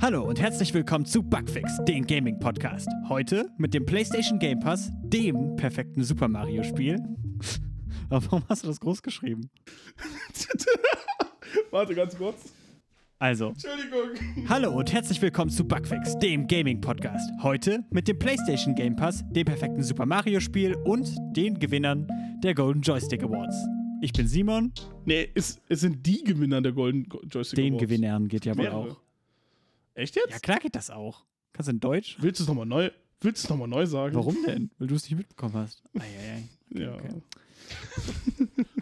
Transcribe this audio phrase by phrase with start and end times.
[0.00, 2.88] Hallo und herzlich willkommen zu Bugfix, dem Gaming Podcast.
[3.08, 6.98] Heute mit dem PlayStation Game Pass, dem perfekten Super Mario Spiel.
[8.10, 9.50] Aber warum hast du das groß geschrieben?
[11.70, 12.52] Warte ganz kurz.
[13.18, 14.48] Also, Entschuldigung.
[14.48, 17.30] hallo und herzlich willkommen zu Bugfix, dem Gaming Podcast.
[17.42, 22.06] Heute mit dem PlayStation Game Pass, dem perfekten Super Mario Spiel und den Gewinnern
[22.42, 23.56] der Golden Joystick Awards.
[24.02, 24.72] Ich bin Simon,
[25.06, 27.82] Nee, es, es sind die Gewinner der Golden Go- Joystick den Awards.
[27.84, 28.90] Gewinnern geht ja wohl Mehrere.
[28.90, 29.00] auch.
[29.94, 30.30] Echt jetzt?
[30.30, 31.24] Ja, klar geht das auch.
[31.52, 32.16] Kannst du in Deutsch?
[32.20, 32.90] Willst du es nochmal neu,
[33.20, 34.16] willst du es noch mal neu sagen?
[34.16, 34.70] Warum denn?
[34.78, 35.82] Weil du es nicht mitbekommen hast.
[35.96, 36.48] Eieiei.
[36.70, 36.94] Ja.
[36.94, 37.22] Okay.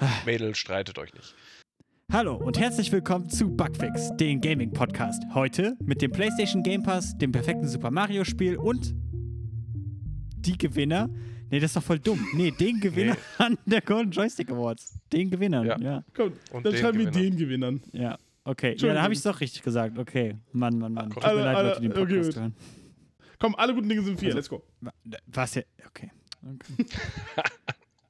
[0.26, 1.34] Mädel, streitet euch nicht.
[2.10, 5.22] Hallo und herzlich willkommen zu Bugfix, den Gaming Podcast.
[5.34, 8.94] Heute mit dem PlayStation Game Pass, dem perfekten Super Mario Spiel und
[10.38, 11.10] die Gewinner.
[11.50, 12.26] Nee, das ist doch voll dumm.
[12.34, 14.98] Nee, den Gewinner an der Golden Joystick Awards.
[15.12, 15.78] Den Gewinnern, ja.
[15.78, 15.84] Ja.
[15.84, 17.30] Ja, Komm, Und dann schreiben wir Gewinner.
[17.30, 17.82] den Gewinnern.
[18.44, 18.66] Okay.
[18.66, 19.02] Ja, da Entschuldigung.
[19.02, 19.98] habe ich es doch richtig gesagt.
[19.98, 20.36] Okay.
[20.52, 21.10] Mann, Mann, Mann.
[21.10, 22.36] Tut mir Alle- leid, alle- Leute, die den okay, Podcast gut.
[22.36, 22.54] hören.
[23.38, 24.28] Komm, alle guten Dinge sind vier.
[24.34, 24.62] Also- Let's go.
[24.80, 24.92] Wa-
[25.26, 25.62] Was ja?
[25.88, 26.10] Okay.
[26.42, 26.86] okay.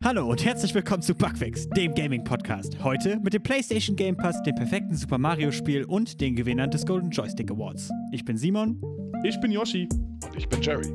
[0.04, 2.82] Hallo und herzlich willkommen zu Bugfix, dem Gaming Podcast.
[2.82, 6.84] Heute mit dem PlayStation Game Pass, dem perfekten Super Mario Spiel und den Gewinnern des
[6.84, 7.88] Golden Joystick Awards.
[8.10, 8.82] Ich bin Simon.
[9.22, 9.88] Ich bin Yoshi.
[9.92, 10.92] Und ich bin Jerry.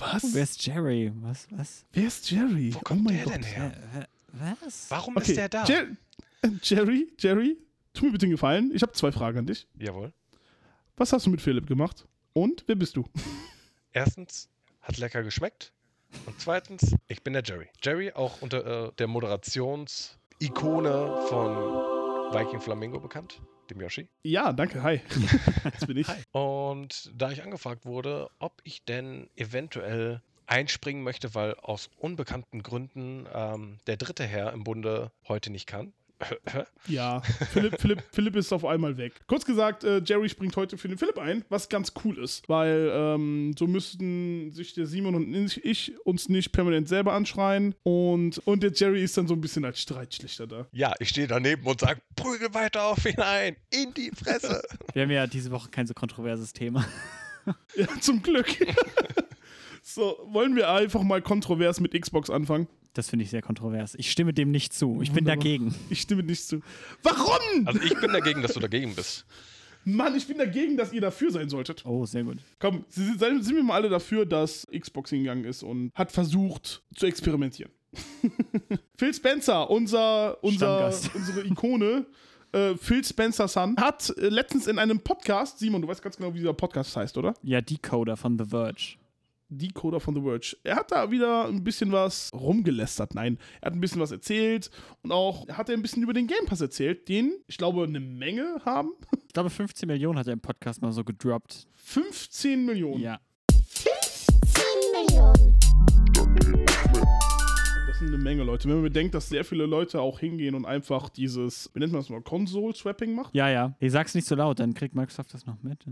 [0.00, 0.34] Was?
[0.34, 1.12] Wer ist Jerry?
[1.16, 1.46] Was?
[1.50, 1.84] Was?
[1.92, 2.72] Wer ist Jerry?
[2.74, 3.34] Wo oh kommt mein der Gott.
[3.34, 3.72] denn her?
[4.62, 4.90] Was?
[4.90, 5.64] Warum Okay, ist der da?
[5.64, 5.86] Jer
[6.42, 7.56] äh, Jerry, Jerry,
[7.92, 8.70] tu mir bitte einen Gefallen.
[8.74, 9.66] Ich habe zwei Fragen an dich.
[9.78, 10.12] Jawohl.
[10.96, 12.06] Was hast du mit Philipp gemacht?
[12.32, 13.04] Und wer bist du?
[13.92, 14.48] Erstens,
[14.82, 15.72] hat lecker geschmeckt.
[16.26, 17.68] Und zweitens, ich bin der Jerry.
[17.82, 21.56] Jerry, auch unter äh, der Moderations-Ikone von
[22.32, 23.40] Viking Flamingo bekannt,
[23.70, 24.08] dem Yoshi.
[24.22, 24.82] Ja, danke.
[24.82, 25.00] Hi.
[25.64, 26.08] Jetzt bin ich.
[26.32, 33.26] Und da ich angefragt wurde, ob ich denn eventuell einspringen möchte, weil aus unbekannten Gründen
[33.32, 35.92] ähm, der dritte Herr im Bunde heute nicht kann.
[36.86, 37.20] Ja,
[37.52, 39.14] Philipp, Philipp, Philipp ist auf einmal weg.
[39.26, 42.90] Kurz gesagt, äh, Jerry springt heute für den Philipp ein, was ganz cool ist, weil
[42.92, 48.62] ähm, so müssten sich der Simon und ich uns nicht permanent selber anschreien und, und
[48.62, 50.66] der Jerry ist dann so ein bisschen als Streitschlichter da.
[50.72, 54.62] ja, ich stehe daneben und sage, prügel weiter auf ihn ein, in die Fresse.
[54.92, 56.86] Wir haben ja diese Woche kein so kontroverses Thema.
[57.74, 58.54] Ja, zum Glück.
[59.82, 62.68] so, wollen wir einfach mal kontrovers mit Xbox anfangen?
[62.94, 63.94] Das finde ich sehr kontrovers.
[63.96, 65.00] Ich stimme dem nicht zu.
[65.02, 65.36] Ich bin Wunderbar.
[65.36, 65.74] dagegen.
[65.90, 66.60] Ich stimme nicht zu.
[67.02, 67.66] Warum?
[67.66, 69.24] Also ich bin dagegen, dass du dagegen bist.
[69.84, 71.86] Mann, ich bin dagegen, dass ihr dafür sein solltet.
[71.86, 72.38] Oh, sehr gut.
[72.58, 77.06] Komm, sind sind wir mal alle dafür, dass Xbox hingegangen ist und hat versucht zu
[77.06, 77.72] experimentieren.
[78.96, 82.06] Phil Spencer, unser, unser, unsere Ikone,
[82.52, 86.34] äh, Phil Spencer Son, hat äh, letztens in einem Podcast, Simon, du weißt ganz genau,
[86.34, 87.34] wie dieser Podcast heißt, oder?
[87.42, 88.96] Ja, Decoder von The Verge.
[89.50, 90.56] Decoder von The Verge.
[90.64, 93.14] Er hat da wieder ein bisschen was rumgelästert.
[93.14, 94.70] Nein, er hat ein bisschen was erzählt
[95.02, 98.00] und auch hat er ein bisschen über den Game Pass erzählt, den, ich glaube, eine
[98.00, 98.92] Menge haben.
[99.30, 101.68] Ich glaube, 15 Millionen hat er im Podcast mal so gedroppt.
[101.76, 103.00] 15 Millionen.
[103.00, 103.20] Ja.
[103.48, 103.92] 10
[105.06, 105.59] Millionen.
[108.00, 108.66] Sind eine Menge Leute.
[108.66, 112.00] Wenn man bedenkt, dass sehr viele Leute auch hingehen und einfach dieses, wie nennt man
[112.00, 113.34] das mal, Console-Swapping macht.
[113.34, 113.74] Ja, ja.
[113.78, 115.84] Ich sag's nicht so laut, dann kriegt Microsoft das noch mit.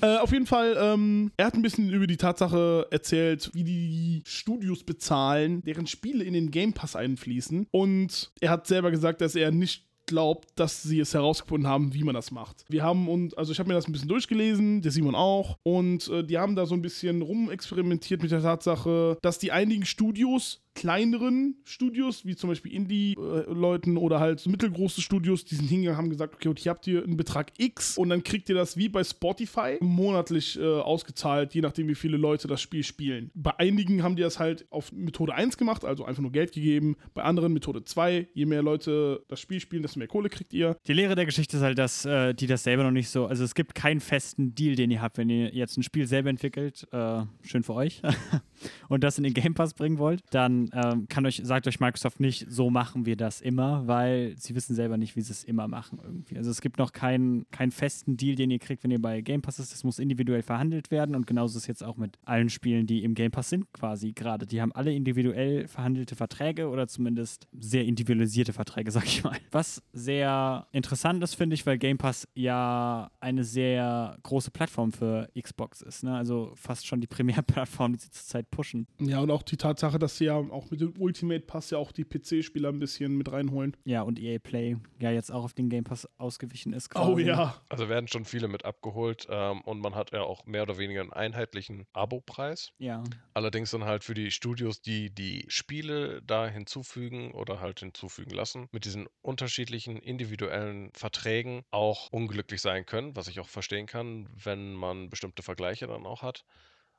[0.00, 4.22] Äh, auf jeden Fall, ähm, er hat ein bisschen über die Tatsache erzählt, wie die
[4.24, 7.66] Studios bezahlen, deren Spiele in den Game Pass einfließen.
[7.72, 12.02] Und er hat selber gesagt, dass er nicht glaubt, dass sie es herausgefunden haben, wie
[12.04, 12.64] man das macht.
[12.68, 16.08] Wir haben und also ich habe mir das ein bisschen durchgelesen, der Simon auch und
[16.08, 20.62] äh, die haben da so ein bisschen rumexperimentiert mit der Tatsache, dass die einigen Studios
[20.80, 26.36] kleineren Studios, wie zum Beispiel Indie-Leuten oder halt mittelgroße Studios, die sind hingegangen, haben gesagt,
[26.36, 29.04] okay, und hier habt ihr einen Betrag X und dann kriegt ihr das wie bei
[29.04, 33.30] Spotify monatlich äh, ausgezahlt, je nachdem, wie viele Leute das Spiel spielen.
[33.34, 36.96] Bei einigen haben die das halt auf Methode 1 gemacht, also einfach nur Geld gegeben.
[37.12, 40.78] Bei anderen Methode 2, je mehr Leute das Spiel spielen, desto mehr Kohle kriegt ihr.
[40.86, 43.26] Die Lehre der Geschichte ist halt, dass äh, die das selber noch nicht so.
[43.26, 46.30] Also es gibt keinen festen Deal, den ihr habt, wenn ihr jetzt ein Spiel selber
[46.30, 46.88] entwickelt.
[46.90, 48.00] Äh, schön für euch.
[48.88, 52.20] und das in den Game Pass bringen wollt, dann ähm, kann euch, sagt euch Microsoft
[52.20, 55.68] nicht, so machen wir das immer, weil sie wissen selber nicht, wie sie es immer
[55.68, 56.36] machen irgendwie.
[56.36, 59.42] Also es gibt noch keinen, keinen festen Deal, den ihr kriegt, wenn ihr bei Game
[59.42, 59.72] Pass ist.
[59.72, 63.02] Das muss individuell verhandelt werden und genauso ist es jetzt auch mit allen Spielen, die
[63.02, 64.46] im Game Pass sind quasi gerade.
[64.46, 69.36] Die haben alle individuell verhandelte Verträge oder zumindest sehr individualisierte Verträge, sag ich mal.
[69.50, 75.28] Was sehr interessant ist, finde ich, weil Game Pass ja eine sehr große Plattform für
[75.40, 76.02] Xbox ist.
[76.04, 76.14] Ne?
[76.14, 78.86] Also fast schon die Primärplattform, die sie zurzeit pushen.
[78.98, 81.92] Ja, und auch die Tatsache, dass sie ja auch mit dem Ultimate Pass ja auch
[81.92, 83.76] die PC-Spieler ein bisschen mit reinholen.
[83.84, 86.90] Ja, und EA Play ja jetzt auch auf den Game Pass ausgewichen ist.
[86.90, 87.10] Quasi.
[87.10, 87.60] Oh ja.
[87.68, 91.00] Also werden schon viele mit abgeholt ähm, und man hat ja auch mehr oder weniger
[91.00, 92.72] einen einheitlichen Abo-Preis.
[92.78, 93.02] Ja.
[93.34, 98.68] Allerdings dann halt für die Studios, die die Spiele da hinzufügen oder halt hinzufügen lassen,
[98.72, 104.74] mit diesen unterschiedlichen individuellen Verträgen auch unglücklich sein können, was ich auch verstehen kann, wenn
[104.74, 106.44] man bestimmte Vergleiche dann auch hat.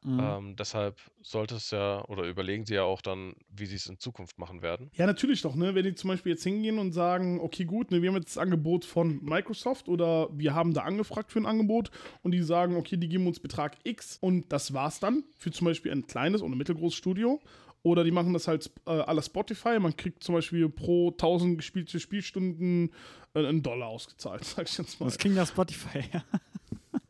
[0.03, 0.19] Mhm.
[0.19, 3.99] Ähm, deshalb sollte es ja oder überlegen sie ja auch dann, wie sie es in
[3.99, 4.89] Zukunft machen werden.
[4.93, 5.75] Ja, natürlich doch, ne?
[5.75, 8.37] Wenn die zum Beispiel jetzt hingehen und sagen, okay, gut, ne, wir haben jetzt das
[8.39, 11.91] Angebot von Microsoft oder wir haben da angefragt für ein Angebot
[12.23, 15.65] und die sagen, okay, die geben uns Betrag X und das war's dann für zum
[15.65, 17.39] Beispiel ein kleines oder mittelgroßes Studio.
[17.83, 19.79] Oder die machen das halt äh, la Spotify.
[19.79, 22.91] Man kriegt zum Beispiel pro 1000 gespielte Spielstunden
[23.33, 25.07] äh, einen Dollar ausgezahlt, sag ich jetzt mal.
[25.07, 26.23] Das klingt nach Spotify, ja.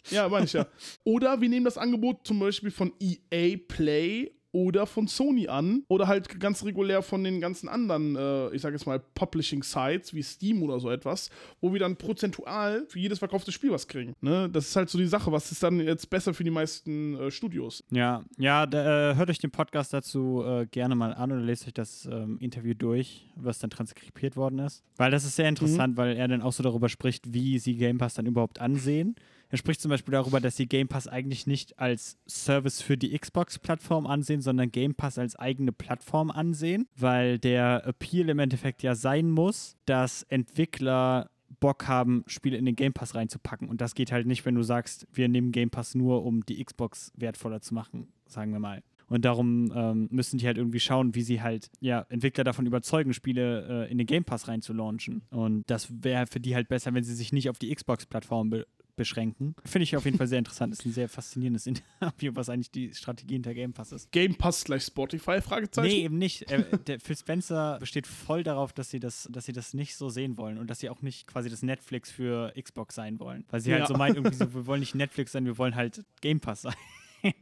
[0.09, 0.65] Ja, meine ich ja.
[1.03, 6.07] Oder wir nehmen das Angebot zum Beispiel von EA Play oder von Sony an oder
[6.07, 10.62] halt ganz regulär von den ganzen anderen, äh, ich sage jetzt mal, Publishing-Sites wie Steam
[10.63, 11.30] oder so etwas,
[11.62, 14.13] wo wir dann prozentual für jedes verkaufte Spiel was kriegen.
[14.21, 14.50] Ne?
[14.51, 17.31] Das ist halt so die Sache, was ist dann jetzt besser für die meisten äh,
[17.31, 17.83] Studios?
[17.92, 21.68] Ja, ja, da, äh, hört euch den Podcast dazu äh, gerne mal an oder lest
[21.68, 24.83] euch das ähm, Interview durch, was dann transkribiert worden ist.
[24.98, 27.98] Weil das ist sehr interessant, weil er dann auch so darüber spricht, wie sie Game
[27.98, 29.15] Pass dann überhaupt ansehen.
[29.51, 33.18] Er spricht zum Beispiel darüber, dass sie Game Pass eigentlich nicht als Service für die
[33.18, 38.95] Xbox-Plattform ansehen, sondern Game Pass als eigene Plattform ansehen, weil der Appeal im Endeffekt ja
[38.95, 43.68] sein muss, dass Entwickler Bock haben, Spiele in den Game Pass reinzupacken.
[43.68, 46.63] Und das geht halt nicht, wenn du sagst, wir nehmen Game Pass nur, um die
[46.63, 48.81] Xbox wertvoller zu machen, sagen wir mal.
[49.07, 53.13] Und darum ähm, müssen die halt irgendwie schauen, wie sie halt ja, Entwickler davon überzeugen,
[53.13, 55.24] Spiele äh, in den Game Pass reinzulaunchen.
[55.31, 58.65] Und das wäre für die halt besser, wenn sie sich nicht auf die Xbox-Plattform be
[58.95, 59.55] beschränken.
[59.65, 60.73] Finde ich auf jeden Fall sehr interessant.
[60.73, 64.11] Ist ein sehr faszinierendes Interview, was eigentlich die Strategie hinter Game Pass ist.
[64.11, 65.41] Game Pass gleich Spotify?
[65.41, 65.88] Fragezeichen.
[65.88, 66.51] Nee, eben nicht.
[66.51, 70.09] Äh, der Phil Spencer besteht voll darauf, dass sie, das, dass sie das nicht so
[70.09, 73.45] sehen wollen und dass sie auch nicht quasi das Netflix für Xbox sein wollen.
[73.49, 73.88] Weil sie halt Ja.
[73.88, 76.75] so meint, irgendwie so, wir wollen nicht Netflix sein, wir wollen halt Game Pass sein.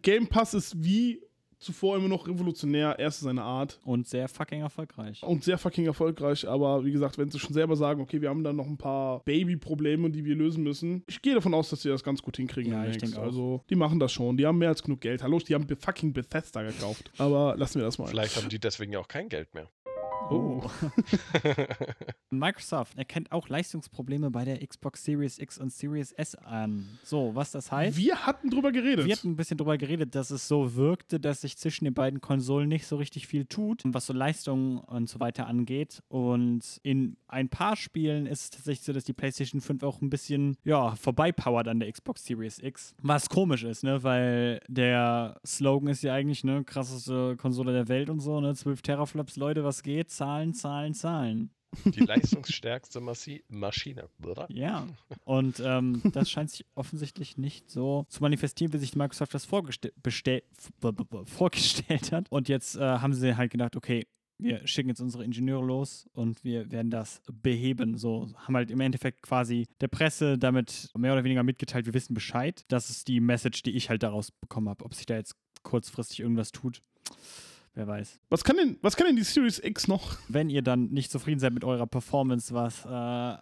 [0.01, 1.21] Game Pass ist wie
[1.59, 3.79] zuvor immer noch revolutionär, erste seine Art.
[3.85, 5.21] Und sehr fucking erfolgreich.
[5.23, 8.43] und sehr fucking erfolgreich, aber wie gesagt, wenn sie schon selber sagen, okay, wir haben
[8.43, 11.89] da noch ein paar Baby-Probleme, die wir lösen müssen, ich gehe davon aus, dass sie
[11.89, 12.71] das ganz gut hinkriegen.
[12.73, 13.23] Ja, ich denke auch.
[13.23, 14.37] Also, die machen das schon.
[14.37, 15.21] Die haben mehr als genug Geld.
[15.23, 17.11] Hallo, die haben Be- fucking Bethesda gekauft.
[17.17, 18.07] Aber lassen wir das mal.
[18.07, 19.67] Vielleicht haben die deswegen ja auch kein Geld mehr.
[20.29, 20.61] Oh.
[22.29, 26.85] Microsoft erkennt auch Leistungsprobleme bei der Xbox Series X und Series S an.
[27.03, 27.97] So, was das heißt?
[27.97, 29.05] Wir hatten drüber geredet.
[29.05, 32.21] Wir hatten ein bisschen drüber geredet, dass es so wirkte, dass sich zwischen den beiden
[32.21, 36.03] Konsolen nicht so richtig viel tut, was so Leistungen und so weiter angeht.
[36.07, 40.09] Und in ein paar Spielen ist es tatsächlich so, dass die PlayStation 5 auch ein
[40.11, 42.93] bisschen, ja, vorbeipowert an der Xbox Series X.
[43.01, 44.03] Was komisch ist, ne?
[44.03, 48.53] Weil der Slogan ist ja eigentlich, ne, krasseste Konsole der Welt und so, ne?
[48.53, 50.11] 12 Teraflops, Leute, was geht?
[50.19, 51.49] Zahlen, Zahlen, Zahlen.
[51.85, 54.09] Die leistungsstärkste Massi Maschine.
[54.21, 54.47] Oder?
[54.51, 54.85] Ja,
[55.23, 60.01] und ähm, das scheint sich offensichtlich nicht so zu manifestieren, wie sich Microsoft das vorgestellt
[62.11, 62.25] hat.
[62.29, 64.07] Und jetzt äh, haben sie halt gedacht, okay,
[64.37, 67.97] wir schicken jetzt unsere Ingenieure los und wir werden das beheben.
[67.97, 72.13] So haben halt im Endeffekt quasi der Presse damit mehr oder weniger mitgeteilt, wir wissen
[72.13, 72.65] Bescheid.
[72.67, 74.83] Das ist die Message, die ich halt daraus bekommen habe.
[74.83, 76.81] Ob sich da jetzt kurzfristig irgendwas tut,
[77.75, 78.19] wer weiß.
[78.29, 80.17] was, kann denn, was kann denn die Series X noch?
[80.27, 83.37] Wenn ihr dann nicht zufrieden seid mit eurer Performance, was äh,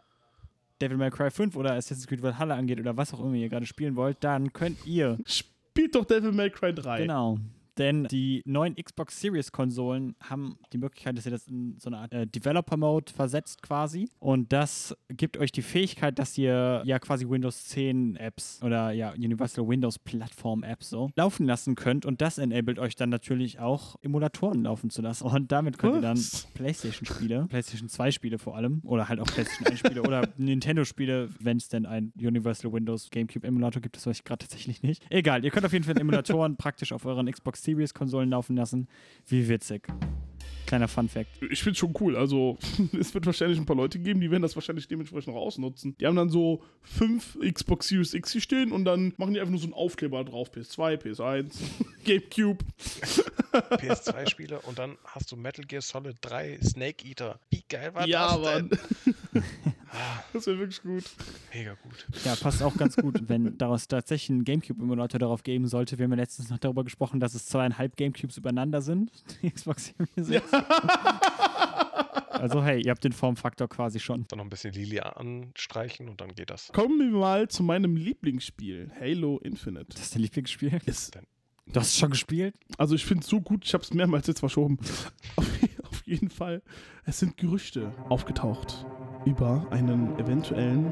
[0.82, 3.66] Devil May Cry 5 oder Assassin's Creed Valhalla angeht oder was auch immer ihr gerade
[3.66, 7.02] spielen wollt, dann könnt ihr, Spielt doch Devil May Cry 3.
[7.02, 7.40] genau,
[7.78, 11.98] denn die neuen Xbox Series Konsolen haben die Möglichkeit, dass ihr das in so eine
[11.98, 17.00] Art äh, Developer Mode versetzt quasi und das gibt euch die Fähigkeit, dass ihr ja
[17.00, 22.22] quasi Windows 10 Apps oder ja Universal Windows Plattform Apps so laufen lassen könnt und
[22.22, 26.18] das enabled euch dann natürlich auch Emulatoren laufen zu lassen und damit könnt ihr dann
[26.18, 26.48] Was?
[26.54, 31.86] PlayStation-Spiele, PlayStation 2-Spiele vor allem, oder halt auch PlayStation 1-Spiele oder Nintendo-Spiele, wenn es denn
[31.86, 35.06] ein Universal Windows GameCube-Emulator gibt, das weiß ich gerade tatsächlich nicht.
[35.10, 38.88] Egal, ihr könnt auf jeden Fall Emulatoren praktisch auf euren Xbox Series-Konsolen laufen lassen.
[39.28, 39.88] Wie witzig.
[40.66, 41.30] Kleiner Fun-Fact.
[41.50, 42.16] Ich finde schon cool.
[42.16, 42.58] Also,
[43.00, 45.96] es wird wahrscheinlich ein paar Leute geben, die werden das wahrscheinlich dementsprechend auch ausnutzen.
[46.00, 49.52] Die haben dann so fünf Xbox Series X hier stehen und dann machen die einfach
[49.52, 50.52] nur so einen Aufkleber drauf.
[50.54, 51.54] PS2, PS1,
[52.04, 52.64] Gamecube.
[53.54, 57.40] PS2-Spiele und dann hast du Metal Gear Solid 3 Snake Eater.
[57.50, 58.70] Wie geil war ja, das denn?
[59.92, 60.02] Mann.
[60.34, 61.04] das wäre wirklich gut.
[61.54, 62.08] Mega gut.
[62.24, 65.98] Ja, passt auch ganz gut, wenn daraus tatsächlich ein GameCube-Emulator darauf geben sollte.
[65.98, 69.12] Wir haben ja letztens noch darüber gesprochen, dass es zweieinhalb GameCubes übereinander sind.
[69.42, 70.52] Die Xbox Series X.
[72.40, 74.26] Also hey, ihr habt den Formfaktor quasi schon.
[74.28, 76.72] Dann noch ein bisschen Lilia anstreichen und dann geht das.
[76.72, 79.88] Kommen wir mal zu meinem Lieblingsspiel, Halo Infinite.
[79.90, 80.80] Das ist dein Lieblingsspiel?
[80.86, 81.18] Ist,
[81.74, 82.56] Du hast es schon gespielt?
[82.78, 84.78] Also ich finde es so gut, ich habe es mehrmals jetzt verschoben.
[85.84, 86.62] auf jeden Fall,
[87.06, 88.86] es sind Gerüchte aufgetaucht
[89.28, 90.86] über einen eventuellen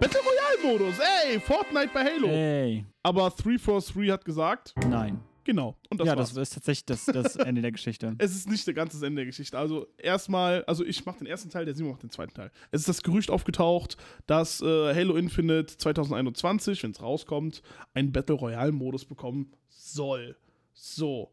[0.00, 0.98] Battle Royale Modus.
[0.98, 2.28] Ey, Fortnite bei Halo.
[2.28, 5.20] Ey, Aber 343 hat gesagt, nein.
[5.44, 5.76] genau.
[5.90, 6.32] Und das ja, war's.
[6.32, 8.14] das ist tatsächlich das, das Ende der Geschichte.
[8.16, 9.58] Es ist nicht der ganze Ende der Geschichte.
[9.58, 12.50] Also erstmal, also ich mache den ersten Teil, der Simon macht den zweiten Teil.
[12.70, 17.60] Es ist das Gerücht aufgetaucht, dass äh, Halo Infinite 2021, wenn es rauskommt,
[17.92, 20.34] einen Battle Royale Modus bekommen soll.
[20.72, 21.30] So.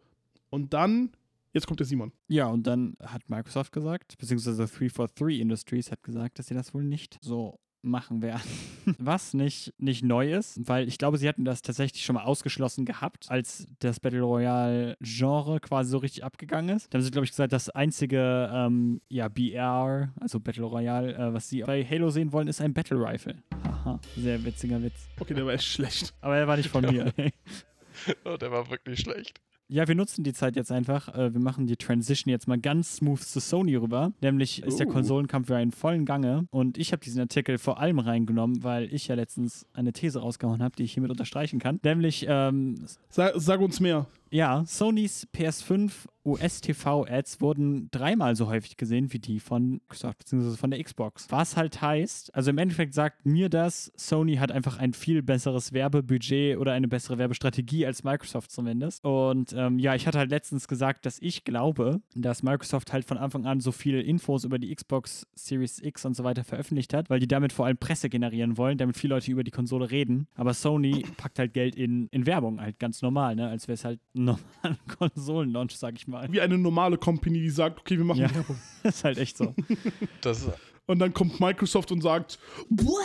[0.49, 1.11] Und dann,
[1.57, 2.11] jetzt kommt der Simon.
[2.27, 6.83] Ja, und dann hat Microsoft gesagt, beziehungsweise 343 Industries hat gesagt, dass sie das wohl
[6.83, 8.41] nicht so machen werden.
[8.99, 12.85] Was nicht, nicht neu ist, weil ich glaube, sie hatten das tatsächlich schon mal ausgeschlossen
[12.85, 16.93] gehabt, als das Battle Royale-Genre quasi so richtig abgegangen ist.
[16.93, 21.33] Da haben sie, glaube ich, gesagt, das einzige ähm, ja, BR, also Battle Royale, äh,
[21.33, 23.41] was sie bei Halo sehen wollen, ist ein Battle Rifle.
[23.63, 25.07] Haha, sehr witziger Witz.
[25.19, 26.13] Okay, der war echt schlecht.
[26.21, 27.13] Aber er war nicht von mir.
[28.25, 29.41] Oh, der war wirklich schlecht.
[29.69, 31.13] Ja, wir nutzen die Zeit jetzt einfach.
[31.13, 34.13] Äh, wir machen die Transition jetzt mal ganz smooth zu Sony rüber.
[34.21, 34.91] Nämlich ist der Uh.
[34.91, 36.47] Konsolenkampf ja in vollen Gange.
[36.51, 40.63] Und ich habe diesen Artikel vor allem reingenommen, weil ich ja letztens eine These rausgehauen
[40.63, 41.79] habe, die ich hiermit unterstreichen kann.
[41.83, 42.75] Nämlich, ähm,
[43.09, 44.07] Sag, sag uns mehr.
[44.31, 45.91] Ja, Sonys PS5
[46.27, 50.57] US-TV-Ads wurden dreimal so häufig gesehen wie die von Microsoft bzw.
[50.57, 51.27] von der Xbox.
[51.29, 55.71] Was halt heißt, also im Endeffekt sagt mir das, Sony hat einfach ein viel besseres
[55.71, 59.03] Werbebudget oder eine bessere Werbestrategie als Microsoft zumindest.
[59.05, 63.17] Und ähm, ja, ich hatte halt letztens gesagt, dass ich glaube, dass Microsoft halt von
[63.17, 67.09] Anfang an so viele Infos über die Xbox Series X und so weiter veröffentlicht hat,
[67.09, 70.27] weil die damit vor allem Presse generieren wollen, damit viele Leute über die Konsole reden.
[70.35, 73.47] Aber Sony packt halt Geld in, in Werbung, halt ganz normal, ne?
[73.47, 76.31] Als wäre es halt ein normaler Konsolenlaunch, sag ich mal.
[76.31, 78.33] Wie eine normale Company, die sagt, okay, wir machen Ja.
[78.33, 78.57] Werbung.
[78.83, 79.53] ist halt echt so.
[80.21, 80.47] Das,
[80.85, 82.99] Und dann kommt Microsoft und sagt, Boah,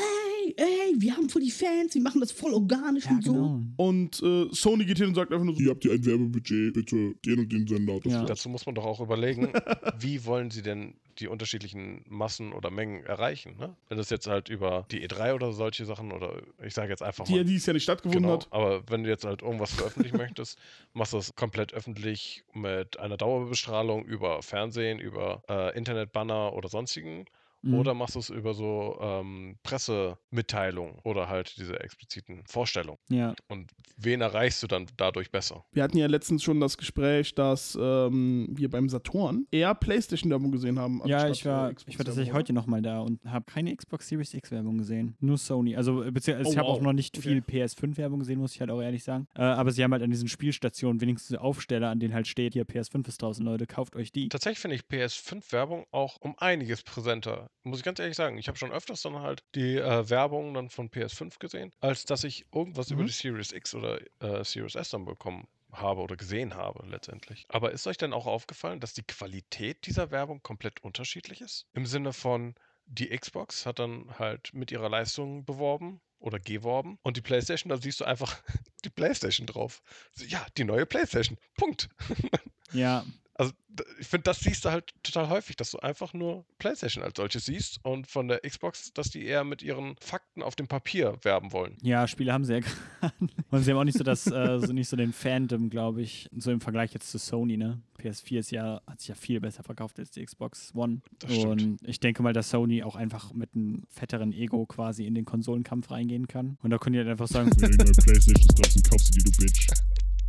[0.45, 3.61] ey, ey, wir haben voll die Fans, wir machen das voll organisch und so.
[3.77, 6.73] und äh, Sony geht hin und sagt einfach nur so, Hier habt ihr ein Werbebudget,
[6.75, 8.01] bitte den und den Sender.
[8.01, 8.25] Das Ja.
[8.25, 9.53] dazu muss man doch auch überlegen,
[9.99, 13.57] wie wollen sie denn die unterschiedlichen Massen oder Mengen erreichen?
[13.59, 13.77] Ne?
[13.89, 17.25] Wenn das jetzt halt über die E3 oder solche Sachen oder ich sage jetzt einfach
[17.27, 17.45] die, mal.
[17.45, 18.49] die es ja nicht stattgefunden Genau, hat.
[18.51, 20.59] aber wenn du jetzt halt irgendwas veröffentlichen möchtest,
[20.95, 27.27] machst du das komplett öffentlich mit einer Dauerbestrahlung über Fernsehen, über äh, Internetbanner oder sonstigen.
[27.63, 27.75] Mhm.
[27.75, 32.99] Oder machst du es über so ähm, Pressemitteilungen oder halt diese expliziten Vorstellungen.
[33.09, 35.65] Ja, Und wen erreichst du dann dadurch besser?
[35.73, 40.79] Wir hatten ja letztens schon das Gespräch, dass ähm, wir beim Saturn eher Playstation-Werbung gesehen
[40.79, 41.01] haben.
[41.07, 44.35] ja ich war, äh, ich war tatsächlich heute nochmal da und habe keine Xbox Series
[44.35, 45.17] X Werbung gesehen.
[45.21, 45.77] Nur Sony.
[45.77, 46.79] Also, äh, beziehungsweise Oh, ich habe wow.
[46.79, 47.29] auch noch nicht Okay.
[47.29, 49.27] viel PS5-Werbung gesehen, muss ich halt auch ehrlich sagen.
[49.35, 52.65] Äh, aber sie haben halt an diesen Spielstationen wenigstens Aufsteller, an denen halt steht, hier
[52.65, 54.29] PS5 ist draußen, Leute, kauft euch die.
[54.29, 57.51] Tatsächlich finde ich PS5-Werbung auch um einiges präsenter.
[57.65, 58.39] Muss ich ganz ehrlich sagen.
[58.39, 62.25] Ich habe schon öfters dann halt die äh, Werbung dann von PS5 gesehen, als dass
[62.25, 63.07] ich irgendwas über Mhm.
[63.07, 67.45] die Series X oder äh, Series S dann bekommen habe oder gesehen habe letztendlich.
[67.49, 71.67] Aber ist euch denn auch aufgefallen, dass die Qualität dieser Werbung komplett unterschiedlich ist?
[71.73, 72.55] Im Sinne von,
[72.87, 77.77] die Xbox hat dann halt mit ihrer Leistung beworben oder geworben und die PlayStation, da
[77.79, 78.43] siehst du einfach
[78.85, 79.83] die PlayStation drauf.
[80.27, 81.39] Ja, die neue PlayStation.
[81.57, 81.89] Punkt.
[82.75, 83.05] Ja,
[83.43, 83.55] Also
[83.99, 87.47] ich finde, das siehst du halt total häufig, dass du einfach nur PlayStation als solches
[87.47, 91.53] siehst und von der Xbox, dass die eher mit ihren Fakten auf dem Papier werben
[91.53, 91.77] wollen.
[91.83, 92.61] ja, Spiele haben sie ja
[93.01, 93.15] gerade.
[93.51, 96.29] Und sie haben auch nicht so das, äh, so nicht so den Fandom, glaube ich,
[96.37, 97.81] so im Vergleich jetzt zu Sony, ne?
[98.01, 101.01] PS4 ist ja, hat sich ja viel besser verkauft als die Xbox One.
[101.19, 101.63] Das stimmt.
[101.63, 105.25] Und ich denke mal, dass Sony auch einfach mit einem fetteren Ego quasi in den
[105.25, 106.59] Konsolenkampf reingehen kann.
[106.63, 109.13] Und da können die halt einfach sagen, Wenn die neue Playstation ist draußen, kauf sie
[109.13, 109.67] dir, du Bitch.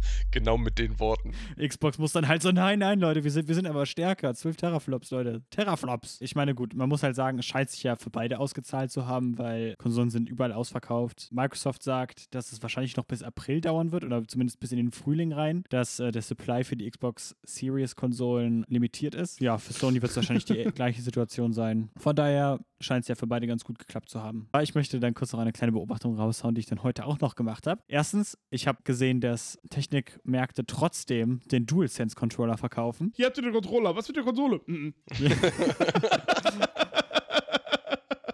[0.31, 1.31] Genau mit den Worten.
[1.57, 4.33] Xbox muss dann halt so, nein, nein, Leute, wir sind, wir sind aber stärker.
[4.33, 5.43] 12 Teraflops, Leute.
[5.50, 6.19] Teraflops.
[6.22, 9.05] Ich meine, gut, man muss halt sagen, es scheint sich ja für beide ausgezahlt zu
[9.05, 11.29] haben, weil Konsolen sind überall ausverkauft.
[11.31, 14.91] Microsoft sagt, dass es wahrscheinlich noch bis April dauern wird oder zumindest bis in den
[14.91, 19.39] Frühling rein, dass äh, der Supply für die Xbox Series Konsolen limitiert ist.
[19.39, 21.89] Ja, für Sony wird es wahrscheinlich die gleiche Situation sein.
[21.98, 24.48] Von daher scheint es ja für beide ganz gut geklappt zu haben.
[24.51, 27.19] Aber ich möchte dann kurz noch eine kleine Beobachtung raushauen, die ich dann heute auch
[27.19, 27.81] noch gemacht habe.
[27.88, 29.57] Erstens, ich habe gesehen, dass
[29.93, 33.13] Technikmärkte trotzdem den DualSense-Controller verkaufen.
[33.15, 34.62] Hier habt ihr den Controller, was mit der Konsole?
[34.65, 34.93] Mhm.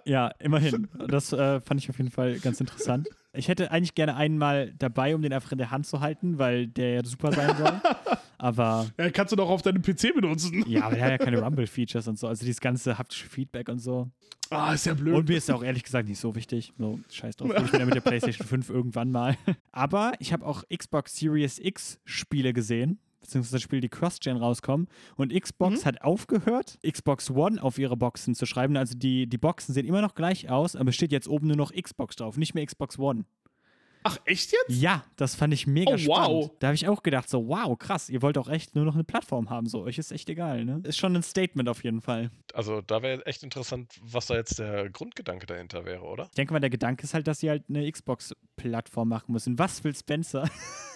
[0.06, 0.88] Ja, immerhin.
[1.08, 3.08] Das äh, fand ich auf jeden Fall ganz interessant.
[3.32, 6.40] Ich hätte eigentlich gerne einen mal dabei, um den einfach in der Hand zu halten,
[6.40, 7.80] weil der ja super sein soll.
[8.40, 10.64] Aber Ja, kannst du doch auf deinem PC benutzen.
[10.68, 12.28] ja, aber der hat ja keine Rumble-Features und so.
[12.28, 14.10] Also dieses ganze haptische Feedback und so.
[14.50, 15.14] Ah, ist ja blöd.
[15.14, 16.74] Und mir ist auch ehrlich gesagt nicht so wichtig.
[16.78, 17.52] So, scheiß drauf.
[17.56, 19.38] Ich bin ja mit der PlayStation 5 irgendwann mal.
[19.72, 23.00] Aber ich habe auch Xbox Series X Spiele gesehen.
[23.22, 24.88] Beziehungsweise Spiele, die Cross-Gen rauskommen.
[25.18, 28.78] Und Xbox hat aufgehört, Xbox One auf ihre Boxen zu schreiben.
[28.78, 31.58] Also die, die Boxen sehen immer noch gleich aus, aber es steht jetzt oben nur
[31.58, 33.26] noch Xbox drauf, nicht mehr Xbox One.
[34.12, 34.82] Ach, echt jetzt?
[34.82, 36.00] Ja, das fand ich mega Oh, wow.
[36.46, 36.52] spannend.
[36.60, 39.04] Da habe ich auch gedacht, so, wow, krass, ihr wollt auch echt nur noch eine
[39.04, 40.82] Plattform haben, so, euch ist echt egal, ne?
[40.84, 42.32] Ist schon ein Statement auf jeden Fall.
[42.54, 46.24] Also da wäre echt interessant, was da jetzt der Grundgedanke dahinter wäre, oder?
[46.26, 49.58] Ich denke mal, der Gedanke ist halt, dass sie halt eine Xbox-Plattform machen müssen.
[49.60, 50.50] Was Phil Spencer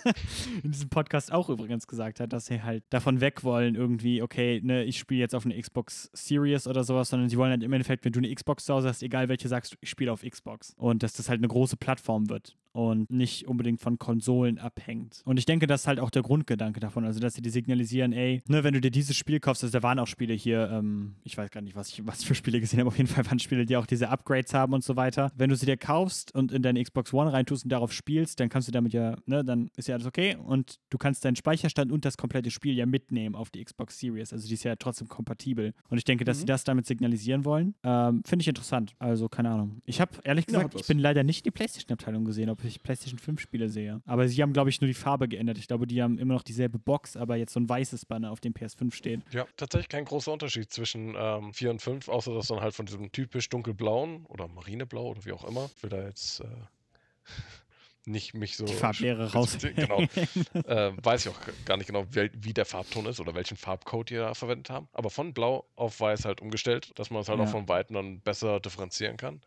[0.64, 4.62] in diesem Podcast auch übrigens gesagt hat, dass sie halt davon weg wollen, irgendwie, okay,
[4.64, 7.72] ne, ich spiele jetzt auf eine Xbox Series oder sowas, sondern sie wollen halt im
[7.74, 10.22] Endeffekt, wenn du eine Xbox zu Hause hast, egal welche sagst du, ich spiele auf
[10.24, 10.74] Xbox.
[10.78, 15.22] Und dass das halt eine große Plattform wird und nicht unbedingt von Konsolen abhängt.
[15.26, 18.12] Und ich denke, das ist halt auch der Grundgedanke davon, also dass sie die signalisieren,
[18.14, 21.16] ey, ne, wenn du dir dieses Spiel kaufst, also da waren auch Spiele hier, ähm,
[21.24, 23.40] ich weiß gar nicht, was ich was für Spiele gesehen habe, auf jeden Fall waren
[23.40, 25.32] Spiele, die auch diese Upgrades haben und so weiter.
[25.36, 28.50] Wenn du sie dir kaufst und in deine Xbox One reintust und darauf spielst, dann
[28.50, 31.92] kannst du damit ja, ne, dann ist ja alles okay und du kannst deinen Speicherstand
[31.92, 35.08] und das komplette Spiel ja mitnehmen auf die Xbox Series, also die ist ja trotzdem
[35.08, 35.74] kompatibel.
[35.90, 38.96] Und ich denke, dass sie das damit signalisieren wollen, ähm, finde ich interessant.
[38.98, 39.82] Also keine Ahnung.
[39.86, 40.82] Ich habe ehrlich Ja, gesagt, was.
[40.82, 44.02] ich bin leider nicht in die PlayStation-Abteilung gesehen, ob ich PlayStation 5 Spiele sehe.
[44.06, 45.58] Aber sie haben, glaube ich, nur die Farbe geändert.
[45.58, 48.40] Ich glaube, die haben immer noch dieselbe Box, aber jetzt so ein weißes Banner auf
[48.40, 49.22] dem PS5 steht.
[49.32, 52.86] Ja, tatsächlich kein großer Unterschied zwischen ähm, 4 und 5, außer dass dann halt von
[52.86, 55.70] diesem typisch dunkelblauen oder marineblau oder wie auch immer.
[55.76, 56.46] Ich will da jetzt äh,
[58.06, 58.66] nicht mich so.
[58.66, 59.58] Die Farblehre raus.
[59.62, 60.02] Genau.
[60.66, 64.10] äh, weiß ich auch gar nicht genau, wie, wie der Farbton ist oder welchen Farbcode
[64.10, 64.88] die da verwendet haben.
[64.94, 67.46] Aber von blau auf weiß halt umgestellt, dass man es halt Ja.
[67.46, 69.42] auch von Weitem dann besser differenzieren kann.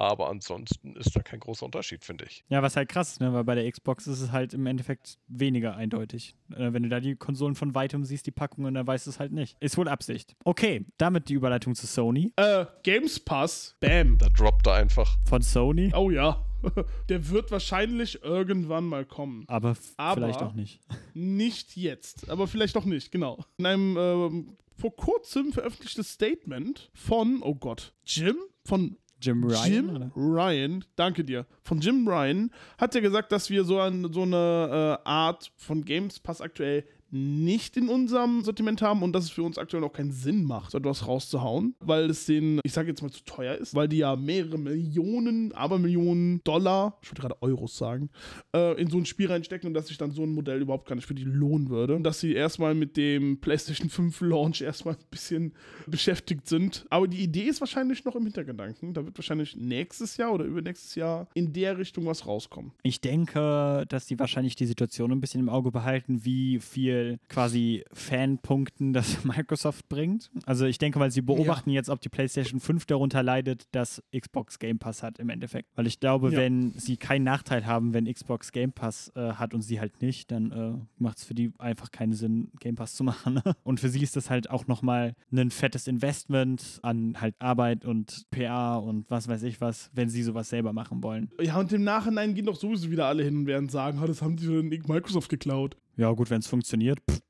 [0.00, 2.42] Aber ansonsten ist da kein großer Unterschied, finde ich.
[2.48, 3.34] Ja, was halt krass ist, ne?
[3.34, 6.34] weil bei der Xbox ist es halt im Endeffekt weniger eindeutig.
[6.50, 9.20] Äh, wenn du da die Konsolen von weitem siehst, die Packungen, dann weißt du es
[9.20, 9.58] halt nicht.
[9.60, 10.36] Ist wohl Absicht.
[10.44, 12.32] Okay, damit die Überleitung zu Sony.
[12.36, 14.16] Äh, Games Pass, bam.
[14.16, 15.18] Da droppt er einfach.
[15.28, 16.46] Von Sony, Oh ja.
[17.10, 19.44] Der wird wahrscheinlich irgendwann mal kommen.
[19.48, 20.80] aber, Aber- vielleicht auch nicht.
[21.14, 23.44] Nicht jetzt, aber vielleicht auch nicht, genau.
[23.58, 28.36] In einem ähm, vor kurzem veröffentlichtes Statement von, oh Gott, Jim?
[28.64, 29.72] Von Jim Ryan?
[29.72, 30.10] Jim oder?
[30.16, 31.46] Ryan, danke dir.
[31.62, 35.84] Von Jim Ryan hat er gesagt, dass wir so, ein, so eine äh, Art von
[35.84, 39.92] Games Pass aktuell nicht in unserem Sortiment haben und dass es für uns aktuell noch
[39.92, 43.54] keinen Sinn macht, so etwas rauszuhauen, weil es denen, ich sage jetzt mal, zu teuer
[43.56, 48.10] ist, weil die ja mehrere Millionen, aber Millionen Dollar, ich würde gerade Euros sagen,
[48.54, 50.94] äh, in so ein Spiel reinstecken und dass sich dann so ein Modell überhaupt gar
[50.94, 51.96] nicht für die lohnen würde.
[51.96, 55.52] Und dass sie erstmal mit dem PlayStation 5 Launch erstmal ein bisschen
[55.86, 56.86] beschäftigt sind.
[56.90, 58.94] Aber die Idee ist wahrscheinlich noch im Hintergedanken.
[58.94, 62.72] Da wird wahrscheinlich nächstes Jahr oder übernächstes Jahr in der Richtung was rauskommen.
[62.82, 67.84] Ich denke, dass die wahrscheinlich die Situation ein bisschen im Auge behalten, wie viel quasi
[67.92, 70.30] Fanpunkten das Microsoft bringt.
[70.46, 74.58] Also ich denke, weil sie beobachten jetzt, ob die PlayStation 5 darunter leidet, dass Xbox
[74.58, 75.68] Game Pass hat im Endeffekt.
[75.74, 76.38] Weil ich glaube, Ja.
[76.38, 80.30] wenn sie keinen Nachteil haben, wenn Xbox Game Pass äh, hat und sie halt nicht,
[80.30, 83.40] dann äh, macht es für die einfach keinen Sinn, Game Pass zu machen.
[83.62, 88.24] und für sie ist das halt auch nochmal ein fettes Investment an halt Arbeit und
[88.30, 91.30] PA und was weiß ich was, wenn sie sowas selber machen wollen.
[91.40, 94.22] Ja, und im Nachhinein gehen doch sowieso wieder alle hin und werden sagen, ah, das
[94.22, 95.76] haben die von Microsoft geklaut.
[96.00, 96.98] Ja, gut, wenn es funktioniert.
[97.10, 97.20] Pff.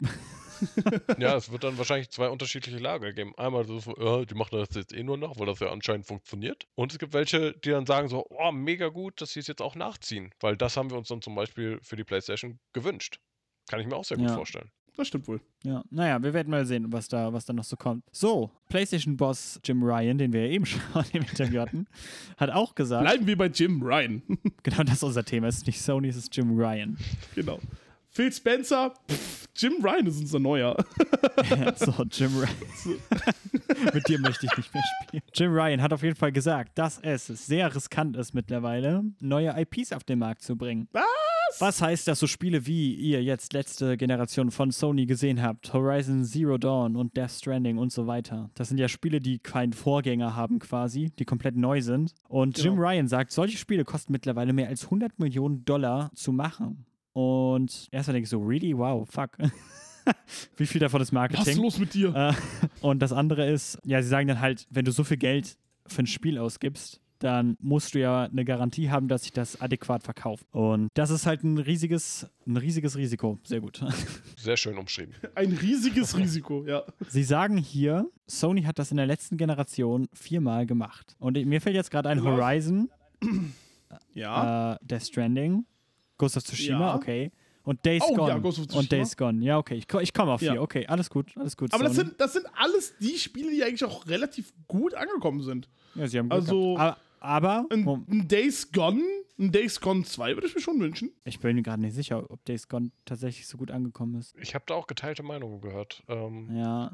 [1.18, 3.32] Ja, es wird dann wahrscheinlich zwei unterschiedliche Lager geben.
[3.38, 6.06] Einmal so, so, ja, die machen das jetzt eh nur nach, weil das ja anscheinend
[6.06, 6.66] funktioniert.
[6.74, 9.62] Und es gibt welche, die dann sagen so, oh, mega gut, dass sie es jetzt
[9.62, 10.30] auch nachziehen.
[10.40, 13.20] Weil das haben wir uns dann zum Beispiel für die PlayStation gewünscht.
[13.70, 14.34] Kann ich mir auch sehr gut Ja.
[14.34, 14.70] vorstellen.
[14.96, 15.40] Das stimmt wohl.
[15.64, 18.04] Ja, naja, wir werden mal sehen, was da, was da noch so kommt.
[18.12, 21.86] So, PlayStation-Boss Jim Ryan, den wir ja eben schon im Interview hatten,
[22.36, 24.20] hat auch gesagt, Bleiben wir bei Jim Ryan.
[24.62, 26.98] genau das ist unser Thema, es ist nicht Sony, es ist Jim Ryan.
[27.34, 27.60] genau.
[28.12, 30.76] Phil Spencer, pff, Jim Ryan ist unser neuer.
[31.76, 32.98] so, Jim Ryan.
[33.94, 35.22] Mit dir möchte ich nicht mehr spielen.
[35.32, 39.92] Jim Ryan hat auf jeden Fall gesagt, dass es sehr riskant ist mittlerweile, neue IPs
[39.92, 40.88] auf den Markt zu bringen.
[40.92, 41.04] Was?
[41.58, 46.24] Was heißt, dass so Spiele wie ihr jetzt letzte Generation von Sony gesehen habt, Horizon
[46.24, 50.36] Zero Dawn und Death Stranding und so weiter, das sind ja Spiele, die keinen Vorgänger
[50.36, 52.14] haben quasi, die komplett neu sind.
[52.28, 52.86] Und Jim Genau.
[52.88, 56.86] Ryan sagt, solche Spiele kosten mittlerweile mehr als 100 Millionen Dollar zu machen.
[57.12, 58.76] Und erstmal denke ich so, really?
[58.76, 59.36] Wow, fuck.
[60.56, 61.46] Wie viel davon ist Was Marketing?
[61.52, 62.14] ist los mit dir?
[62.14, 62.32] Äh,
[62.80, 66.02] und das andere ist, ja, sie sagen dann halt, wenn du so viel Geld für
[66.02, 70.46] ein Spiel ausgibst, dann musst du ja eine Garantie haben, dass sich das adäquat verkauft.
[70.52, 73.38] Und das ist halt ein riesiges, ein riesiges Risiko.
[73.44, 73.84] Sehr gut.
[74.36, 75.14] Sehr schön umschrieben.
[75.34, 76.82] Ein riesiges Risiko, ja.
[77.08, 81.14] Sie sagen hier, Sony hat das in der letzten Generation viermal gemacht.
[81.18, 82.26] Und mir fällt jetzt gerade ein Was?
[82.26, 82.88] Horizon,
[84.14, 84.74] Ja.
[84.74, 85.66] äh, Death Stranding,
[86.20, 86.94] Ghost of Tsushima, Ja.
[86.94, 87.32] okay.
[87.62, 88.40] Und Days Oh, ja, Gone.
[88.40, 88.88] Ghost of und Tsushima.
[88.88, 89.44] Days Gone.
[89.44, 89.74] Ja, okay.
[89.74, 90.54] Ich, ich komme auf vier.
[90.54, 90.60] Ja.
[90.60, 91.72] Okay, alles gut, alles gut.
[91.74, 95.68] Aber das sind, das sind alles die Spiele, die eigentlich auch relativ gut angekommen sind.
[95.94, 97.00] ja, sie haben Glück also- gehabt.
[97.22, 99.02] Aber, aber Ein, ein Days Gone,
[99.38, 101.10] ein Days Gone 2 würde ich mir schon wünschen.
[101.24, 104.34] Ich bin mir gerade nicht sicher, ob Days Gone tatsächlich so gut angekommen ist.
[104.40, 106.02] Ich habe da auch geteilte Meinungen gehört.
[106.08, 106.92] Ähm, Ja.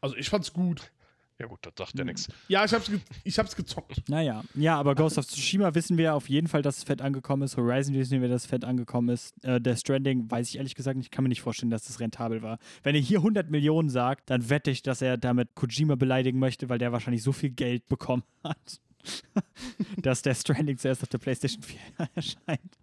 [0.00, 0.90] Also ich fand's gut.
[1.40, 2.26] Ja gut, das sagt ja nichts.
[2.48, 4.08] Ja, ich hab's, ge ich hab's gezockt.
[4.08, 7.42] Naja, ja, aber Ghost of Tsushima wissen wir auf jeden Fall, dass es fett angekommen
[7.42, 7.56] ist.
[7.56, 9.32] Horizon wissen wir, dass es fett angekommen ist.
[9.44, 11.06] Äh, Death Stranding weiß ich ehrlich gesagt nicht.
[11.06, 12.58] Ich kann mir nicht vorstellen, dass das rentabel war.
[12.82, 16.68] Wenn er hier 100 Millionen sagt, dann wette ich, dass er damit Kojima beleidigen möchte,
[16.68, 18.80] weil der wahrscheinlich so viel Geld bekommen hat,
[20.02, 21.78] dass Death Stranding zuerst auf der PlayStation 4
[22.16, 22.78] erscheint.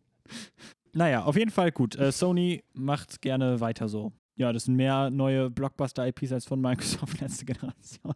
[0.94, 1.98] Naja, auf jeden Fall gut.
[1.98, 4.14] Äh, Sony macht gerne weiter so.
[4.38, 8.14] Ja, das sind mehr neue Blockbuster-IPs als von Microsoft letzte Generation.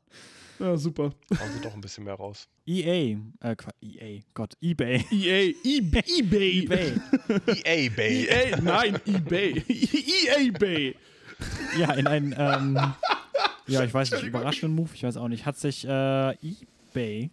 [0.60, 1.14] Ja, super.
[1.40, 2.50] Hauen sie doch ein bisschen mehr raus.
[2.68, 5.06] EA, äh, Qua- EA, Gott, eBay.
[5.10, 6.04] EA, e eBay.
[6.66, 6.94] eBay.
[7.64, 8.28] EA Bay.
[8.28, 9.64] EA, nein, eBay.
[9.70, 10.96] EA Bay.
[11.78, 12.78] Ja, in einen, ähm,
[13.68, 16.32] ja, ich weiß nicht, überraschenden Move, ich weiß auch nicht, hat sich äh,
[16.92, 17.30] eBay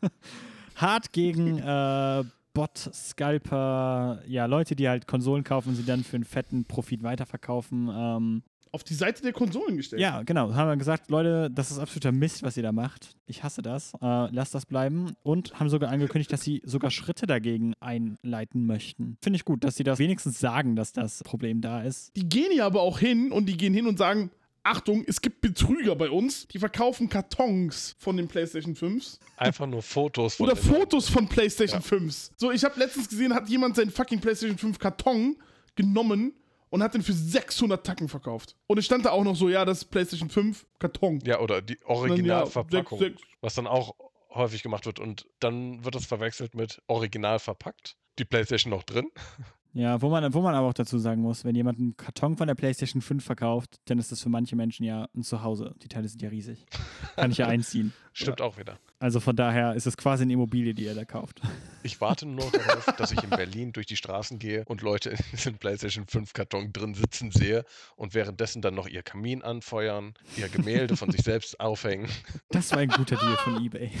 [0.74, 6.24] hart gegen äh, Bot-Scalper, ja, Leute, die halt Konsolen kaufen und sie dann für einen
[6.24, 7.88] fetten Profit weiterverkaufen.
[7.92, 10.00] Ähm, Auf die Seite der Konsolen gestellt.
[10.00, 13.16] ja, genau, haben wir gesagt, Leute, das ist absoluter Mist, was ihr da macht.
[13.26, 13.92] Ich hasse das.
[13.94, 15.12] Äh, lasst das bleiben.
[15.22, 19.16] Und haben sogar angekündigt, dass sie sogar Schritte dagegen einleiten möchten.
[19.22, 22.14] Finde ich gut, dass sie das wenigstens sagen, dass das Problem da ist.
[22.16, 24.30] Die gehen ja aber auch hin und die gehen hin und sagen,
[24.62, 29.82] Achtung, es gibt Betrüger bei uns, die verkaufen Kartons von den PlayStation 5s Einfach nur
[29.82, 32.30] Fotos von oder Fotos von PlayStation 5s.
[32.36, 35.36] So, ich habe letztens gesehen, hat jemand seinen fucking PlayStation 5 Karton
[35.76, 36.34] genommen
[36.68, 38.54] und hat den für 600 Tacken verkauft.
[38.66, 41.20] Und es stand da auch noch so, ja, das ist PlayStation 5 Karton.
[41.24, 43.94] Ja, oder die ja, Originalverpackung, sechs- was dann auch
[44.30, 45.00] häufig gemacht wird.
[45.00, 47.96] Und dann wird das verwechselt mit original verpackt.
[48.18, 49.10] Die PlayStation noch drin.
[49.72, 52.48] Ja, wo man, wo man aber auch dazu sagen muss, wenn jemand einen Karton von
[52.48, 55.74] der PlayStation 5 verkauft, dann ist das für manche Menschen ja ein Zuhause.
[55.82, 56.66] Die Teile sind ja riesig.
[57.14, 57.92] Kann ich ja einziehen.
[58.12, 58.78] Stimmt auch wieder.
[58.98, 61.40] Also von daher ist es quasi eine Immobilie, die er da kauft.
[61.84, 65.10] Ich warte nur noch darauf, dass ich in Berlin durch die Straßen gehe und Leute
[65.10, 70.14] in diesem PlayStation 5 Karton drin sitzen sehe und währenddessen dann noch ihr Kamin anfeuern,
[70.36, 72.08] ihr Gemälde von sich selbst aufhängen.
[72.50, 73.92] Das war ein guter Deal von eBay.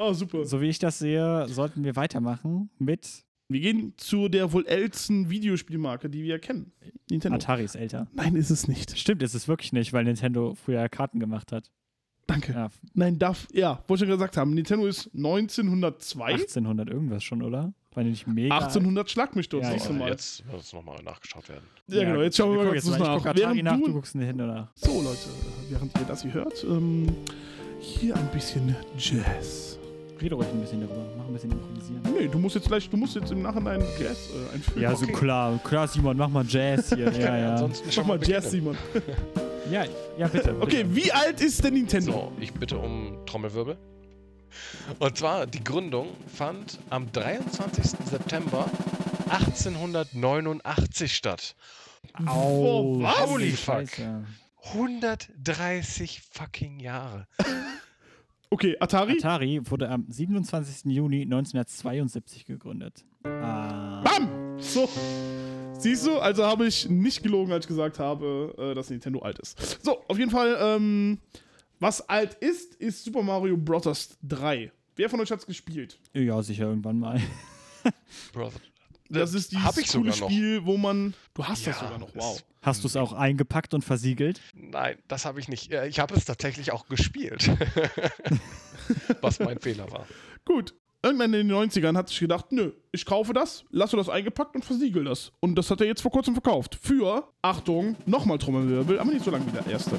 [0.00, 0.44] Oh, super.
[0.44, 5.30] So wie ich das sehe, sollten wir weitermachen mit Wir gehen zu der wohl ältesten
[5.30, 6.72] Videospielmarke, die wir kennen.
[7.10, 7.36] Nintendo.
[7.36, 8.06] Atari ist älter.
[8.12, 8.98] Nein, ist es nicht.
[8.98, 11.70] Stimmt, ist es wirklich nicht, weil Nintendo früher Karten gemacht hat.
[12.26, 12.52] Danke.
[12.52, 14.52] Ja, Nein, darf, ja, wollte ich schon gesagt haben.
[14.52, 16.24] Nintendo ist 1902.
[16.34, 17.72] 1800 irgendwas schon, oder?
[17.94, 18.54] War nicht mega?
[18.54, 18.64] alt?
[18.64, 20.10] 1800 Schlag mich dort, Ja, siehst du Aber mal.
[20.10, 21.64] jetzt muss es nochmal nachgeschaut werden.
[21.86, 23.04] ja, genau, jetzt schauen wir mal gucken ganz jetzt mal.
[23.06, 23.16] Ich nach.
[23.16, 24.72] guck Atari Während nach, du du, guckst Nintendo nach.
[24.74, 25.18] so, Leute,
[25.70, 27.06] während ihr das hier hört, ähm,
[27.80, 29.78] hier ein bisschen Jazz.
[30.20, 31.04] Rede ruhig ein bisschen darüber.
[31.16, 32.02] Mach ein bisschen improvisieren.
[32.18, 34.82] Nee, du musst jetzt gleich, du musst jetzt im Nachhinein Jazz äh, einführen.
[34.82, 35.12] Ja, so Okay.
[35.12, 35.58] klar.
[35.64, 37.12] Klar, Simon, mach mal Jazz hier.
[37.18, 37.52] Ja, ja.
[37.52, 38.20] Ansonsten Mach mal.
[38.22, 38.76] Jazz, Simon.
[39.70, 39.84] Ja,
[40.16, 40.56] ja bitte.
[40.60, 40.96] Okay, bitte.
[40.96, 42.10] wie alt ist denn Nintendo?
[42.12, 43.76] So, ich bitte um Trommelwirbel.
[44.98, 47.84] Und zwar, die Gründung fand am 23.
[48.10, 48.64] September
[49.28, 51.54] 1889 statt.
[52.26, 53.26] Au, was?
[53.28, 53.88] Holy fuck.
[53.90, 54.24] Scheiße.
[54.72, 57.26] 130 fucking Jahre.
[58.50, 59.12] Okay, Atari.
[59.18, 60.90] Atari wurde am 27.
[60.92, 63.04] Juni 1972 gegründet.
[63.24, 64.02] Ah.
[64.02, 64.58] Bam!
[64.58, 64.88] So.
[65.78, 69.38] Siehst du, also habe ich nicht gelogen, als ich gesagt habe, äh, dass Nintendo alt
[69.38, 69.84] ist.
[69.84, 71.18] So, auf jeden Fall, ähm,
[71.78, 74.18] was alt ist, ist Super Mario Bros.
[74.22, 74.72] 3.
[74.96, 76.00] Wer von euch hat es gespielt?
[76.12, 77.20] Ja, sicher irgendwann mal.
[78.32, 78.60] Brother.
[79.08, 80.12] Das ist dieses Hab ich coole.
[80.12, 81.14] Spiel, wo man.
[81.34, 82.44] Du hast das Ja, sogar noch, das- wow.
[82.62, 84.40] Hast du es auch eingepackt und versiegelt?
[84.54, 85.70] Nein, das habe ich nicht.
[85.72, 87.48] Ja, Ich habe es tatsächlich auch gespielt.
[89.20, 90.06] Was mein Fehler war.
[90.44, 90.74] Gut.
[91.00, 94.64] Irgendwann in den 90ern hat sich gedacht, nö, ich kaufe das, lasse das eingepackt und
[94.64, 95.30] versiegel das.
[95.38, 96.76] Und das hat er jetzt vor kurzem verkauft.
[96.82, 99.96] Für, Achtung, nochmal Trommelwirbel, aber nicht so lange wie der erste.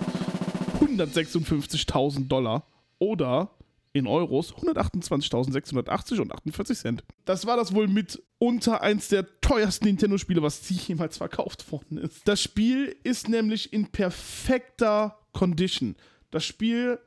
[0.82, 2.64] 156.000 Dollar.
[3.00, 3.50] Oder
[3.92, 7.04] in Euros 128.680 und 48 Cent.
[7.26, 12.28] Das war das wohl mit unter eins der teuersten Nintendo-Spiele, was jemals verkauft worden ist.
[12.28, 15.96] Das Spiel ist nämlich in perfekter Condition.
[16.32, 17.00] Das Spiel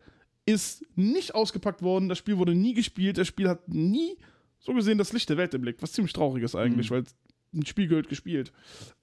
[0.45, 4.19] ist nicht ausgepackt worden, das Spiel wurde nie gespielt, das Spiel hat nie
[4.59, 7.05] so gesehen das Licht der Welt im Blick, was ziemlich traurig ist eigentlich, weil
[7.53, 8.53] ein Spiel gehört gespielt.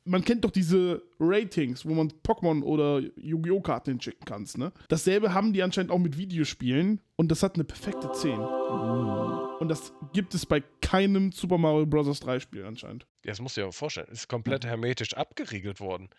[0.06, 3.62] Man kennt doch diese Ratings, wo man Pokémon oder Yu-Gi-Oh!
[3.62, 4.72] Karten hinschicken kannst, ne?
[4.88, 8.40] Dasselbe haben die anscheinend auch mit Videospielen und das hat eine perfekte 10.
[8.40, 12.20] Und das gibt es bei keinem Super Mario Bros.
[12.20, 13.06] 3 Spiel anscheinend.
[13.24, 14.08] Das musst du dir aber vorstellen.
[14.12, 16.10] Es ist komplett hermetisch abgeriegelt worden.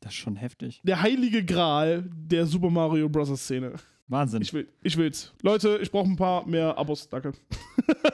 [0.00, 0.80] Das ist schon heftig.
[0.82, 3.28] Der heilige Gral der Super Mario Bros.
[3.40, 3.74] Szene.
[4.06, 4.42] Wahnsinn.
[4.42, 5.32] Ich, will, ich will's.
[5.42, 7.32] Leute, ich brauche ein paar mehr Abos, danke.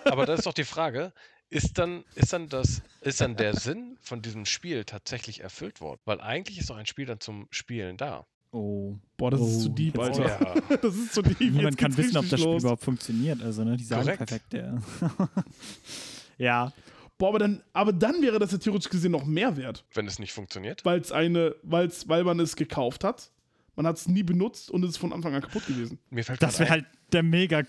[0.05, 1.13] Aber da ist doch die Frage,
[1.51, 6.01] ist dann, ist dann das, ist dann der Sinn von diesem Spiel tatsächlich erfüllt worden?
[6.05, 8.27] Weil eigentlich ist doch ein Spiel dann zum Spielen da.
[8.53, 8.97] oh.
[9.17, 10.55] Boah, das ist Oh, zu deep, jetzt- Alter.
[10.71, 10.77] Ja.
[10.83, 11.41] Das ist zu deep.
[11.41, 12.63] Niemand kann wissen, ob das Spiel los.
[12.63, 13.43] überhaupt funktioniert.
[13.43, 13.77] Also, ne?
[13.77, 14.19] Die sagen Korrekt.
[14.19, 14.79] perfekt, ja.
[16.39, 16.73] ja.
[17.19, 19.85] Boah, aber dann, aber dann wäre das ja theoretisch gesehen noch mehr wert.
[19.93, 20.85] Wenn es nicht funktioniert.
[20.87, 23.31] Weil's eine, weil's, weil man es gekauft hat.
[23.77, 25.99] man hat es nie benutzt und es ist von Anfang an kaputt gewesen.
[26.09, 27.63] Mir fällt Das wäre halt der mega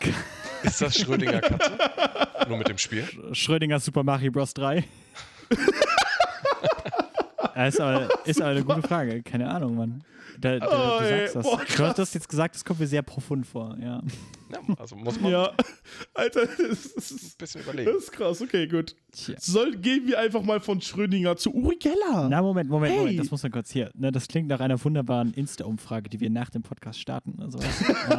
[0.64, 1.72] Ist das Schrödinger Katze?
[2.48, 3.08] Nur mit dem Spiel?
[3.34, 4.54] Schrödinger Super Mario Bros.
[4.54, 4.84] 3.
[7.56, 9.22] Ja, ist, aber, ist aber eine gute Frage.
[9.24, 10.04] Keine Ahnung, Mann.
[10.40, 10.68] Da, da,
[10.98, 11.20] Oh, du ey.
[11.20, 11.44] sagst das.
[11.46, 11.90] Boah, du krass.
[11.90, 13.78] hast das jetzt gesagt, das kommt mir sehr profund vor.
[13.80, 14.02] Ja.
[14.52, 15.52] Ja, also muss man Ja,
[16.14, 17.98] Alter, das ein ist, bisschen das überlegen.
[17.98, 18.42] ist krass.
[18.42, 18.96] Okay, gut.
[19.14, 19.36] Tja.
[19.40, 22.28] Soll, gehen wir einfach mal von Schrödinger zu Uri Geller.
[22.30, 23.00] Na, Moment, Moment, Hey.
[23.00, 23.20] Moment.
[23.20, 23.92] Das muss man kurz hier.
[23.96, 27.38] Ne, das klingt nach einer wunderbaren Insta-Umfrage, die wir nach dem Podcast starten.
[27.42, 27.60] Also,
[28.10, 28.14] äh,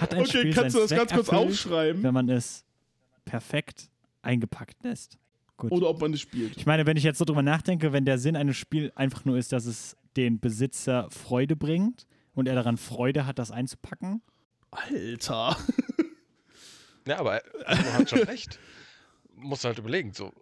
[0.00, 2.02] hat ein okay, Spiel kannst du das Zweck ganz kurz erfüllt, aufschreiben?
[2.02, 2.64] wenn man es
[3.24, 3.90] perfekt
[4.22, 5.18] eingepackt lässt?
[5.58, 5.72] Gut.
[5.72, 6.56] Oder ob man es spielt.
[6.56, 9.36] Ich meine, wenn ich jetzt so drüber nachdenke, wenn der Sinn eines Spiels einfach nur
[9.36, 14.20] ist, dass es den Besitzer Freude bringt und er daran Freude hat, das einzupacken.
[14.70, 15.56] Alter.
[17.06, 18.58] Ja, aber man hat schon recht.
[19.34, 20.32] Muss halt überlegen, so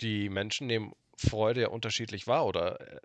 [0.00, 3.00] die Menschen nehmen Freude ja unterschiedlich wahr oder äh,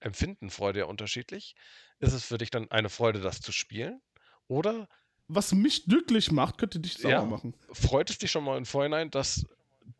[0.00, 1.54] empfinden Freude ja unterschiedlich.
[1.98, 4.00] Ist es für dich dann eine Freude, das zu spielen?
[4.46, 4.88] Oder
[5.28, 7.24] Was mich glücklich macht, könnte dich sauer Ja.
[7.24, 7.54] machen.
[7.72, 9.46] freut es dich schon mal im Vorhinein, dass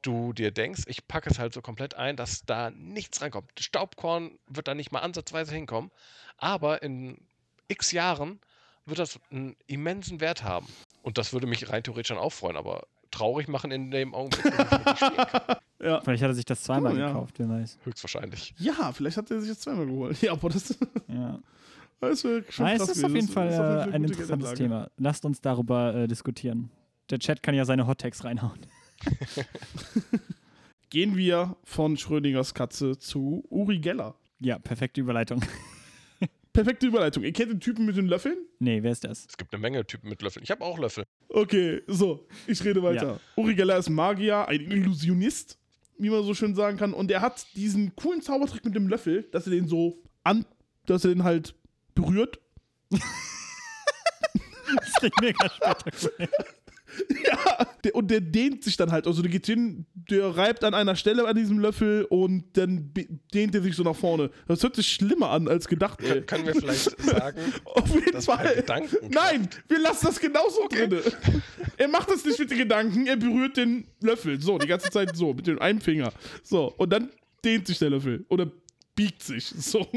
[0.03, 3.51] du dir denkst, ich packe es halt so komplett ein, dass da nichts reinkommt.
[3.59, 5.91] Staubkorn wird da nicht mal ansatzweise hinkommen,
[6.39, 7.19] aber in
[7.69, 8.41] x Jahren
[8.87, 10.67] wird das einen immensen Wert haben.
[11.03, 14.53] Und das würde mich rein theoretisch dann auch freuen, aber traurig machen in dem Augenblick.
[15.83, 15.99] Ja.
[16.03, 17.07] Vielleicht hat er sich das zweimal Oh, ja.
[17.07, 17.79] gekauft, wer weiß.
[17.85, 18.53] höchstwahrscheinlich.
[18.59, 20.21] Ja, vielleicht hat er sich jetzt zweimal geholt.
[20.21, 20.77] Ja, aber das,
[21.09, 21.39] Ja.
[22.01, 24.53] das schon Aber krass es ist auf jeden Fall Das auf äh, eine ein interessantes.
[24.55, 24.91] Thema.
[24.99, 26.71] Lasst uns darüber äh, diskutieren.
[27.09, 28.61] Der Chat kann ja seine Hottext reinhauen.
[30.91, 34.17] Gehen wir von Schrödingers Katze zu Uri Geller.
[34.41, 35.45] Ja, perfekte Überleitung.
[36.53, 37.23] Perfekte Überleitung.
[37.23, 38.37] Ihr kennt den Typen mit den Löffeln?
[38.59, 39.27] nee, wer ist das?
[39.29, 40.43] Es gibt eine Menge Typen mit Löffeln.
[40.43, 41.05] Ich habe auch Löffel.
[41.29, 43.21] Okay, so, ich rede weiter.
[43.37, 45.59] Uri Geller ist Magier, ein Illusionist,
[45.99, 46.93] wie man so schön sagen kann.
[46.93, 50.45] Und er hat diesen coolen Zaubertrick mit dem Löffel, dass er den so an,
[50.87, 51.55] dass er den halt
[51.95, 52.41] berührt.
[54.73, 56.29] Das klingt mega spektakulär.
[57.27, 59.07] Ja, der, und der dehnt sich dann halt.
[59.07, 62.93] Also der geht hin, der reibt an einer Stelle an diesem Löffel und dann
[63.35, 64.31] dehnt er sich so nach vorne.
[64.49, 66.23] Das hört sich schlimmer an als gedacht, ey.
[66.23, 68.65] Können wir vielleicht sagen, Auf jeden per Fall.
[69.11, 70.89] Nein, wir lassen das genauso Okay.
[70.89, 71.03] drinne.
[71.77, 74.41] Er macht das nicht mit den Gedanken, er berührt den Löffel.
[74.41, 76.13] So, die ganze Zeit so, mit dem einen Finger.
[76.43, 77.11] So, und dann
[77.45, 78.25] dehnt sich der Löffel.
[78.29, 78.51] Oder
[78.95, 79.47] biegt sich.
[79.47, 79.87] So.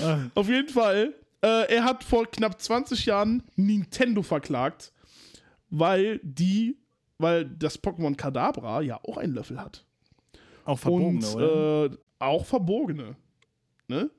[0.00, 0.18] Ah.
[0.36, 1.12] Auf jeden Fall,
[1.42, 4.92] äh, er hat vor knapp 20 Jahren Nintendo verklagt,
[5.72, 6.76] weil die,
[7.18, 9.84] weil das Pokémon Kadabra ja auch einen Löffel hat.
[10.64, 11.84] Auch verbogene, und oder?
[11.86, 13.16] Äh, auch verbogene.
[13.88, 14.10] Ne?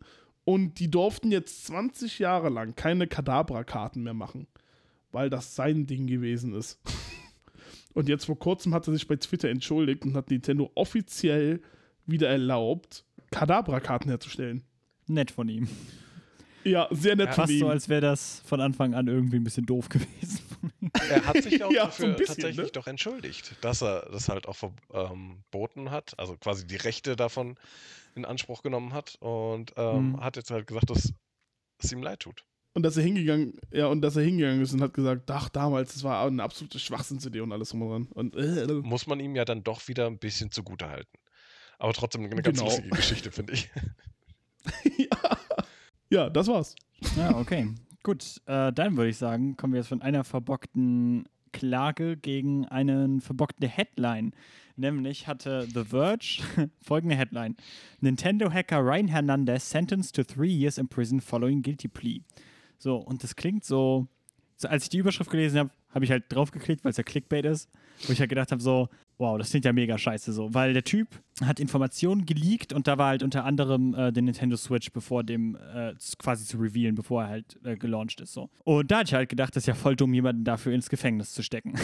[0.46, 4.48] Und die durften jetzt 20 Jahre lang keine Kadabra-Karten mehr machen,
[5.12, 6.82] weil das sein Ding gewesen ist.
[7.94, 11.62] Und jetzt vor kurzem hat er sich bei Twitter entschuldigt und hat Nintendo offiziell
[12.08, 14.64] wieder erlaubt, Kadabra-Karten herzustellen.
[15.06, 15.68] Nett von ihm.
[16.64, 17.60] Ja, sehr nett Ja, von Fast ihm.
[17.60, 20.40] so, als wäre das von Anfang an irgendwie ein bisschen doof gewesen.
[21.10, 22.72] Er hat sich auch Ja, so dafür ein bisschen, tatsächlich ne?
[22.72, 27.58] doch entschuldigt, dass er das halt auch verboten hat, also quasi die Rechte davon
[28.16, 30.20] in Anspruch genommen hat und ähm, Mhm.
[30.22, 31.14] hat jetzt halt gesagt, dass
[31.80, 32.44] es ihm leid tut.
[32.76, 35.94] Und dass er hingegangen, ja, und dass er hingegangen ist und hat gesagt, ach, damals,
[35.94, 38.08] das war eine absolute Schwachsinnsidee und alles drum und dran.
[38.14, 41.18] Und äh, Muss man ihm ja dann doch wieder ein bisschen zugute halten.
[41.78, 42.70] Aber trotzdem eine ganz Genau.
[42.70, 43.70] lustige Geschichte, finde ich.
[44.98, 45.08] ja.
[46.14, 46.76] Ja, das war's.
[47.18, 47.70] Ja, okay.
[48.04, 53.20] Gut, äh, dann würde ich sagen, kommen wir jetzt von einer verbockten Klage gegen einen
[53.22, 54.34] verbockte Headline.
[54.76, 56.44] Nämlich hatte The Verge
[56.84, 57.56] folgende Headline:
[58.02, 62.22] Nintendo-Hacker Ryan Hernandez sentenced to three years in prison following guilty plea.
[62.78, 64.08] So, und das klingt so,
[64.58, 67.46] so als ich die Überschrift gelesen habe, habe ich halt draufgeklickt, weil es ja Clickbait
[67.46, 67.70] ist,
[68.06, 70.84] wo ich halt gedacht habe, so, wow, das klingt ja mega scheiße so, weil der
[70.84, 71.08] Typ
[71.44, 75.56] hat Informationen geleakt und da war halt unter anderem äh, der Nintendo Switch, bevor dem
[75.56, 78.50] äh, quasi zu revealen, bevor er halt äh, gelauncht ist so.
[78.64, 81.34] Und da hatte ich halt gedacht, das ist ja voll dumm, jemanden dafür ins Gefängnis
[81.34, 81.74] zu stecken.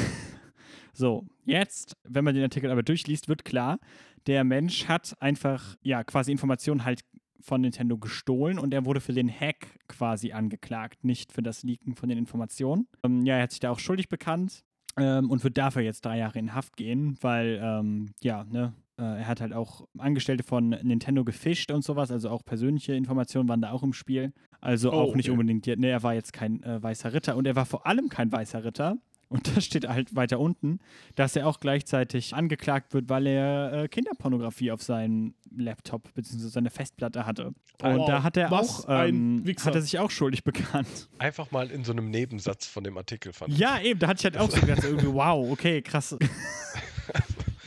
[0.92, 3.80] So, jetzt, wenn man den Artikel aber durchliest, wird klar,
[4.28, 7.06] der Mensch hat einfach, ja, quasi Informationen halt
[7.40, 11.96] von Nintendo gestohlen und er wurde für den Hack quasi angeklagt, nicht für das Leaken
[11.96, 12.88] von den Informationen.
[13.04, 14.66] Ähm, ja, er hat sich da auch schuldig bekannt
[15.02, 19.04] ähm, und wird dafür jetzt drei Jahre in Haft gehen, weil, ähm, ja, ne, äh,
[19.04, 23.62] er hat halt auch Angestellte von Nintendo gefischt und sowas, also auch persönliche Informationen waren
[23.62, 24.34] da auch im Spiel.
[24.62, 25.40] Also Oh, auch nicht okay.
[25.40, 28.32] unbedingt, ne, er war jetzt kein äh, weißer Ritter und er war vor allem kein
[28.32, 28.98] weißer Ritter.
[29.30, 30.80] Und da steht halt weiter unten,
[31.16, 36.48] dass er auch gleichzeitig angeklagt wird, weil er äh, Kinderpornografie auf seinem Laptop bzw.
[36.48, 37.48] seine Festplatte hatte.
[37.48, 41.10] Und Wow, da hat er auch, ähm, hat er sich auch schuldig bekannt.
[41.20, 43.60] Einfach mal in so einem Nebensatz von dem Artikel fand ich.
[43.60, 46.18] Ja, eben, da hatte ich halt auch so gedacht, irgendwie, wow, okay, krass.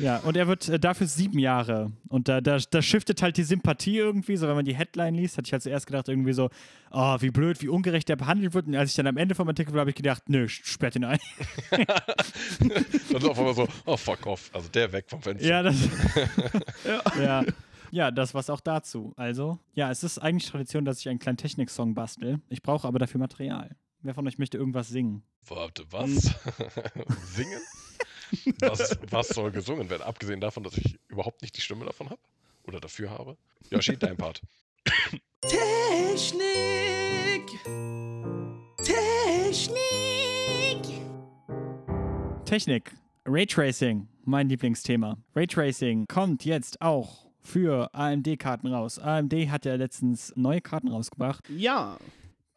[0.03, 1.93] Ja, und er wird äh, dafür sieben Jahre.
[2.09, 4.37] Und da, da, da shiftet halt die Sympathie irgendwie.
[4.37, 6.51] So, wenn man die Headline liest, hatte ich halt zuerst gedacht, irgendwie so,
[6.91, 8.67] oh, wie blöd, wie ungerecht der behandelt wird.
[8.67, 11.05] Und als ich dann am Ende vom Artikel war, habe ich gedacht, nö, sperrt ihn
[11.05, 11.21] ein.
[11.71, 14.51] Dann auf einmal so, oh fuck off.
[14.53, 15.47] Also der weg vom Fenster.
[15.47, 15.77] ja, das.
[17.19, 17.45] ja.
[17.93, 19.13] Ja, das war's auch dazu.
[19.17, 22.41] Also, ja, es ist eigentlich Tradition, dass ich einen kleinen Technik-Song bastel.
[22.49, 23.77] Ich brauche aber dafür Material.
[24.01, 25.23] Wer von euch möchte irgendwas singen?
[25.47, 26.35] Warte, was?
[27.35, 27.61] Singen?
[28.61, 30.03] Was, was soll gesungen werden?
[30.03, 32.21] Abgesehen davon, dass ich überhaupt nicht die Stimme davon habe?
[32.65, 33.37] Oder dafür habe?
[33.71, 34.41] Yoshi, dein Part.
[35.43, 36.53] Technik!
[38.83, 39.83] Technik!
[42.45, 42.93] Technik.
[43.25, 45.17] Raytracing, mein Lieblingsthema.
[45.37, 48.99] Raytracing kommt jetzt auch für AMD-Karten raus.
[48.99, 51.49] AMD hat ja letztens neue Karten rausgebracht.
[51.51, 51.99] Ja.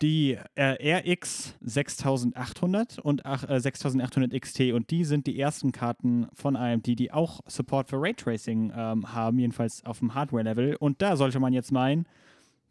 [0.02, 6.28] Die äh, RX 6800 und ach, äh, 6800 XT und die sind die ersten Karten
[6.34, 10.76] von AMD, die auch Support für Raytracing ähm, haben, jedenfalls auf dem Hardware-Level.
[10.76, 12.08] Und da sollte man jetzt meinen,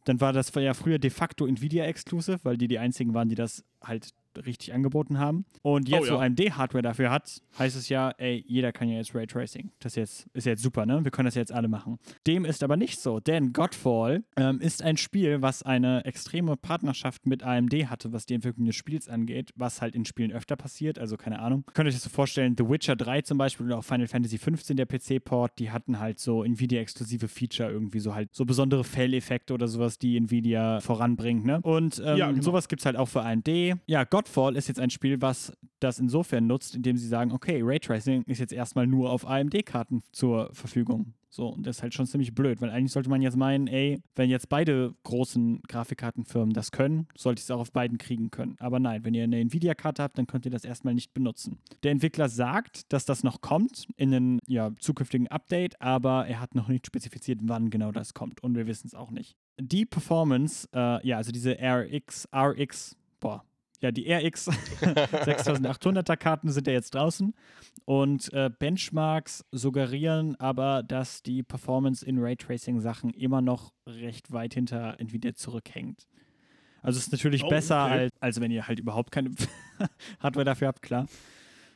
[0.04, 3.64] dann war das ja früher de facto Nvidia-exclusive, weil die die einzigen waren, die das
[3.82, 4.10] halt
[4.46, 5.44] richtig angeboten haben.
[5.62, 6.12] Und jetzt, Oh ja.
[6.14, 9.70] wo AMD Hardware dafür hat, heißt es ja, ey, jeder kann ja jetzt Raytracing.
[9.80, 11.04] Das jetzt, ist jetzt super, ne?
[11.04, 11.98] Wir können das jetzt alle machen.
[12.26, 17.26] Dem ist aber nicht so, denn Godfall ähm, ist ein Spiel, was eine extreme Partnerschaft
[17.26, 20.98] mit AMD hatte, was die Entwicklung des Spiels angeht, was halt in Spielen öfter passiert,
[20.98, 21.64] also keine Ahnung.
[21.74, 24.38] Könnt ihr euch das so vorstellen, The Witcher 3 zum Beispiel oder auch Final Fantasy
[24.38, 29.54] 15, der PC-Port, die hatten halt so Nvidia-exklusive Feature irgendwie, so halt so besondere Fail-Effekte
[29.54, 31.60] oder sowas, die Nvidia voranbringt, ne?
[31.62, 32.42] Und ähm, Ja, genau.
[32.42, 33.48] sowas gibt es halt auch für AMD.
[33.86, 34.23] Ja, Godfall
[34.54, 38.52] ist jetzt ein Spiel, was das insofern nutzt, indem sie sagen, okay, Raytracing ist jetzt
[38.52, 41.14] erstmal nur auf AMD-Karten zur Verfügung.
[41.34, 44.00] So, und das ist halt schon ziemlich blöd, weil eigentlich sollte man jetzt meinen, ey,
[44.14, 48.54] wenn jetzt beide großen Grafikkartenfirmen das können, sollte ich es auch auf beiden kriegen können.
[48.60, 51.58] Aber nein, wenn ihr eine Nvidia-Karte habt, dann könnt ihr das erstmal nicht benutzen.
[51.82, 56.54] Der Entwickler sagt, dass das noch kommt in einem ja, zukünftigen Update, aber er hat
[56.54, 59.36] noch nicht spezifiziert, wann genau das kommt und wir wissen es auch nicht.
[59.60, 63.44] Die Performance, äh, ja, also diese RX, RX, boah,
[63.84, 67.34] ja, die RX 6800er Karten sind ja jetzt draußen
[67.84, 74.98] und äh, Benchmarks suggerieren aber, dass die Performance in Raytracing-Sachen immer noch recht weit hinter
[74.98, 76.08] Nvidia zurückhängt.
[76.82, 77.94] Also es ist natürlich Oh, besser, okay.
[77.94, 79.30] als, als wenn ihr halt überhaupt keine
[80.20, 81.06] Hardware dafür habt, klar.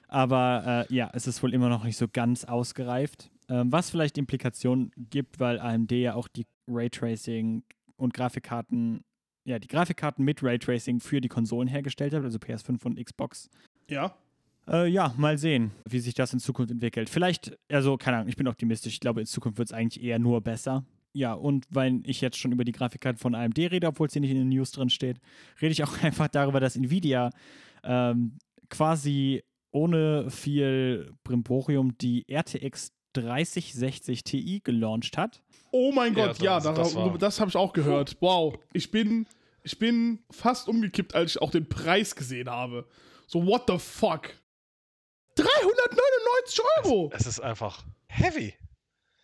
[0.08, 3.30] Aber äh, ja, es ist wohl immer noch nicht so ganz ausgereift.
[3.50, 7.64] Ähm, was vielleicht Implikationen gibt, weil AMD ja auch die Raytracing
[7.96, 9.04] und Grafikkarten,
[9.48, 13.48] ja, die Grafikkarten mit Raytracing für die Konsolen hergestellt hat, also PS5 und Xbox.
[13.88, 14.14] Ja.
[14.68, 17.08] Äh, ja, mal sehen, wie sich das in Zukunft entwickelt.
[17.08, 18.92] Vielleicht, also keine Ahnung, ich bin optimistisch.
[18.94, 20.84] Ich glaube, in Zukunft wird es eigentlich eher nur besser.
[21.14, 24.20] Ja, und weil ich jetzt schon über die Grafikkarten von AMD rede, obwohl es hier
[24.20, 25.18] nicht in den News drin steht,
[25.62, 27.30] rede ich auch einfach darüber, dass Nvidia
[27.82, 28.36] ähm,
[28.68, 35.42] quasi ohne viel Brimborium die RTX 3060 Ti gelauncht hat.
[35.70, 38.16] Oh mein Ja, Gott, ja, das- das, das war- das habe ich auch gehört.
[38.20, 38.54] Wow.
[38.72, 39.26] Ich bin,
[39.68, 42.88] ich bin fast umgekippt, als ich auch den Preis gesehen habe.
[43.26, 44.30] So, what the fuck?
[45.34, 47.10] 399 Euro!
[47.12, 48.54] Es ist einfach heavy.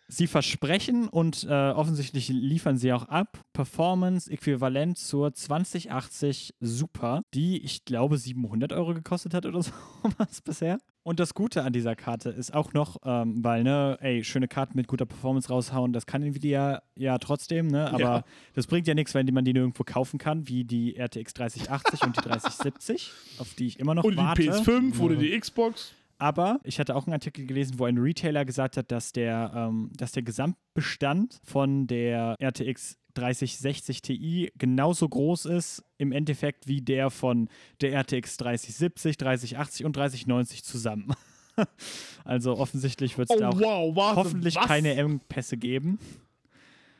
[0.07, 7.63] Sie versprechen und äh, offensichtlich liefern sie auch ab Performance äquivalent zur 2080 Super, die
[7.63, 9.71] ich glaube 700 Euro gekostet hat oder so
[10.19, 10.77] was bisher.
[11.07, 14.75] Und das Gute an dieser Karte ist auch noch, ähm, weil, ne, ey, schöne Karten
[14.75, 18.23] mit guter Performance raushauen, das kann Nvidia ja trotzdem, ne, aber Ja.
[18.55, 22.17] das bringt ja nichts, wenn man die nirgendwo kaufen kann, wie die RTX 3080 und
[22.17, 24.41] die 3070, auf die ich immer noch Oder die warte.
[24.51, 25.93] PS5 oder die Xbox.
[26.17, 29.91] Aber ich hatte auch einen Artikel gelesen, wo ein Retailer gesagt hat, dass der, ähm,
[29.95, 37.09] dass der Gesamtbestand von der RTX 3060 Ti genauso groß ist im Endeffekt wie der
[37.09, 37.49] von
[37.81, 41.13] der RTX 3070, 3080 und 3090 zusammen.
[42.23, 44.67] also offensichtlich wird es Oh da auch wow, warte, hoffentlich was?
[44.67, 45.99] keine Engpässe geben.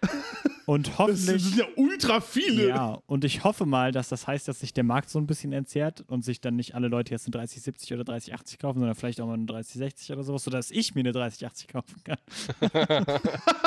[0.65, 1.43] Und Das hoffentlich.
[1.43, 2.69] sind ja ultra viele.
[2.69, 5.53] Ja, und ich hoffe mal, dass das heißt, dass sich der Markt so ein bisschen
[5.53, 9.21] entzerrt und sich dann nicht alle Leute jetzt eine 3070 oder 3080 kaufen, sondern vielleicht
[9.21, 12.17] auch mal eine 3060 oder sowas, sodass ich mir eine 3080 kaufen kann.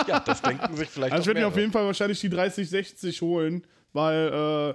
[0.09, 3.21] Ja, das denken sich vielleicht Also ich werde mir auf jeden Fall wahrscheinlich die 3060
[3.23, 4.75] holen, weil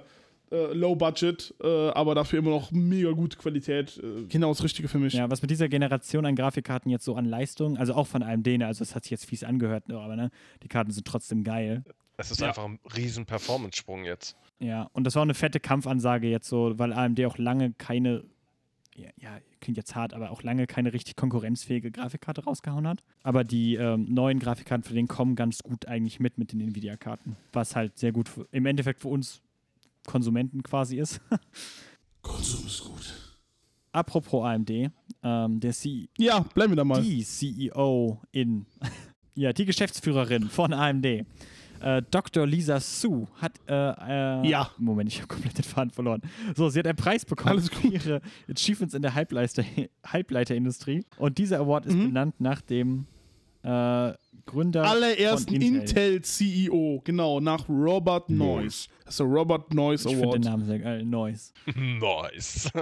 [0.50, 3.98] äh, Low Budget, äh, aber dafür immer noch mega gute Qualität.
[4.02, 5.14] Äh, genau das Richtige für mich.
[5.14, 8.46] Ja, was mit dieser Generation an Grafikkarten jetzt so an Leistung, also auch von AMD,
[8.46, 10.30] ne, also es hat sich jetzt fies angehört, aber ne,
[10.62, 11.84] die Karten sind trotzdem geil.
[12.16, 12.48] Es ist Ja.
[12.48, 14.36] einfach ein riesen Performance-Sprung jetzt.
[14.60, 18.22] Ja, und das war auch eine fette Kampfansage jetzt so, weil AMD auch lange keine,
[18.94, 23.02] ja, ja, klingt jetzt hart, aber auch lange keine richtig konkurrenzfähige Grafikkarte rausgehauen hat.
[23.24, 27.36] Aber die ähm, neuen Grafikkarten für den kommen ganz gut eigentlich mit mit den Nvidia-Karten,
[27.52, 29.40] was halt sehr gut für, im Endeffekt für uns
[30.06, 31.20] Konsumenten quasi ist.
[32.22, 33.14] Konsum ist gut.
[33.92, 34.90] apropos AMD,
[35.22, 37.02] ähm, der C Ja, bleiben wir da mal.
[37.02, 38.66] die CEO in,
[39.34, 42.46] ja, die Geschäftsführerin von AMD, äh, Dr.
[42.46, 43.72] Lisa Su, hat, äh,
[44.42, 44.70] äh, Ja.
[44.78, 46.22] Moment, ich habe komplett den Faden verloren.
[46.56, 49.64] So, sie hat einen Preis bekommen Alles für ihre Achievements in der Halbleiter
[50.06, 52.06] Halbleiterindustrie und dieser Award ist Mhm.
[52.08, 53.06] benannt nach dem
[53.62, 54.12] äh,
[54.46, 55.80] Gründer Allerersten von Intel.
[55.80, 58.88] Intel-CEO, genau, nach Robert Noyce.
[59.04, 60.44] Das ist der Robert Noyce Ich finde den Award.
[60.44, 61.52] Namen sehr geil, Noise.
[61.76, 62.70] nice.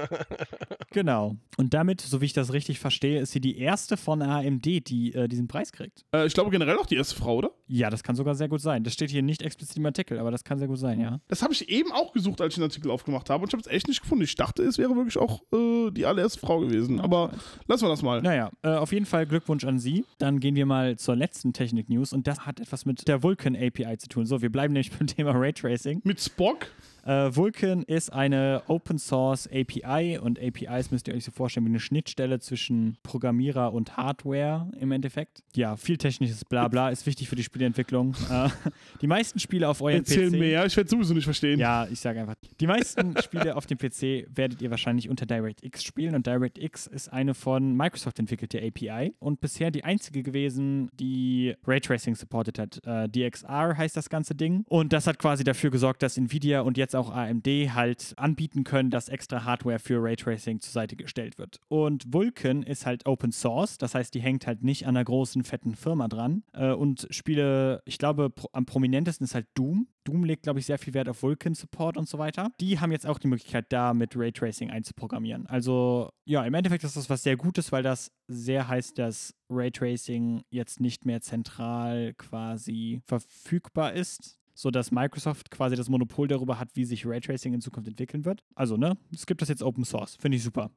[0.92, 1.36] Genau.
[1.56, 5.14] Und damit, so wie ich das richtig verstehe, ist sie die erste von AMD, die
[5.14, 6.04] äh, diesen Preis kriegt.
[6.14, 7.50] Äh, ich glaube generell auch die erste Frau, oder?
[7.66, 8.84] Ja, das kann sogar sehr gut sein.
[8.84, 11.18] Das steht hier nicht explizit im Artikel, aber das kann sehr gut sein, ja.
[11.28, 13.42] Das habe ich eben auch gesucht, als ich den Artikel aufgemacht habe.
[13.42, 14.24] Und ich habe es echt nicht gefunden.
[14.24, 17.00] Ich dachte, es wäre wirklich auch äh, die allererste Frau gewesen.
[17.00, 17.30] Aber
[17.66, 18.20] lassen wir das mal.
[18.20, 20.04] Naja, äh, auf jeden Fall Glückwunsch an Sie.
[20.18, 23.98] Dann gehen wir mal zur letzten Technik-News und das hat etwas mit der Vulkan API
[23.98, 24.26] zu tun.
[24.26, 26.02] So, wir bleiben nämlich beim Thema Raytracing.
[26.04, 26.68] Mit Spock.
[27.04, 31.70] Äh, Vulkan ist eine Open Source API und APIs müsst ihr euch so vorstellen wie
[31.70, 35.42] eine Schnittstelle zwischen Programmierer und Hardware im Endeffekt.
[35.54, 38.14] Ja, viel technisches Blabla ist wichtig für die Spieleentwicklung.
[38.30, 38.48] äh,
[39.00, 40.38] die meisten Spiele auf eurem Erzähl PC.
[40.38, 40.66] mehr.
[40.66, 41.58] Ich werde sowieso nicht verstehen.
[41.58, 42.34] Ja, ich sage einfach.
[42.60, 47.12] Die meisten Spiele auf dem PC werdet ihr wahrscheinlich unter DirectX spielen und DirectX ist
[47.12, 52.80] eine von Microsoft entwickelte API und bisher die einzige gewesen, die Raytracing supported hat.
[52.86, 56.76] Äh, DXR heißt das ganze Ding und das hat quasi dafür gesorgt, dass Nvidia und
[56.76, 61.60] jetzt auch AMD halt anbieten können, dass extra Hardware für Raytracing zur Seite gestellt wird.
[61.68, 65.44] Und Vulkan ist halt Open Source, das heißt, die hängt halt nicht an einer großen,
[65.44, 69.88] fetten Firma dran äh, und Spiele, ich glaube, am prominentesten ist halt Doom.
[70.04, 72.50] Doom legt, glaube ich, sehr viel Wert auf Vulkan Support und so weiter.
[72.60, 75.46] Die haben jetzt auch die Möglichkeit, da mit Raytracing einzuprogrammieren.
[75.46, 80.42] Also, ja, im Endeffekt ist das was sehr Gutes, weil das sehr heißt, dass Raytracing
[80.50, 86.84] jetzt nicht mehr zentral quasi verfügbar ist, sodass Microsoft quasi das Monopol darüber hat, wie
[86.84, 88.42] sich Raytracing in Zukunft entwickeln wird.
[88.54, 90.16] Also, ne, es gibt das jetzt Open Source.
[90.16, 90.70] Finde ich super.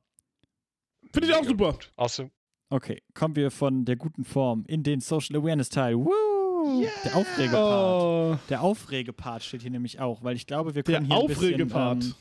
[1.13, 1.78] Finde ich auch super.
[1.95, 2.32] Außerdem,
[2.69, 5.95] Okay, kommen wir von der guten Form in den Social Awareness Teil.
[5.97, 6.84] Woo!
[7.03, 8.39] Der Aufregepart.
[8.49, 11.71] Der Aufregepart steht hier nämlich auch, weil ich glaube, wir der können hier ein bisschen,
[11.76, 12.13] ähm,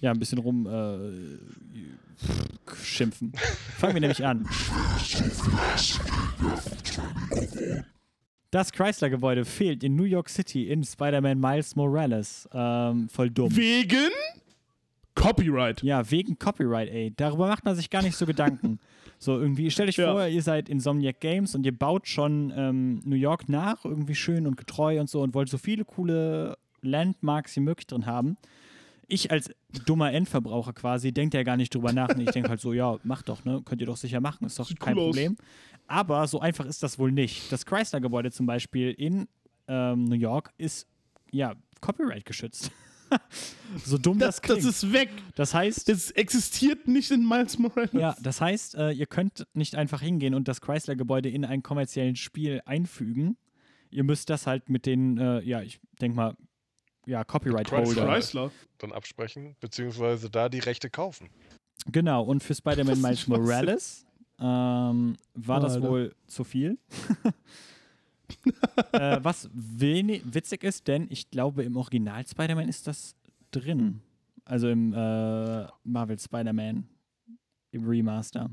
[0.00, 1.38] ja, ein bisschen rum äh,
[2.76, 3.32] schimpfen.
[3.76, 4.48] Fangen wir nämlich an.
[8.50, 12.48] Das Chrysler-Gebäude fehlt in New York City in Spider-Man Miles Morales.
[12.52, 13.54] Ähm, voll dumm.
[13.54, 14.10] Wegen
[15.14, 15.82] Copyright.
[15.82, 17.12] Ja, wegen Copyright, ey.
[17.16, 18.78] Darüber macht man sich gar nicht so Gedanken.
[19.18, 20.12] So, irgendwie, stellt euch Ja.
[20.12, 24.46] vor, ihr seid Insomniac Games und ihr baut schon ähm, New York nach, irgendwie schön
[24.46, 28.36] und getreu und so und wollt so viele coole Landmarks wie möglich drin haben.
[29.08, 29.50] Ich als
[29.86, 32.08] dummer Endverbraucher quasi denke ja gar nicht drüber nach.
[32.18, 33.62] Ich denke halt so, ja, macht doch, ne?
[33.64, 35.06] Könnt ihr doch sicher machen, ist doch Sieht kein cool aus.
[35.10, 35.36] Problem.
[35.86, 37.52] Aber so einfach ist das wohl nicht.
[37.52, 39.28] Das Chrysler-Gebäude zum Beispiel in
[39.68, 40.88] ähm, New York ist
[41.30, 42.72] ja Copyright geschützt.
[43.84, 44.58] so dumm das, Das, klingt.
[44.64, 45.10] das ist weg.
[45.36, 47.92] das heißt, Das existiert nicht in Miles Morales.
[47.92, 52.16] ja, das heißt, äh, ihr könnt nicht einfach hingehen und das Chrysler-Gebäude in ein kommerziellen
[52.16, 53.36] Spiel einfügen.
[53.90, 56.36] Ihr müsst das halt mit den, äh, ja, ich denke mal,
[57.06, 58.06] ja, Copyright-Holder.
[58.06, 58.50] Chrysler.
[58.78, 61.30] dann absprechen, beziehungsweise da die Rechte kaufen.
[61.90, 63.26] Genau, und für Spider-Man Miles.
[63.26, 64.06] Morales
[64.38, 65.88] ähm, war das Alter.
[65.88, 66.78] wohl zu viel.
[68.92, 73.14] äh, was wenig witzig ist, denn ich glaube, im Original Spider-Man ist das
[73.52, 74.02] drin.
[74.44, 76.88] Also im äh, Marvel Spider-Man,
[77.70, 78.50] im Remaster.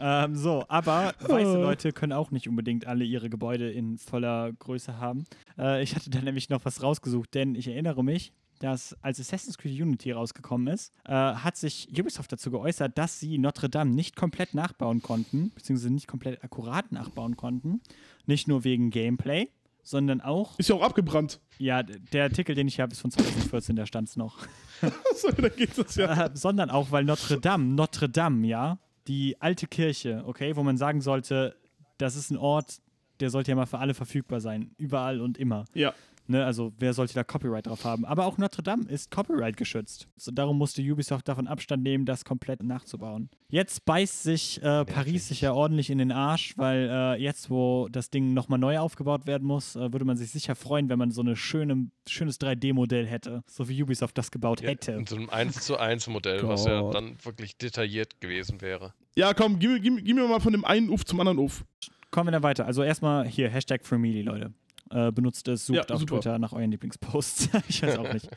[0.00, 1.62] Ähm, so, aber weiße Oh.
[1.62, 5.26] Leute können auch nicht unbedingt alle ihre Gebäude in voller Größe haben.
[5.58, 9.58] Äh, ich hatte da nämlich noch was rausgesucht, denn ich erinnere mich, dass als Assassin's
[9.58, 14.16] Creed Unity rausgekommen ist, äh, hat sich Ubisoft dazu geäußert, dass sie Notre Dame nicht
[14.16, 17.82] komplett nachbauen konnten, beziehungsweise nicht komplett akkurat nachbauen konnten.
[18.24, 19.50] Nicht nur wegen Gameplay,
[19.82, 21.38] sondern auch, Ist ja auch abgebrannt.
[21.58, 24.38] ja, der Artikel, den ich habe, ist von 2014, da stand es noch.
[25.16, 26.24] so, da geht das ja.
[26.26, 28.78] Äh, sondern auch, weil Notre Dame, Notre Dame, ja,
[29.08, 31.56] die alte Kirche, okay, wo man sagen sollte,
[31.98, 32.80] das ist ein Ort,
[33.20, 35.64] der sollte ja mal für alle verfügbar sein, überall und immer.
[35.74, 35.94] Ja.
[36.28, 38.04] Ne, also wer sollte da Copyright drauf haben?
[38.04, 40.08] Aber auch Notre Dame ist Copyright geschützt.
[40.16, 43.30] So, darum musste Ubisoft davon Abstand nehmen, das komplett nachzubauen.
[43.48, 47.88] Jetzt beißt sich äh, Paris sich ja ordentlich in den Arsch, weil äh, jetzt, wo
[47.90, 51.12] das Ding nochmal neu aufgebaut werden muss, äh, würde man sich sicher freuen, wenn man
[51.12, 54.92] so ein schöne, schönes 3D-Modell hätte, so wie Ubisoft das gebaut hätte.
[54.92, 58.92] In so einem 1 zu 1 Modell, was ja dann wirklich detailliert gewesen wäre.
[59.14, 61.64] Ja, komm, gib, mir- gib, gib mir mal von dem einen Uff zum anderen Uff.
[62.10, 62.66] Kommen wir dann weiter.
[62.66, 64.52] Also erstmal hier, Hashtag Fremealy, Leute.
[64.90, 66.16] Äh, benutzt es, sucht Ja, auf super.
[66.20, 67.48] Twitter nach euren Lieblingsposts.
[67.68, 68.28] ich weiß auch nicht.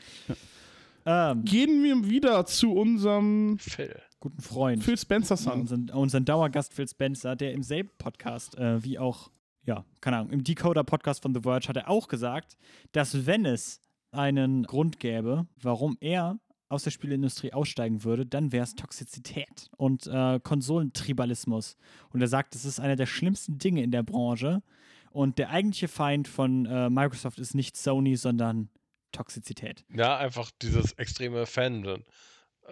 [1.06, 3.94] ähm, Gehen wir wieder zu unserem Phil.
[4.18, 4.82] guten Freund.
[4.82, 5.60] Phil Spencer Son.
[5.60, 9.30] unseren, unseren Dauergast Phil Spencer, der im selben Podcast äh, wie auch,
[9.64, 12.56] ja, keine Ahnung, im Decoder-Podcast von The Verge hat er auch gesagt,
[12.92, 13.80] dass wenn es
[14.12, 16.38] einen Grund gäbe, warum er
[16.68, 21.76] aus der Spieleindustrie aussteigen würde, dann wäre es Toxizität und äh, Konsolentribalismus.
[22.10, 24.62] Und er sagt, das ist einer der schlimmsten Dinge in der Branche.
[25.10, 28.70] Und der eigentliche Feind von äh, Microsoft ist nicht Sony, sondern
[29.12, 29.84] Toxizität.
[29.92, 32.04] Ja, einfach dieses extreme Fandom,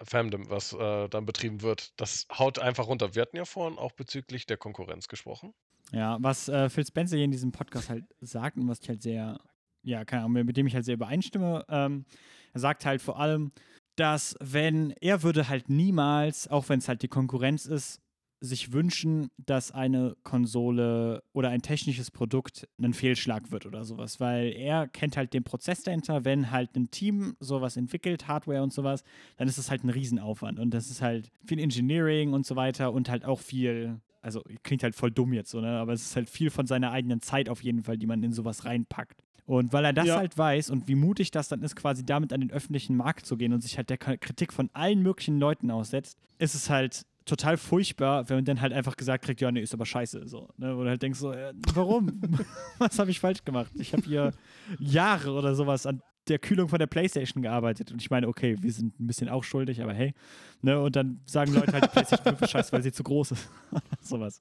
[0.03, 3.13] Fandom was äh, dann betrieben wird, das haut einfach runter.
[3.13, 5.53] Wir hatten ja vorhin auch bezüglich der Konkurrenz gesprochen.
[5.91, 9.01] Ja, was äh, Phil Spencer hier in diesem Podcast halt sagt und was ich halt
[9.01, 9.39] sehr,
[9.83, 12.05] ja, keine Ahnung, mit dem ich halt sehr übereinstimme, ähm,
[12.53, 13.51] er sagt halt vor allem,
[13.95, 18.01] dass wenn er würde halt niemals, auch wenn es halt die Konkurrenz ist,
[18.41, 24.53] sich wünschen, dass eine Konsole oder ein technisches Produkt ein Fehlschlag wird oder sowas, weil
[24.53, 29.03] er kennt halt den Prozess dahinter, wenn halt ein Team sowas entwickelt, Hardware und sowas,
[29.37, 32.93] dann ist es halt ein Riesenaufwand und das ist halt viel Engineering und so weiter
[32.93, 36.15] und halt auch viel, also klingt halt voll dumm jetzt so, ne, aber es ist
[36.15, 39.21] halt viel von seiner eigenen Zeit auf jeden Fall, die man in sowas reinpackt.
[39.45, 40.17] Und weil er das Ja.
[40.17, 43.35] halt weiß und wie mutig das dann ist, quasi damit an den öffentlichen Markt zu
[43.35, 47.57] gehen und sich halt der Kritik von allen möglichen Leuten aussetzt, ist es halt total
[47.57, 50.27] furchtbar, wenn man dann halt einfach gesagt kriegt, ja, nee, ist aber scheiße.
[50.27, 50.75] So, ne?
[50.75, 52.21] Oder halt denkst so, äh, warum?
[52.79, 53.71] Was habe ich falsch gemacht?
[53.75, 54.31] Ich habe hier
[54.79, 57.91] Jahre oder sowas an der Kühlung von der Playstation gearbeitet.
[57.91, 60.13] Und ich meine, okay, wir sind ein bisschen auch schuldig, aber hey.
[60.61, 60.79] Ne?
[60.79, 63.49] Und dann sagen Leute halt, die Playstation 5 ist scheiße, weil sie zu groß ist.
[64.01, 64.39] sowas.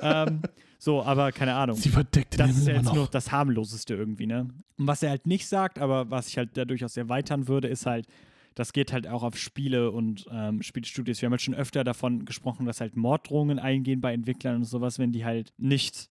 [0.00, 0.40] ähm,
[0.78, 3.08] so, aber keine Ahnung Sie verdeckt das ist ja jetzt nur noch.
[3.08, 4.48] das harmloseste irgendwie, ne?
[4.78, 7.86] Und was er halt nicht sagt, aber was ich halt da durchaus erweitern würde, ist
[7.86, 8.06] halt,
[8.54, 11.20] das geht halt auch auf Spiele und ähm, Spielstudios.
[11.20, 14.98] Wir haben halt schon öfter davon gesprochen, dass halt Morddrohungen eingehen bei Entwicklern und sowas,
[14.98, 16.10] wenn die halt nicht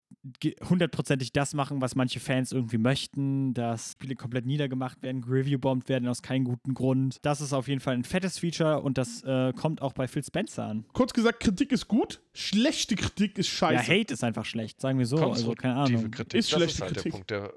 [0.69, 6.09] hundertprozentig das machen, was manche Fans irgendwie möchten, dass Spiele komplett niedergemacht werden, reviewbombt werden
[6.09, 7.19] aus keinem guten Grund.
[7.23, 10.25] Das ist auf jeden Fall ein fettes Feature und das äh, kommt auch bei Phil
[10.25, 10.85] Spencer an.
[10.93, 13.91] Kurz gesagt, Kritik ist gut, schlechte Kritik ist scheiße.
[13.91, 15.19] Ja, Hate ist einfach schlecht, sagen wir so.
[15.19, 16.11] Also keine Ahnung.
[16.11, 17.05] Kritik, Ist das schlechte ist halt Kritik.
[17.05, 17.53] der Punkt, der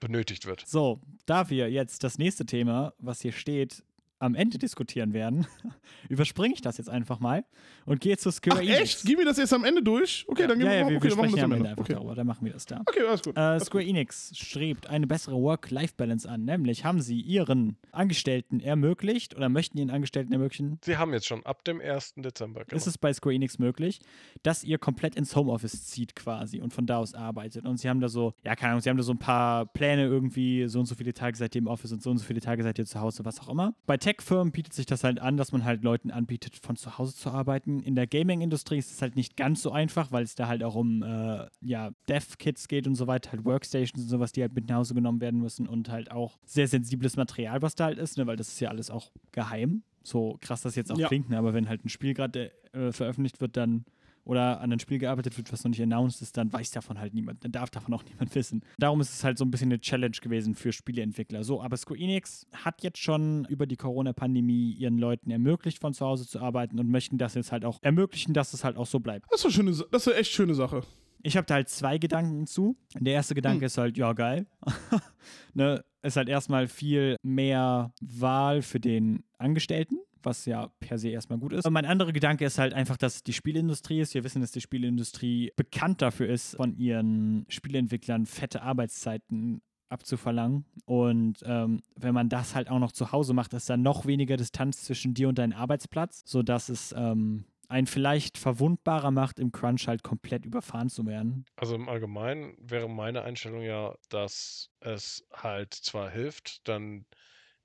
[0.00, 0.64] benötigt wird.
[0.66, 3.84] So, da wir jetzt das nächste Thema, was hier steht,
[4.22, 5.46] am Ende diskutieren werden,
[6.08, 7.44] überspringe ich das jetzt einfach mal
[7.86, 8.80] und gehe zu Square Ach Enix.
[8.80, 9.04] echt?
[9.04, 10.24] Gehen wir das jetzt am Ende durch?
[10.28, 11.44] Okay, dann gehen ja, ja, wir, wir, okay, wir dann machen sprechen wir das ja
[11.44, 11.70] am Ende Ende.
[11.70, 11.92] einfach Okay.
[11.94, 12.80] darüber, dann machen wir das da.
[12.86, 13.36] okay, alles gut.
[13.36, 13.90] Äh, alles Square gut.
[13.90, 19.90] Enix strebt eine bessere Work-Life-Balance an, nämlich haben sie ihren Angestellten ermöglicht oder möchten ihren
[19.90, 22.14] Angestellten ermöglichen, Sie haben jetzt schon ab dem 1.
[22.16, 22.64] Dezember.
[22.64, 22.76] Genau.
[22.76, 24.00] ist es bei Square Enix möglich,
[24.42, 27.64] dass ihr komplett ins Homeoffice zieht quasi und von da aus arbeitet.
[27.66, 30.04] Und sie haben da so, ja, keine Ahnung, sie haben da so ein paar Pläne
[30.04, 32.40] irgendwie, so und so viele Tage seid ihr im Office und so und so viele
[32.40, 33.74] Tage seid ihr zu Hause, was auch immer.
[33.86, 37.14] Bei Tech-Firmen bietet sich das halt an, dass man halt Leuten anbietet, von zu Hause
[37.16, 37.71] zu arbeiten.
[37.80, 40.74] In der Gaming-Industrie ist es halt nicht ganz so einfach, weil es da halt auch
[40.74, 44.68] um, äh, ja, Dev-Kits geht und so weiter, halt Workstations und sowas, die halt mit
[44.68, 48.18] nach Hause genommen werden müssen und halt auch sehr sensibles Material, was da halt ist,
[48.18, 49.82] ne, weil das ist ja alles auch geheim.
[50.04, 51.08] So krass das jetzt auch Ja.
[51.08, 53.84] klingt, ne, aber wenn halt ein Spiel gerade äh, veröffentlicht wird, dann
[54.24, 57.12] oder an ein Spiel gearbeitet wird, was noch nicht announced ist, dann weiß davon halt
[57.14, 58.62] niemand, dann darf davon auch niemand wissen.
[58.78, 61.42] Darum ist es halt so ein bisschen eine Challenge gewesen für Spieleentwickler.
[61.44, 66.06] So, aber Square Enix hat jetzt schon über die Corona-Pandemie ihren Leuten ermöglicht, von zu
[66.06, 69.00] Hause zu arbeiten und möchten das jetzt halt auch ermöglichen, dass es halt auch so
[69.00, 69.26] bleibt.
[69.30, 70.82] Das ist eine, schöne, das ist eine echt schöne Sache.
[71.24, 72.76] Ich habe da halt zwei Gedanken zu.
[72.98, 73.66] Der erste Gedanke Hm.
[73.66, 74.46] ist halt, ja, geil.
[75.54, 81.38] ne, ist halt erstmal viel mehr Wahl für den Angestellten, was ja per se erstmal
[81.38, 81.66] gut ist.
[81.66, 84.14] Und mein anderer Gedanke ist halt einfach, dass die Spielindustrie ist.
[84.14, 90.64] Wir wissen, dass die Spielindustrie bekannt dafür ist, von ihren Spieleentwicklern fette Arbeitszeiten abzuverlangen.
[90.86, 94.36] Und ähm, wenn man das halt auch noch zu Hause macht, ist da noch weniger
[94.36, 99.86] Distanz zwischen dir und deinem Arbeitsplatz, sodass es ähm, einen vielleicht verwundbarer macht, im Crunch
[99.88, 101.44] halt komplett überfahren zu werden.
[101.56, 107.06] Also im Allgemeinen wäre meine Einstellung ja, dass es halt zwar hilft, dann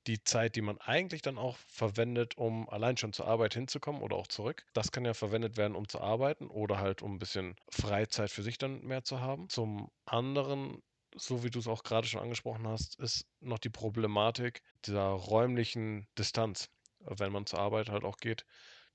[0.08, 4.16] die Zeit, die man eigentlich dann auch verwendet, um allein schon zur Arbeit hinzukommen oder
[4.16, 7.56] auch zurück, das kann ja verwendet werden, um zu arbeiten oder halt um ein bisschen
[7.70, 9.50] Freizeit für sich dann mehr zu haben.
[9.50, 10.82] Zum anderen,
[11.16, 16.08] so wie du es auch gerade schon angesprochen hast, ist noch die Problematik dieser räumlichen
[16.18, 18.46] Distanz, wenn man zur Arbeit halt auch geht,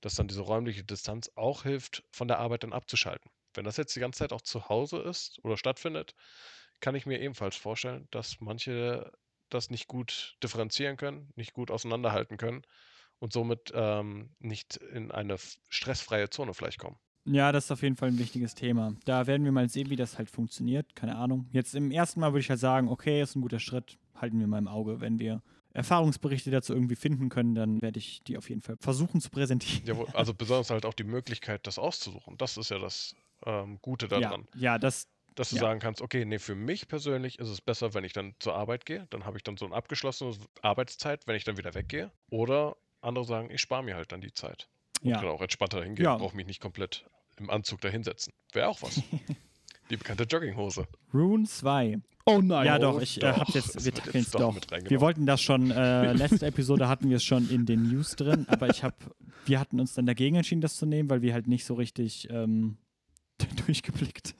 [0.01, 3.29] dass dann diese räumliche Distanz auch hilft, von der Arbeit dann abzuschalten.
[3.53, 6.15] Wenn das jetzt die ganze Zeit auch zu Hause ist oder stattfindet,
[6.79, 9.11] kann ich mir ebenfalls vorstellen, dass manche
[9.53, 12.63] das nicht gut differenzieren können, nicht gut auseinanderhalten können
[13.19, 15.37] und somit ähm, nicht in eine
[15.69, 16.97] stressfreie Zone vielleicht kommen.
[17.25, 18.95] Ja, das ist auf jeden Fall ein wichtiges Thema.
[19.05, 20.93] Da werden wir mal sehen, wie das halt funktioniert.
[20.93, 21.47] Keine Ahnung.
[21.51, 23.97] Jetzt im ersten Mal würde ich halt sagen, okay, ist ein guter Schritt.
[24.15, 24.99] Halten wir mal im Auge.
[24.99, 25.41] Wenn wir
[25.71, 29.85] Erfahrungsberichte dazu irgendwie finden können, dann werde ich die auf jeden Fall versuchen zu präsentieren.
[29.85, 32.37] Ja, wo- also besonders halt auch die Möglichkeit, das auszusuchen.
[32.37, 34.47] Das ist ja das ähm, Gute Ja, daran.
[34.55, 35.61] ja, das, Dass du Ja.
[35.61, 38.85] sagen kannst, okay, nee, für mich persönlich ist es besser, wenn ich dann zur Arbeit
[38.85, 39.07] gehe.
[39.09, 42.11] Dann habe ich dann so eine abgeschlossene Arbeitszeit, wenn ich dann wieder weggehe.
[42.29, 44.67] Oder andere sagen, ich spare mir halt dann die Zeit.
[45.01, 45.17] Und ja.
[45.19, 46.17] kann auch entspannter hingehen, Ja.
[46.17, 47.05] brauche mich nicht komplett
[47.37, 48.31] im Anzug da hinsetzen.
[48.51, 49.01] Wäre auch was.
[49.89, 50.87] Die bekannte Jogginghose.
[51.13, 51.99] Rune 2.
[52.25, 52.65] Oh nein.
[52.65, 53.37] Ja, doch, ich äh, doch.
[53.39, 54.53] hab jetzt, Das wir wird tackeln es jetzt doch doch.
[54.53, 54.89] mit reingenommen.
[54.91, 58.45] Wir wollten das schon, äh, letzte Episode hatten wir es schon in den News drin,
[58.47, 58.95] aber ich habe,
[59.45, 62.29] wir hatten uns dann dagegen entschieden, das zu nehmen, weil wir halt nicht so richtig
[62.31, 62.77] ähm,
[63.65, 64.35] durchgeblickt.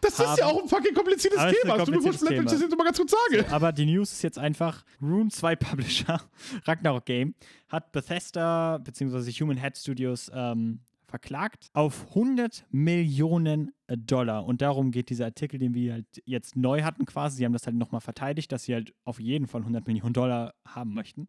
[0.00, 1.76] Das ist ja haben- auch ein fucking kompliziertes Aber Thema.
[1.76, 3.46] Es tut mir wurscht, wenn ich das jetzt mal ganz kurz sage.
[3.50, 6.20] Aber die News ist jetzt einfach, Rune 2 Publisher,
[6.64, 7.34] Ragnarok Game,
[7.68, 9.30] hat Bethesda bzw.
[9.32, 14.44] Human Head Studios ähm, verklagt auf 100 Millionen Dollar.
[14.44, 17.36] Und darum geht dieser Artikel, den wir halt jetzt neu hatten quasi.
[17.38, 20.54] Sie haben das halt nochmal verteidigt, dass sie halt auf jeden Fall 100 Millionen Dollar
[20.66, 21.28] haben möchten.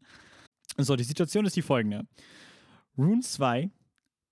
[0.78, 2.08] So, die Situation ist die folgende.
[2.98, 3.70] Rune 2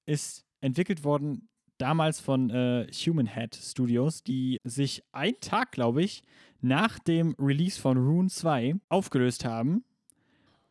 [0.06, 1.48] ist entwickelt worden
[1.78, 6.24] damals von äh, Human Head Studios, die sich einen Tag, glaube ich,
[6.62, 9.84] nach dem Release von Rune 2 aufgelöst haben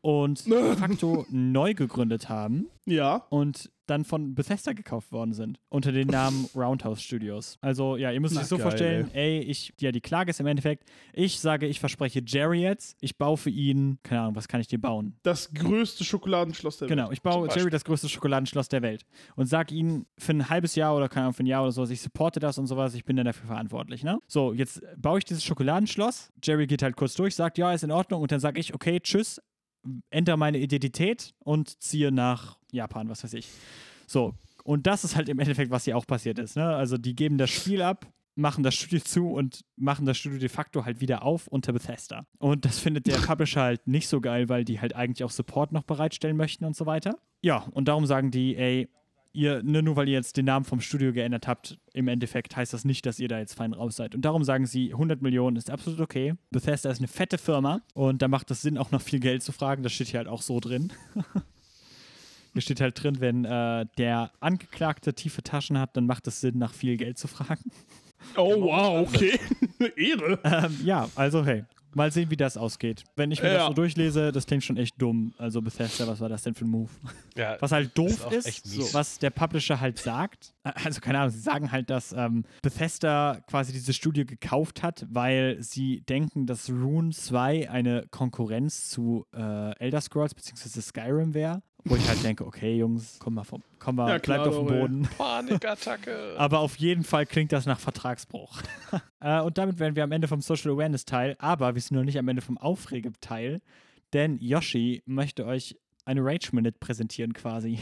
[0.03, 3.25] und de facto neu gegründet haben Ja.
[3.31, 7.59] und dann von Bethesda gekauft worden sind unter dem Namen Roundhouse Studios.
[7.61, 10.47] Also ja, ihr müsst euch so geil, vorstellen, ey, ich, ja, die Klage ist im
[10.47, 14.61] Endeffekt, ich sage, ich verspreche Jerry jetzt, ich baue für ihn, keine Ahnung, was kann
[14.61, 15.17] ich dir bauen?
[15.25, 16.97] Das größte Schokoladenschloss der Welt.
[16.97, 17.49] Genau, ich baue.
[17.55, 19.05] Jerry das größte Schokoladenschloss der Welt
[19.37, 21.91] und sag ihnen für ein halbes Jahr oder keine Ahnung, für ein Jahr oder sowas,
[21.91, 24.19] ich supporte das und sowas, ich bin dann dafür verantwortlich, ne?
[24.27, 27.91] So, jetzt baue ich dieses Schokoladenschloss, Jerry geht halt kurz durch, sagt, ja, ist in
[27.91, 29.41] Ordnung und dann sage ich, okay, tschüss,
[30.11, 33.49] ändere meine Identität und ziehe nach Japan, was weiß ich.
[34.07, 36.67] So, und das ist halt im Endeffekt, was hier auch passiert ist, ne?
[36.67, 40.49] Also die geben das Spiel ab, machen das Studio zu und machen das Studio de
[40.49, 42.27] facto halt wieder auf unter Bethesda.
[42.39, 45.73] Und das findet der Publisher halt nicht so geil, weil die halt eigentlich auch Support
[45.73, 47.19] noch bereitstellen möchten und so weiter.
[47.43, 48.89] Ja, und darum sagen die, ey,
[49.33, 52.73] ihr, ne, nur weil ihr jetzt den Namen vom Studio geändert habt, im Endeffekt heißt
[52.73, 54.15] das nicht, dass ihr da jetzt fein raus seid.
[54.15, 56.35] Und darum sagen sie, 100 Millionen ist absolut okay.
[56.51, 59.53] Bethesda ist eine fette Firma und da macht es Sinn, auch noch viel Geld zu
[59.53, 59.83] fragen.
[59.83, 60.93] Das steht hier halt auch so drin.
[62.53, 66.59] Hier steht halt drin, wenn äh, der Angeklagte tiefe Taschen hat, dann macht es Sinn,
[66.59, 67.71] nach viel Geld zu fragen.
[68.37, 69.39] Oh, wow, okay.
[69.97, 70.39] Ehre.
[70.45, 71.65] Ähm, ja, also hey,
[71.95, 73.05] mal sehen, wie das ausgeht.
[73.17, 73.55] Wenn ich mir Ja.
[73.59, 75.35] das so durchlese, das klingt schon echt dumm.
[75.39, 76.91] Also Bethesda, was war das denn für ein Move?
[77.37, 78.93] Ja, Was halt ist doof ist, mies.
[78.93, 83.41] was der Publisher halt sagt, äh, also keine Ahnung, sie sagen halt, dass ähm, Bethesda
[83.49, 89.77] quasi dieses Studio gekauft hat, weil sie denken, dass Rune 2 eine Konkurrenz zu äh,
[89.79, 90.81] Elder Scrolls bzw.
[90.81, 91.63] Skyrim wäre.
[91.85, 94.67] Wo ich halt denke, okay, Jungs, komm mal, vom, komm mal Ja, klar bleibt auf
[94.67, 94.79] dem.
[94.79, 95.09] Boden.
[95.19, 96.35] Panikattacke.
[96.39, 98.63] Aber auf jeden Fall klingt das nach Vertragsbruch.
[99.21, 102.05] äh, und damit wären wir am Ende vom Social Awareness Teil, aber wir sind noch
[102.05, 103.61] nicht am Ende vom Aufregeteil,
[104.13, 107.81] denn Yoshi möchte euch eine Rage Minute präsentieren quasi.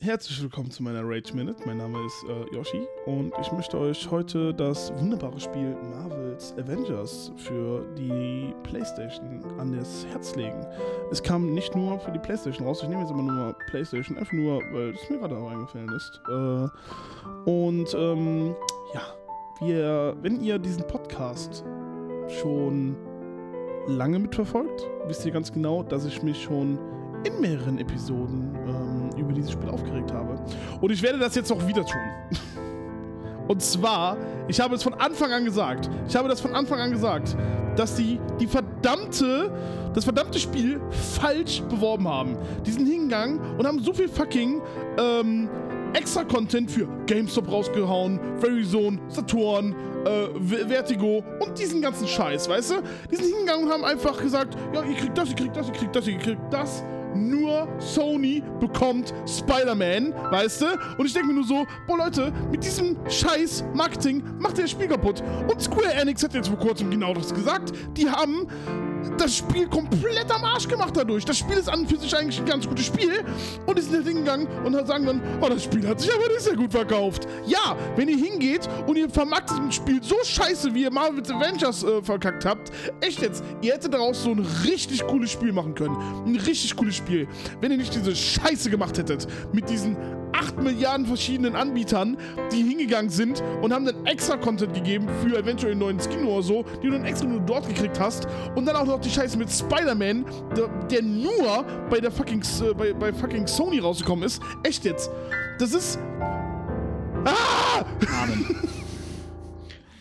[0.00, 1.62] Herzlich willkommen zu meiner Rage Minute.
[1.64, 7.32] Mein Name ist äh, Yoshi und ich möchte euch heute das wunderbare Spiel Marvel's Avengers
[7.36, 10.66] für die PlayStation an das Herz legen.
[11.10, 14.32] Es kam nicht nur für die PlayStation raus, ich nehme jetzt immer nur PlayStation, einfach
[14.32, 16.20] nur, weil es mir gerade auch eingefallen ist.
[16.28, 18.54] Äh, und ähm,
[18.92, 19.02] ja,
[19.60, 21.64] wir, wenn ihr diesen Podcast
[22.42, 22.96] schon
[23.86, 26.78] lange mitverfolgt, wisst ihr ganz genau, dass ich mich schon
[27.24, 28.83] in mehreren Episoden ähm,
[29.24, 30.38] über dieses Spiel aufgeregt habe.
[30.80, 32.00] Und ich werde das jetzt auch wieder tun.
[33.48, 34.16] Und zwar,
[34.48, 37.36] ich habe es von Anfang an gesagt, ich habe das von Anfang an gesagt,
[37.76, 39.50] dass die die verdammte,
[39.92, 42.36] das verdammte Spiel falsch beworben haben.
[42.64, 44.62] Die sind hingegangen und haben so viel fucking
[44.98, 45.48] ähm,
[45.92, 52.74] extra Content für GameStop rausgehauen, Verizon, Saturn, äh, Vertigo und diesen ganzen Scheiß, weißt du?
[53.10, 55.72] Die sind hingegangen und haben einfach gesagt, ja, ihr kriegt das, ihr kriegt das, ihr
[55.74, 56.82] kriegt das, ihr kriegt das.
[57.14, 60.66] Nur Sony bekommt Spider-Man, weißt du?
[60.98, 64.72] Und ich denke mir nur so, boah Leute, mit diesem scheiß Marketing macht ihr das
[64.72, 65.22] Spiel kaputt.
[65.48, 67.72] Und Square Enix hat jetzt vor kurzem genau das gesagt.
[67.96, 68.46] Die haben
[69.18, 71.24] das Spiel komplett am Arsch gemacht dadurch.
[71.24, 73.24] Das Spiel ist an und für sich eigentlich ein ganz gutes Spiel.
[73.66, 76.40] Und die sind halt hingegangen und sagen dann, oh, das Spiel hat sich aber nicht
[76.40, 77.26] sehr gut verkauft.
[77.46, 81.84] Ja, wenn ihr hingeht und ihr vermarktet ein Spiel so scheiße, wie ihr Marvel's Avengers
[81.84, 85.96] äh, verkackt habt, echt jetzt, ihr hättet daraus so ein richtig cooles Spiel machen können.
[86.26, 87.03] Ein richtig cooles Spiel.
[87.60, 89.96] Wenn ihr nicht diese Scheiße gemacht hättet mit diesen
[90.34, 92.16] 8 Milliarden verschiedenen Anbietern,
[92.52, 96.42] die hingegangen sind und haben dann extra Content gegeben für eventuell einen neuen Skin oder
[96.42, 98.26] so, die du dann extra nur dort gekriegt hast.
[98.54, 100.24] Und dann auch noch die Scheiße mit Spider-Man,
[100.56, 104.42] der, der nur bei der fucking, äh, bei, bei fucking Sony rausgekommen ist.
[104.64, 105.10] Echt jetzt.
[105.58, 105.98] Das ist.
[107.24, 107.84] Ah!
[108.22, 108.56] Amen.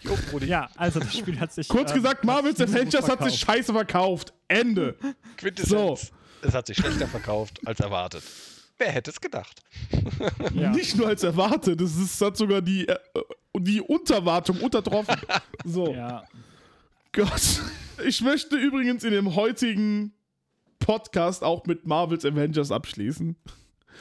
[0.06, 0.47] Jo, Brudi.
[0.47, 1.68] ja, also das Spiel hat sich.
[1.70, 4.34] Kurz ähm, gesagt, Marvel's so gut Avengers hat sich scheiße verkauft.
[4.49, 4.97] Ende.
[5.38, 6.12] Quintessenz.
[6.44, 8.24] Es hat sich schlechter verkauft als erwartet.
[8.78, 9.62] Wer hätte es gedacht?
[10.54, 10.70] Ja.
[10.72, 12.96] Nicht nur als erwartet, das ist, hat sogar die, äh,
[13.58, 15.16] die Unterwartung untertroffen.
[15.66, 15.94] So.
[15.94, 16.24] Ja.
[17.14, 17.62] Gott.
[18.06, 20.14] Ich möchte übrigens in dem heutigen
[20.80, 23.36] Podcast auch mit Marvel's Avengers abschließen.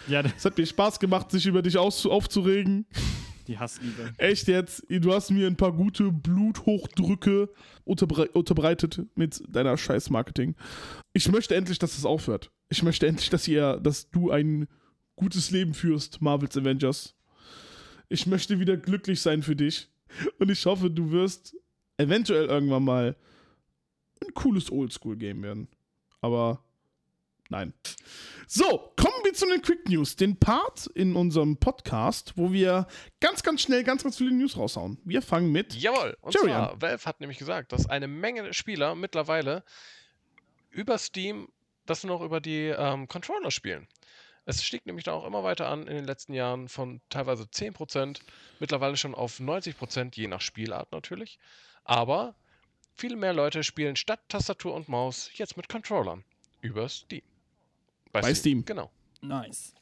[0.09, 2.87] Ja, Es hat mir Spaß gemacht, sich über dich aufzuregen.
[3.53, 4.15] Die Hassliebe.
[4.17, 4.83] Echt jetzt?
[4.89, 7.51] Du hast mir ein paar gute Bluthochdrücke
[7.85, 10.55] unterbre unterbreitet mit deiner scheiß Marketing.
[11.13, 12.51] Ich möchte endlich, dass das aufhört.
[12.71, 14.69] Ich möchte endlich, dass ihr, dass du ein
[15.17, 17.15] gutes Leben führst, Marvel's Avengers.
[18.09, 19.91] Ich möchte wieder glücklich sein für dich.
[20.39, 21.55] Und ich hoffe, du wirst
[21.99, 23.17] eventuell irgendwann mal
[24.25, 25.69] ein cooles Oldschool-Game werden.
[26.23, 26.65] Aber
[27.53, 27.75] nein.
[28.49, 30.17] So, kommen wir zu den Quick News.
[30.17, 32.87] Den Part in unserem Podcast, wo wir
[33.21, 34.99] ganz, ganz schnell ganz, ganz viele News raushauen.
[35.05, 35.75] Wir fangen mit.
[35.75, 39.63] Jawohl, und Jerry zwar, Valve hat nämlich gesagt, dass eine Menge Spieler mittlerweile
[40.71, 41.49] über Steam
[41.87, 43.89] das nur noch über die ähm, Controller spielen.
[44.45, 48.21] Es stieg nämlich da auch immer weiter an in den letzten Jahren von teilweise 10%,
[48.61, 51.39] mittlerweile schon auf 90%, je nach Spielart natürlich.
[51.85, 52.35] Aber
[52.97, 56.25] viele mehr Leute spielen statt Tastatur und Maus jetzt mit Controllern
[56.61, 57.23] über Steam.
[58.13, 58.65] Bei Steam.
[58.65, 58.91] Genau.
[59.21, 59.75] Nice.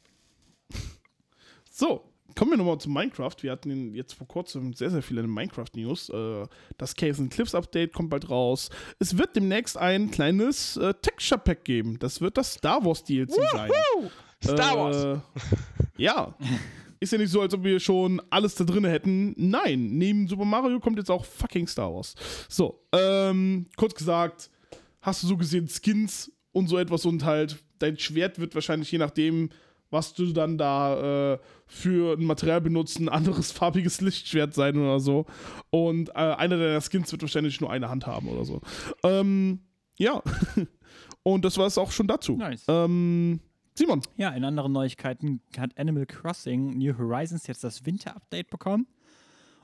[1.73, 2.05] So,
[2.35, 3.37] kommen wir nochmal zu Minecraft.
[3.41, 6.11] Wir hatten jetzt vor kurzem sehr, sehr viele Minecraft-News.
[6.11, 8.69] Äh, das Caves and Cliffs Update kommt bald raus.
[8.99, 11.99] Es wird demnächst ein kleines äh, Texture Pack geben.
[11.99, 13.71] Das wird das Star Wars DLC sein.
[14.43, 15.05] Star Wars!
[15.05, 15.21] Äh,
[15.97, 16.35] ja.
[17.01, 19.35] Ist ja nicht so, als ob wir schon alles da drin hätten.
[19.39, 22.15] Nein, neben Super Mario kommt jetzt auch fucking Star Wars.
[22.47, 24.51] So, ähm, kurz gesagt,
[25.01, 28.99] hast du so gesehen Skins und so etwas und halt dein Schwert wird wahrscheinlich je
[28.99, 29.51] nachdem,
[29.91, 35.01] was du dann da äh, für ein Material benutzt, ein anderes farbiges Lichtschwert sein oder
[35.01, 35.27] so.
[35.71, 38.61] Und äh, einer deiner Skins wird wahrscheinlich nur eine Hand haben oder so.
[39.03, 39.61] Ähm,
[39.99, 40.23] ja.
[41.23, 42.37] und das war es auch schon dazu.
[42.37, 42.65] Nice.
[42.69, 43.41] Ähm,
[43.75, 44.03] Simon.
[44.17, 48.87] Ja, in anderen Neuigkeiten hat Animal Crossing New Horizons jetzt das Winter-Update bekommen.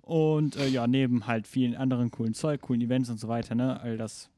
[0.03, 3.81] Und äh, ja, neben halt vielen anderen coolen Zeug, coolen Events und so weiter, ne,
[3.81, 4.31] all das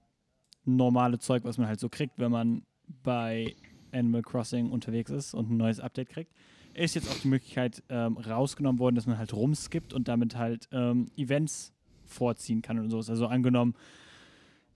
[0.64, 2.62] normale Zeug, was man halt so kriegt, wenn man
[3.02, 3.54] bei
[3.92, 6.32] Animal Crossing unterwegs ist und ein neues Update kriegt,
[6.74, 10.68] ist jetzt auch die Möglichkeit ähm, rausgenommen worden, dass man halt rumskippt und damit halt
[10.72, 11.72] ähm, Events
[12.04, 13.10] vorziehen kann und sowas.
[13.10, 13.74] Also angenommen,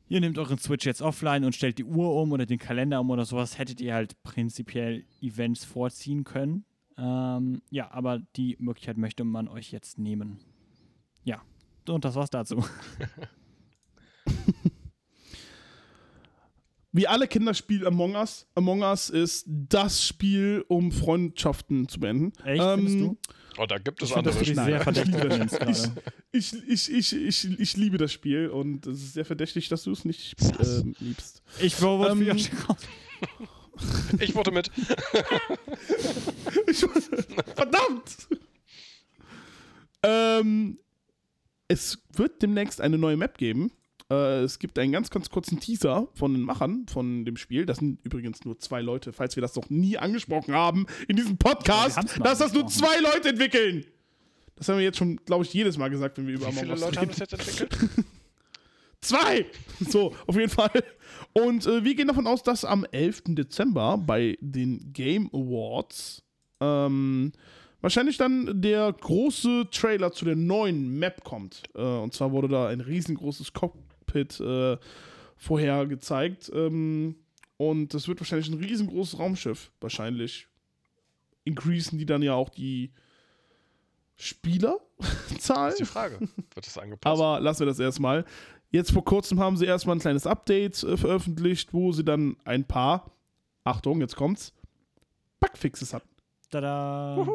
[0.08, 3.10] ihr nehmt euren Switch jetzt offline und stellt die Uhr um oder den Kalender um
[3.10, 6.64] oder sowas, hättet ihr halt prinzipiell Events vorziehen können.
[6.98, 10.38] Ähm, ja, aber die Möglichkeit möchte man euch jetzt nehmen.
[11.24, 11.40] Ja,
[11.88, 12.64] und das war's dazu.
[16.93, 18.47] Wie alle Kinder spielen Among Us.
[18.55, 22.32] Among Us ist das Spiel, um Freundschaften zu beenden.
[22.45, 23.16] Echt, Ähm, findest du?
[23.59, 24.82] Oh, da gibt es Ich andere Spiele.
[26.32, 26.53] ich.
[26.55, 29.93] Ich, ich, ich, ich, ich liebe das Spiel und es ist sehr verdächtig, dass du
[29.93, 31.43] es nicht ähm, liebst.
[31.61, 32.28] Ich wurde Ähm,
[32.68, 32.78] raus.
[34.20, 34.70] Ich wurde mit.
[37.57, 38.28] Verdammt!
[40.03, 40.78] ähm,
[41.68, 43.72] es wird demnächst eine neue Map geben.
[44.12, 47.64] Äh, es gibt einen ganz, ganz kurzen Teaser von den Machern von dem Spiel.
[47.64, 51.38] Das sind übrigens nur zwei Leute, falls wir das noch nie angesprochen haben in diesem
[51.38, 53.86] Podcast, Ja, dass das nur zwei Leute entwickeln.
[54.56, 56.74] Das haben wir jetzt schon, glaube ich, jedes Mal gesagt, wenn wir über Wie viele
[56.74, 57.78] Leute haben das jetzt entwickelt?
[59.00, 59.46] Zwei!
[59.80, 60.70] So, auf jeden Fall.
[61.32, 63.22] Und äh, wir gehen davon aus, dass am 11.
[63.28, 66.22] Dezember bei den Game Awards
[66.60, 67.32] ähm,
[67.80, 71.64] wahrscheinlich dann der große Trailer zu der neuen Map kommt.
[71.74, 73.52] Äh, und zwar wurde da ein riesengroßes
[74.12, 74.76] Cockpit äh,
[75.36, 76.50] vorher gezeigt.
[76.54, 77.16] Ähm,
[77.56, 79.70] und das wird wahrscheinlich ein riesengroßes Raumschiff.
[79.80, 80.48] Wahrscheinlich
[81.44, 82.92] increasen die dann ja auch die
[84.16, 84.78] Spielerzahl.
[85.38, 86.20] Das ist die Frage.
[86.20, 87.20] Wird das angepasst?
[87.20, 88.24] Aber lassen wir das erstmal.
[88.70, 92.64] Jetzt vor kurzem haben sie erstmal ein kleines Update äh, veröffentlicht, wo sie dann ein
[92.66, 93.10] paar,
[93.64, 94.52] Achtung, jetzt kommt's,
[95.40, 96.08] Bugfixes hatten.
[96.50, 97.26] Tada!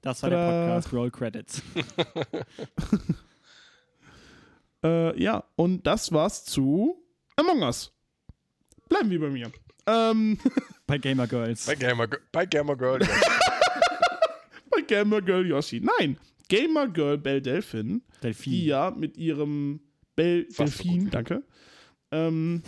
[0.00, 0.66] Das war der Tada.
[0.66, 1.62] Podcast Roll Credits.
[4.84, 7.02] Äh, ja, und das war's zu
[7.36, 7.92] Among Us.
[8.88, 9.52] Bleiben wir bei mir.
[9.86, 10.38] Ähm,
[10.86, 11.66] Bei Gamer Girls.
[11.66, 13.00] bei Gamer, bei Gamer Girl.
[13.00, 13.08] ja.
[14.70, 15.80] bei Gamer Girl Yoshi.
[15.80, 16.18] Nein,
[16.48, 18.52] Gamer Girl Belle Delphin, Delfin.
[18.52, 19.80] die ja mit ihrem
[20.16, 21.42] Belle Fast so gut Delphin, wie danke.
[22.10, 22.62] Ähm,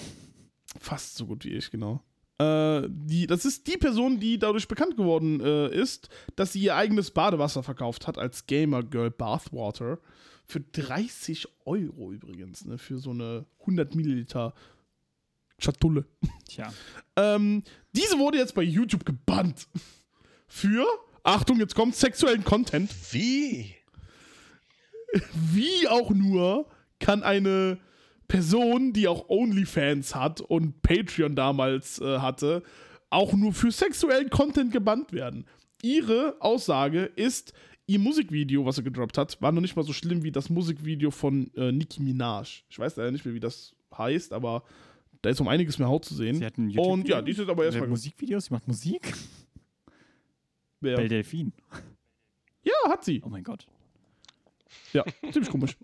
[0.78, 2.00] fast so gut wie ich, genau.
[2.38, 6.76] Äh, die, das ist die Person, die dadurch bekannt geworden äh, ist, dass sie ihr
[6.76, 9.98] eigenes Badewasser verkauft hat als Gamer Girl Bathwater.
[10.44, 14.54] Für 30 Euro übrigens, ne, für so eine 100 Milliliter
[15.58, 16.04] Schatulle.
[16.48, 16.72] Tja.
[17.16, 17.62] Ähm,
[17.92, 19.68] diese wurde jetzt bei YouTube gebannt.
[20.48, 20.86] Für,
[21.22, 22.90] Achtung, jetzt kommt sexuellen Content.
[23.12, 23.74] Wie?
[25.52, 26.68] Wie auch nur
[26.98, 27.78] kann eine
[28.28, 32.62] Person, die auch OnlyFans hat und Patreon damals äh, hatte,
[33.10, 35.46] auch nur für sexuellen Content gebannt werden.
[35.82, 37.52] Ihre Aussage ist,
[37.92, 41.10] ihr Musikvideo, was sie gedroppt hat, war noch nicht mal so schlimm wie das Musikvideo
[41.10, 42.64] von äh, Nicki Minaj.
[42.68, 44.62] Ich weiß leider nicht mehr, wie das heißt, aber
[45.20, 46.36] da ist um einiges mehr Haut zu sehen.
[46.36, 47.16] Sie hat ein und YouTube-Video?
[47.16, 49.12] ja, die ist jetzt aber Sie erstmal hat Musikvideos, sie macht Musik.
[50.80, 51.52] Wer- Belle Delfin.
[52.64, 53.22] Ja, hat sie.
[53.24, 53.66] Oh mein Gott.
[54.92, 55.76] Ja, ziemlich komisch.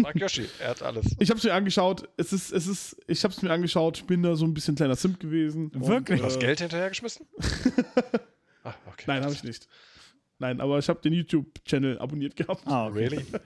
[0.00, 1.16] Frag Yoshi, er hat alles.
[1.18, 2.08] Ich habe es mir angeschaut.
[2.16, 4.06] Es ist, es ist, ich habe es mir angeschaut.
[4.06, 5.70] Bin da so ein bisschen kleiner Simp gewesen.
[5.74, 6.20] Wirklich?
[6.20, 7.26] Du hast äh, Geld hinterhergeschmissen?
[8.64, 9.04] ah, okay.
[9.06, 9.68] Nein, habe ich nicht.
[10.42, 12.62] Nein, aber ich habe den YouTube-Channel abonniert gehabt.
[12.66, 12.98] Ah, okay.
[12.98, 13.24] Really?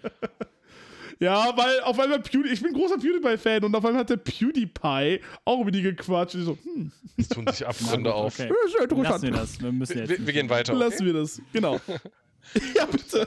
[1.19, 5.21] Ja, weil auf einmal Pewdie, ich bin großer PewDiePie-Fan und auf einmal hat der PewDiePie
[5.47, 6.35] auch über die gequatscht.
[6.35, 8.39] Und ich so, hm, Es tun sich Abgründe auf.
[8.39, 8.53] Okay.
[8.79, 9.03] ja.
[9.03, 9.59] Lassen wir das.
[9.63, 10.11] Wir müssen jetzt.
[10.11, 10.75] Wir, wir gehen weiter.
[10.75, 11.41] Lassen wir das.
[11.55, 11.81] Genau.
[12.75, 13.27] ja, bitte.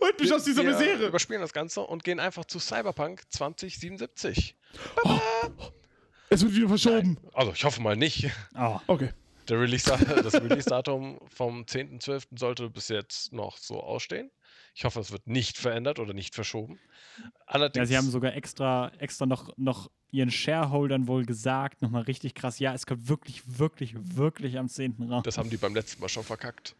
[0.00, 1.08] Holt mich aus dieser wir Misere.
[1.08, 4.54] überspielen das Ganze und gehen einfach zu Cyberpunk 2077.
[6.30, 7.18] Es wird wieder verschoben.
[7.32, 8.30] Also, ich hoffe mal nicht.
[8.56, 9.08] Oh, Okay.
[9.48, 9.84] Der Release
[10.22, 12.38] das Release-Datum vom 10.12.
[12.38, 14.30] sollte bis jetzt noch so ausstehen.
[14.74, 16.80] Ich hoffe, es wird nicht verändert oder nicht verschoben.
[17.46, 22.34] Allerdings, ja, sie haben sogar extra, extra noch, noch ihren Shareholdern wohl gesagt, nochmal richtig
[22.34, 24.96] krass, ja, es kommt wirklich, wirklich, wirklich am 10.
[25.10, 25.22] raus.
[25.24, 26.74] das haben die beim letzten Mal schon verkackt.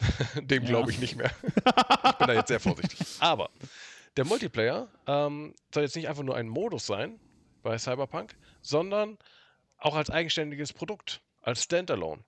[0.40, 0.68] Dem Ja.
[0.68, 1.30] glaube ich nicht mehr.
[1.44, 2.98] ich bin da jetzt sehr vorsichtig.
[3.18, 3.50] Aber
[4.16, 7.18] der Multiplayer ähm, soll jetzt nicht einfach nur ein Modus sein
[7.62, 9.18] bei Cyberpunk, sondern
[9.78, 12.22] auch als eigenständiges Produkt, als Standalone.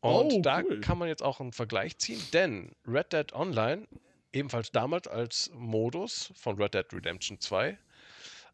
[0.00, 0.80] Und Oh, da cool.
[0.80, 3.86] kann man jetzt auch einen Vergleich ziehen, denn Red Dead Online,
[4.32, 7.78] ebenfalls damals als Modus von Red Dead Redemption 2,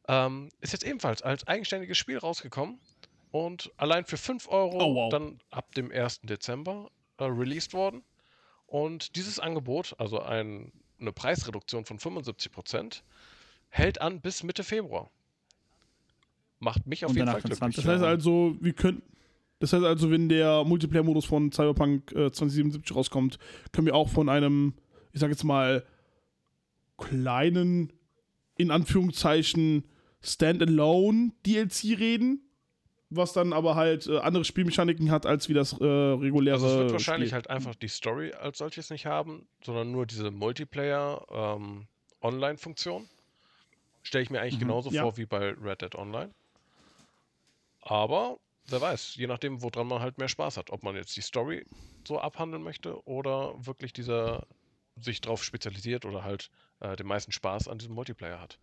[0.09, 2.81] ähm, ist jetzt ebenfalls als eigenständiges Spiel rausgekommen
[3.31, 5.11] und allein für 5 Euro Oh, wow.
[5.11, 6.23] dann ab dem 1.
[6.23, 8.03] Dezember äh, released worden.
[8.67, 13.03] Und dieses Angebot, also ein, eine Preisreduktion von 75%,
[13.69, 15.11] hält an bis Mitte Februar.
[16.59, 17.77] Macht mich auf Und jeden Fall glücklich.
[17.77, 19.03] Das heißt also, wir können.
[19.59, 23.39] Das heißt also, wenn der Multiplayer-Modus von Cyberpunk äh, 2077 rauskommt,
[23.73, 24.75] können wir auch von einem,
[25.13, 25.83] ich sag jetzt mal,
[26.99, 27.93] kleinen,
[28.59, 29.85] in Anführungszeichen,
[30.23, 32.41] Standalone DLC reden,
[33.11, 36.55] was dann aber halt äh, andere Spielmechaniken hat, als wie das äh, reguläre.
[36.57, 37.35] Also es wird wahrscheinlich Spiel.
[37.37, 43.09] halt einfach die Story als solches nicht haben, sondern nur diese Multiplayer-Online-Funktion.
[44.03, 44.61] Stelle ich mir eigentlich Mhm.
[44.61, 45.03] genauso Ja.
[45.03, 46.31] vor wie bei Red Dead Online.
[47.89, 50.71] Aber wer weiß, je nachdem, woran man halt mehr Spaß hat.
[50.71, 51.65] Ob man jetzt die Story
[52.07, 54.47] so abhandeln möchte oder wirklich dieser
[54.97, 58.59] sich drauf spezialisiert oder halt äh, den meisten Spaß an diesem Multiplayer hat.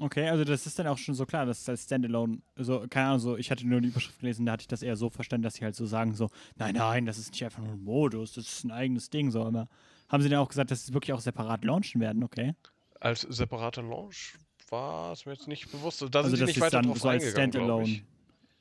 [0.00, 3.08] Okay, also das ist dann auch schon so klar, dass es als Standalone, also keine
[3.08, 5.44] Ahnung, so, ich hatte nur die Überschrift gelesen, da hatte ich das eher so verstanden,
[5.44, 8.32] dass sie halt so sagen, so, nein, nein, das ist nicht einfach nur ein Modus,
[8.32, 9.68] das ist ein eigenes Ding, so, aber
[10.08, 12.54] haben sie dann auch gesagt, dass sie wirklich auch separat launchen werden, okay?
[12.98, 14.34] Als separater Launch
[14.70, 16.02] war es mir jetzt nicht bewusst.
[16.02, 18.02] Da also sind das nicht ist weiter dann drauf so als Standalone.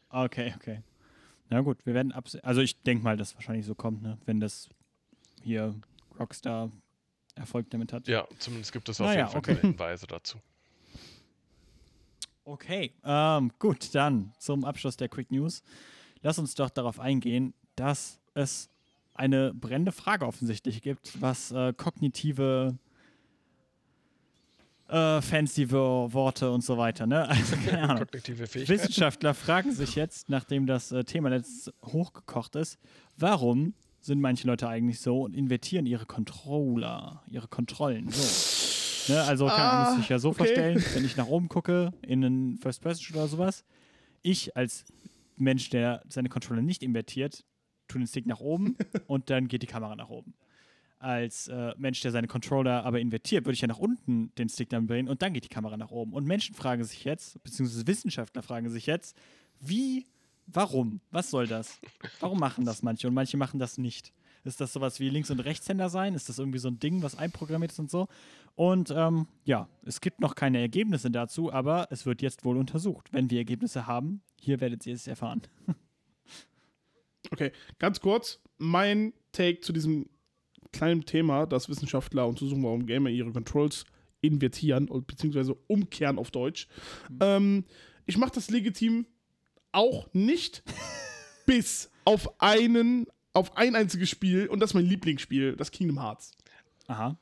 [0.10, 0.82] Okay, okay.
[1.50, 4.40] Na gut, wir werden abs also ich denke mal, dass wahrscheinlich so kommt, ne, wenn
[4.40, 4.70] das
[5.42, 5.76] hier
[6.20, 6.72] Rockstar
[7.36, 8.08] Erfolg damit hat.
[8.08, 9.56] Ja, zumindest gibt es auf Naja, jeden Fall okay.
[9.62, 10.38] Hinweise dazu.
[12.46, 15.64] Okay, ähm, gut, dann zum Abschluss der Quick News.
[16.22, 18.70] Lass uns doch darauf eingehen, dass es
[19.14, 22.78] eine brennende Frage offensichtlich gibt, was äh, kognitive
[24.90, 27.28] äh, fancy Wo- Worte und so weiter, ne?
[27.28, 28.06] Also keine Ahnung.
[28.14, 32.78] Wissenschaftler fragen sich jetzt, nachdem das äh, Thema letzt hochgekocht ist,
[33.18, 39.14] warum sind manche Leute eigentlich so und invertieren ihre Controller, ihre Kontrollen so.
[39.14, 40.38] Ne, also kann man Ah, muss sich ja so okay.
[40.38, 43.66] vorstellen, wenn ich nach oben gucke in einen First Person oder sowas,
[44.22, 44.86] ich als
[45.36, 47.44] Mensch, der seine Controller nicht invertiert,
[47.90, 48.78] tue den Stick nach oben
[49.08, 50.34] und dann geht die Kamera nach oben.
[51.04, 54.70] Als äh, Mensch, der seine Controller aber invertiert, würde ich ja nach unten den Stick
[54.70, 56.14] dann drehen und dann geht die Kamera nach oben.
[56.14, 59.18] Und Menschen fragen sich jetzt, beziehungsweise Wissenschaftler fragen sich jetzt,
[59.60, 60.06] wie,
[60.48, 61.78] warum, was soll das?
[62.22, 64.14] Warum machen das manche und manche machen das nicht?
[64.46, 66.16] Ist das sowas wie Links- und Rechtshänder sein?
[66.16, 68.08] Ist das irgendwie so ein Ding, was einprogrammiert ist und so?
[68.56, 73.12] Und ähm, ja, es gibt noch keine Ergebnisse dazu, aber es wird jetzt wohl untersucht.
[73.12, 75.42] Wenn wir Ergebnisse haben, hier werdet ihr es erfahren.
[77.32, 80.10] Okay, ganz kurz, mein Take zu diesem
[80.74, 83.86] kleinen Thema, dass Wissenschaftler untersuchen, warum Gamer ihre Controls
[84.22, 86.68] invertieren und beziehungsweise umkehren auf Deutsch.
[87.22, 87.66] Ähm,
[88.06, 89.06] ich mache das legitim
[89.72, 90.64] auch nicht,
[91.46, 96.32] bis auf einen, auf ein einziges Spiel und das ist mein Lieblingsspiel, das Kingdom Hearts.
[96.88, 97.18] Aha.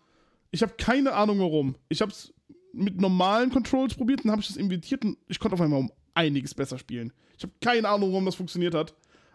[0.52, 1.76] Ich habe keine Ahnung warum.
[1.90, 2.34] Ich habe es
[2.74, 5.92] mit normalen Controls probiert, dann habe ich das invertiert und ich konnte auf einmal um
[6.14, 7.14] einiges besser spielen.
[7.38, 8.94] Ich habe keine Ahnung, warum das funktioniert hat,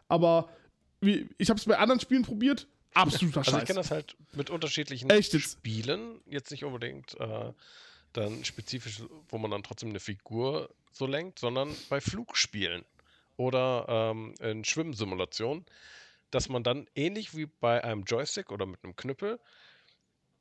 [0.09, 0.49] aber
[1.01, 2.69] ich habe es bei anderen Spielen probiert.
[2.97, 5.39] Absoluter Also ich kenne das halt mit unterschiedlichen Echt?
[5.41, 7.53] Spielen, jetzt nicht unbedingt äh,
[8.13, 12.85] dann spezifisch, wo man dann trotzdem eine Figur so lenkt, sondern bei Flugspielen
[13.37, 15.67] oder ähm, in Schwimmsimulationen,
[16.31, 19.39] dass man dann ähnlich wie bei einem Joystick oder mit einem Knüppel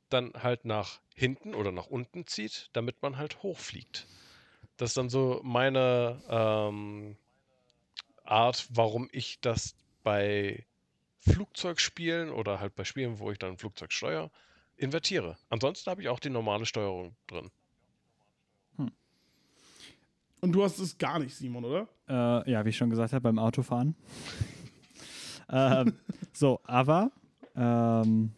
[0.08, 4.06] dann halt nach hinten oder nach unten zieht, damit man halt hochfliegt.
[4.76, 7.16] Das ist dann so meine ähm,
[8.24, 10.65] Art, warum ich das bei
[11.30, 14.30] Flugzeugspielen oder halt bei Spielen, wo ich dann ein Flugzeug steuere,
[14.76, 15.36] invertiere.
[15.48, 17.50] Ansonsten habe ich auch die normale Steuerung drin.
[20.40, 21.88] Und du hast es gar nicht, Simon, oder?
[22.08, 23.96] Äh, ja, wie ich schon gesagt habe, beim Autofahren.
[25.50, 25.94] ähm,
[26.32, 27.10] so, aber
[27.56, 28.32] ähm,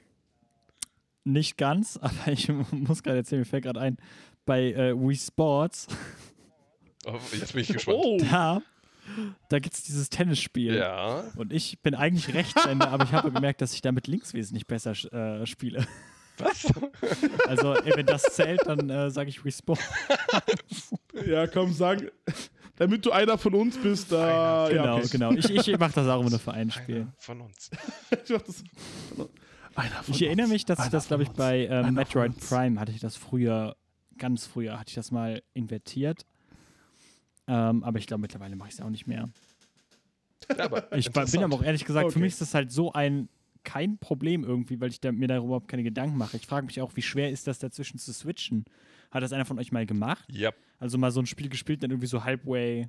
[1.25, 3.99] nicht ganz, aber ich muss gerade erzählen, mir fällt gerade ein,
[4.47, 5.89] bei äh, Wii Sports,
[7.07, 7.99] Oh, jetzt bin ich gespannt.
[8.01, 8.63] Oh, da,
[9.49, 10.77] da gibt es dieses Tennisspiel.
[10.77, 11.25] Ja.
[11.37, 14.93] Und ich bin eigentlich Rechtshänder, aber ich habe gemerkt, dass ich damit links wesentlich besser
[15.13, 15.87] äh, spiele.
[16.39, 16.73] Was?
[17.49, 19.83] Also, ey, wenn das zählt, dann äh, sage ich Sports.
[21.27, 22.13] ja, komm, sag.
[22.77, 24.67] Damit du einer von uns bist, da.
[24.67, 25.09] Einer, ja, Genau, okay.
[25.11, 25.33] genau.
[25.33, 26.97] Ich, ich mache das auch immer nur für ein Spiel.
[26.97, 27.71] Einer von uns.
[28.11, 28.65] Ich, mach das,
[29.75, 30.53] einer von Ich erinnere uns.
[30.53, 32.39] mich, dass ich das, glaube ich, bei ähm, von Metroid.
[32.39, 33.77] Prime hatte ich das früher,
[34.19, 36.27] ganz früher, hatte ich das mal invertiert.
[37.49, 39.29] Ähm, aber ich glaube, mittlerweile mache ich es auch nicht mehr.
[40.59, 42.21] Aber Ich bin aber auch ehrlich gesagt, für Okay.
[42.21, 43.29] mich ist das halt so ein
[43.65, 46.37] kein Problem irgendwie, weil ich da, mir darüber überhaupt keine Gedanken mache.
[46.37, 48.65] Ich frage mich auch, wie schwer ist das dazwischen zu switchen?
[49.11, 50.25] Hat das einer von euch mal gemacht?
[50.31, 52.89] Ja, Also mal so ein Spiel gespielt, dann irgendwie so halbway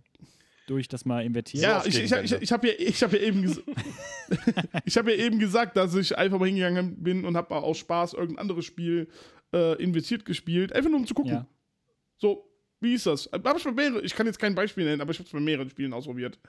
[0.67, 1.63] durch das mal invertiert?
[1.63, 3.43] Ja, ich, ich, ich, ich habe ja, ich hab ja, eben
[4.85, 8.39] ich ja eben gesagt, dass ich einfach mal hingegangen bin und habe aus Spaß irgendein
[8.39, 9.09] anderes Spiel
[9.53, 11.31] äh, invertiert gespielt, einfach nur um zu gucken.
[11.33, 11.47] Ja.
[12.17, 12.48] So,
[12.79, 13.29] wie ist das?
[13.31, 15.39] Hab ich, bei mehrere, ich kann jetzt kein Beispiel nennen, aber ich habe es bei
[15.39, 16.39] mehreren Spielen ausprobiert.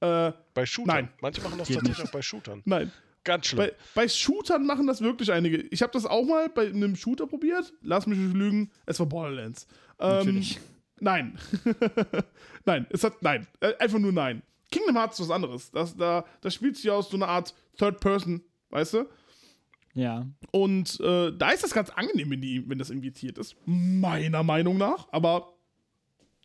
[0.00, 0.94] Äh, bei Shootern.
[0.94, 1.08] Nein.
[1.20, 2.62] Manche machen das tatsächlich auch bei Shootern.
[2.64, 2.92] nein.
[3.24, 3.66] Ganz schlimm.
[3.66, 3.72] Bei,
[4.02, 5.58] bei Shootern machen das wirklich einige.
[5.70, 7.72] Ich habe das auch mal bei einem Shooter probiert.
[7.82, 8.70] Lass mich nicht lügen.
[8.86, 9.66] Es war Borderlands.
[9.98, 10.60] Ähm, Natürlich.
[11.00, 11.36] Nein.
[12.64, 13.48] nein, es hat nein.
[13.58, 14.42] Äh, Einfach nur nein.
[14.70, 15.70] Kingdom Hearts ist was anderes.
[15.72, 19.08] Das, da, das spielt sich aus so einer Art Third Person, weißt du?
[19.94, 20.26] Ja.
[20.52, 23.56] Und äh, da ist das ganz angenehm, wenn, die, wenn das invitiert ist.
[23.64, 25.08] Meiner Meinung nach.
[25.10, 25.55] Aber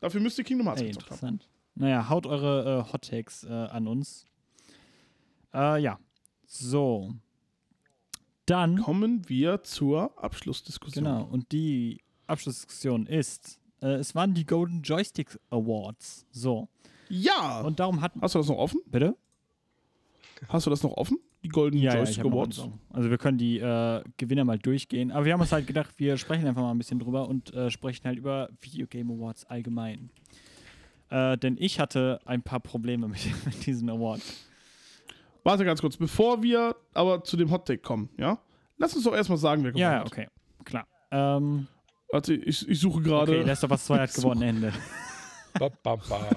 [0.02, 1.14] dafür müsst ihr Kingdom Hearts Ey, gezockt haben.
[1.16, 1.50] interessant.
[1.76, 4.26] Naja, haut eure äh, Hot Takes äh, an uns.
[5.54, 5.98] Äh, ja.
[6.46, 7.14] So.
[8.46, 11.06] Dann, Kommen wir zur Abschlussdiskussion.
[11.06, 16.26] genau, und die Abschlussdiskussion ist, äh, es waren die Golden Joystick Awards.
[16.32, 16.68] So.
[17.08, 17.62] Ja!
[17.62, 18.22] Und darum hatten.
[18.22, 18.82] Hast du das noch offen?
[18.88, 19.16] Bitte?
[20.50, 21.20] Hast du das noch offen?
[21.44, 22.68] Die Golden Ja, ja, Joystick noch Awards?
[22.92, 25.12] Also wir können die äh, Gewinner mal durchgehen.
[25.12, 27.72] Aber wir haben uns halt gedacht, wir sprechen einfach mal ein bisschen drüber und äh,
[27.72, 30.10] sprechen halt über Video Game Awards allgemein.
[31.10, 34.48] Äh, denn ich hatte ein paar Probleme mit, mit diesen Awards.
[35.44, 38.38] Warte ganz kurz, bevor wir aber zu dem Hot Take kommen, ja?
[38.78, 40.08] Lass uns doch erstmal sagen, wer gewonnen Ja, ja, hat.
[40.08, 40.28] okay.
[40.64, 40.86] Klar.
[41.10, 41.68] Ähm,
[42.12, 43.32] Warte, ich, ich suche gerade.
[43.40, 44.74] okay, Last of Us 2 hat gewonnen, Ende.
[45.58, 46.30] Ba, ba, ba.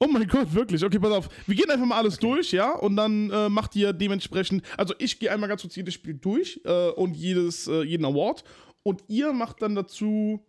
[0.00, 0.84] Oh mein Gott, wirklich.
[0.84, 1.28] Okay, pass auf.
[1.46, 2.72] Wir gehen einfach mal alles durch, ja?
[2.72, 4.64] Und dann äh, macht ihr dementsprechend.
[4.76, 8.44] Also, ich gehe einmal ganz kurz jedes Spiel durch äh, und jedes, äh, jeden Award.
[8.82, 10.44] Und ihr macht dann dazu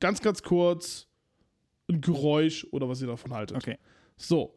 [0.00, 1.06] ganz, ganz kurz
[1.88, 3.56] ein Geräusch oder was ihr davon haltet.
[3.56, 3.78] Okay.
[4.16, 4.54] So.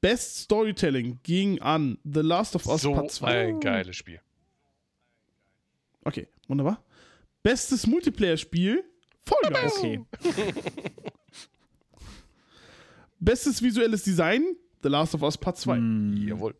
[0.00, 3.46] Best Storytelling ging an The Last of Us so Part 2.
[3.46, 4.20] ein geiles Spiel.
[6.04, 6.82] Okay, wunderbar.
[7.44, 8.82] Bestes Multiplayer-Spiel,
[9.20, 9.78] Fall Guys.
[9.78, 10.04] Okay.
[13.22, 15.74] Bestes visuelles Design, The Last of Us Part 2.
[15.76, 16.54] Hm, Jawohl.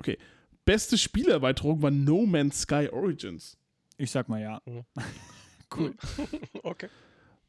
[0.00, 0.18] Okay.
[0.64, 3.56] Beste Spielerweiterung war No Man's Sky Origins.
[3.96, 4.60] ich sag mal ja.
[5.70, 5.94] Cool.
[6.62, 6.88] okay.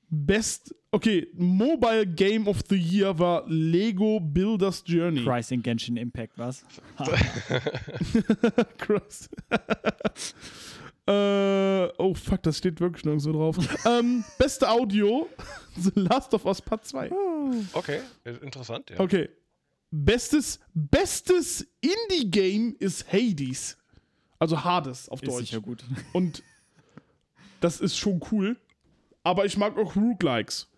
[0.10, 5.24] Best, okay, Mobile Game of the Year war Lego Builders Journey.
[5.24, 6.64] Price in Genshin Impact, was?
[8.78, 9.30] Krass.
[11.08, 11.12] äh,
[12.06, 13.58] oh fuck, das steht wirklich nirgendwo drauf.
[13.86, 15.30] ähm, beste Audio,
[15.76, 17.12] The Last of Us Part 2.
[17.74, 19.00] Okay, äh, interessant, ja.
[19.00, 19.30] Okay.
[19.92, 23.78] Bestes, bestes Indie-Game ist Hades.
[24.40, 25.46] Also Hades auf Ist Deutsch.
[25.48, 25.84] sicher gut.
[26.14, 26.44] Und
[27.62, 28.58] das ist schon cool.
[29.24, 30.70] Aber ich mag auch Roguelikes.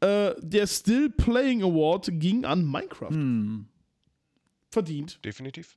[0.00, 3.10] Äh, der Still Playing Award ging an Minecraft.
[3.10, 3.68] Hm.
[4.70, 5.24] Verdient.
[5.24, 5.76] Definitiv.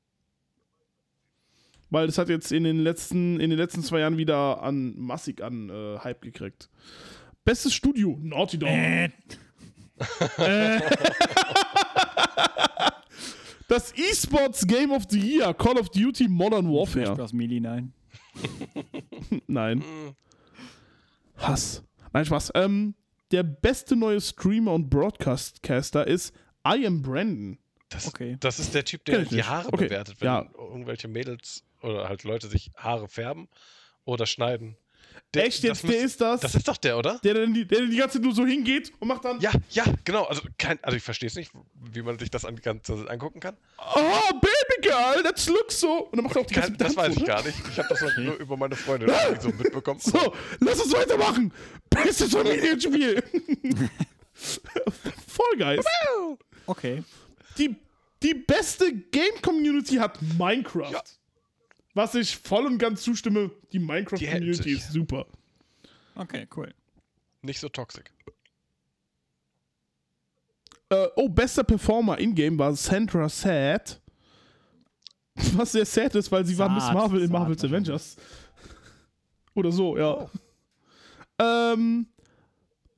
[1.92, 5.44] Weil das hat jetzt in den letzten, in den letzten zwei Jahren wieder an massig
[5.44, 6.70] an äh, Hype gekriegt.
[7.46, 8.70] Bestes Studio, Naughty Dog.
[8.70, 9.12] Äh,
[13.68, 17.22] Das eSports Game of the Year, Call of Duty Modern Warfare.
[17.24, 17.94] Aus Melee, nein.
[19.48, 19.78] Nein.
[19.80, 20.16] Mm,
[21.38, 21.82] Hass.
[22.12, 22.52] Nein, Spaß.
[22.56, 22.96] Ähm,
[23.32, 26.34] der beste neue Streamer und Broadcaster ist
[26.68, 27.58] I am Brandon.
[27.90, 28.36] Das, Okay.
[28.42, 29.42] das ist der Typ, der die.
[29.44, 30.46] Haare Okay, bewertet, wenn ja.
[30.58, 33.48] irgendwelche Mädels oder halt Leute sich Haare färben
[34.06, 34.78] oder schneiden.
[35.34, 36.42] Der, Echt jetzt, das der ist das?
[36.42, 37.20] Das ist doch der, oder?
[37.24, 39.40] der, der, die, der die ganze Zeit nur so hingeht und macht dann.
[39.40, 40.26] Ja, ja, genau.
[40.26, 43.56] Also, kein, also ich verstehe es nicht, wie man sich das an, ganz, angucken kann.
[43.78, 46.08] Oh, Baby Girl, das looks so.
[46.08, 47.28] Und dann macht er auch die ganze Kein, Zeit das weiß ich so, ne?
[47.28, 47.58] gar nicht.
[47.70, 50.02] Ich habe das nur über meine Freundin irgendwie so mitbekommen.
[50.02, 51.54] So, lass uns weitermachen.
[51.90, 53.24] Bestes Familienspiel.
[54.34, 55.80] Voll geil.
[56.66, 57.04] Okay.
[57.58, 57.76] Die,
[58.22, 60.92] die beste Game-Community hat Minecraft.
[60.92, 61.04] Ja.
[61.94, 65.26] Was ich voll und ganz zustimme, die Minecraft-Community ist super.
[66.16, 66.74] Okay, cool.
[67.42, 68.06] Nicht so toxisch.
[70.90, 74.02] Äh, oh, bester Performer in-game war Sandra Sad.
[75.56, 77.64] Was sehr sad ist, weil sie war Miss Sad, Marvel in sad Marvel's.
[77.64, 78.18] Avengers.
[79.54, 80.30] Oder so, ja.
[81.40, 82.08] Ähm,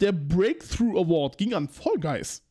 [0.02, 2.44] der Breakthrough Award ging an Fall Guys.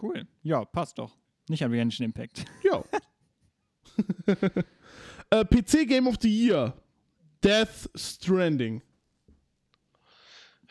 [0.00, 0.26] Cool.
[0.42, 1.16] Ja, passt doch.
[1.48, 2.44] Nicht an Genshin Impact.
[2.62, 2.84] Ja.
[5.30, 6.74] äh, PC Game of the Year.
[7.42, 8.82] Death Stranding.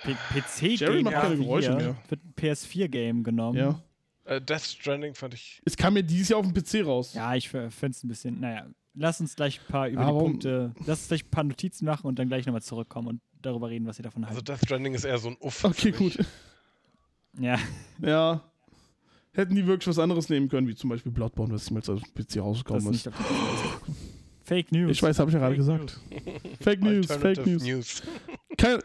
[0.04, 1.96] P PC Jerry Game macht of keine the Geräusche Year mehr.
[2.10, 3.58] Wird ein PS4 Game genommen.
[3.58, 3.82] Ja.
[4.26, 5.62] Äh, Death Stranding fand ich.
[5.66, 7.14] Es kam ja dieses Jahr auf dem PC raus.
[7.14, 10.26] Ja, ich finde es ein bisschen, naja, lass uns gleich ein paar über Aber- die
[10.26, 13.70] Punkte, lass uns gleich ein paar Notizen machen und dann gleich nochmal zurückkommen und darüber
[13.70, 14.50] reden, was ihr davon Also haltet.
[14.50, 15.64] Death Stranding ist eher so ein Uff.
[15.64, 16.18] Okay, für mich.
[16.18, 16.26] gut.
[17.40, 17.58] ja,
[18.02, 18.44] Ja.
[19.38, 22.12] Hätten die wirklich was anderes nehmen können, wie zum Beispiel Bloodborne, was jetzt auf dem
[22.16, 23.08] PC rausgekommen ist.
[24.44, 24.90] Fake News.
[24.90, 26.00] Ich weiß, habe ich ja gerade gesagt.
[26.60, 27.64] Fake News, Fake News.
[27.64, 28.04] News.
[28.58, 28.80] Kein,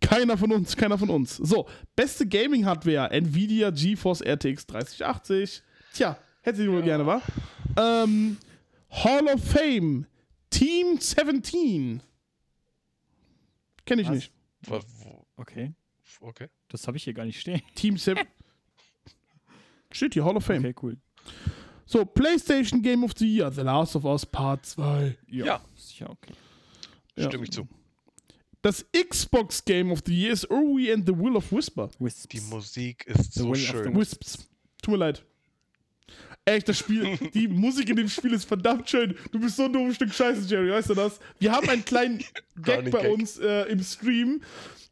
[0.00, 1.38] keiner von uns, keiner von uns.
[1.38, 5.62] So, beste Gaming-Hardware: Nvidia GeForce RTX 3080.
[5.92, 7.20] Tja, hätte ich wohl gerne, wa?
[7.76, 8.36] Ähm,
[8.88, 10.06] Hall of Fame:
[10.48, 12.04] Team 17.
[13.84, 14.14] Kenne ich Was?
[14.14, 14.32] nicht.
[15.34, 15.72] Okay,
[16.20, 16.46] okay.
[16.68, 17.62] das habe ich hier gar nicht stehen.
[17.74, 18.20] Team 7.
[19.96, 20.58] Steht hier, Hall of Fame.
[20.58, 20.96] Okay, cool.
[21.86, 25.16] So, PlayStation Game of the Year: The Last of Us Part 2.
[25.28, 25.60] Ja.
[25.74, 26.34] Sicher, okay.
[27.16, 27.28] Ja.
[27.28, 27.66] Stimme ich zu.
[28.60, 31.88] Das Xbox Game of the Year ist Ori and the Will of Whisper.
[31.98, 32.28] Wisps.
[32.28, 33.96] Die Musik ist The so Will schön.
[33.96, 34.48] Wisps.
[34.82, 35.24] Tut mir leid.
[36.48, 39.16] Echt, das Spiel, die Musik in dem Spiel ist verdammt schön.
[39.32, 41.18] Du bist so ein dummes Stück Scheiße, Jerry, weißt du das?
[41.40, 42.18] Wir haben einen kleinen
[42.62, 43.12] Gag bei Gag.
[43.12, 44.40] uns äh, im Stream.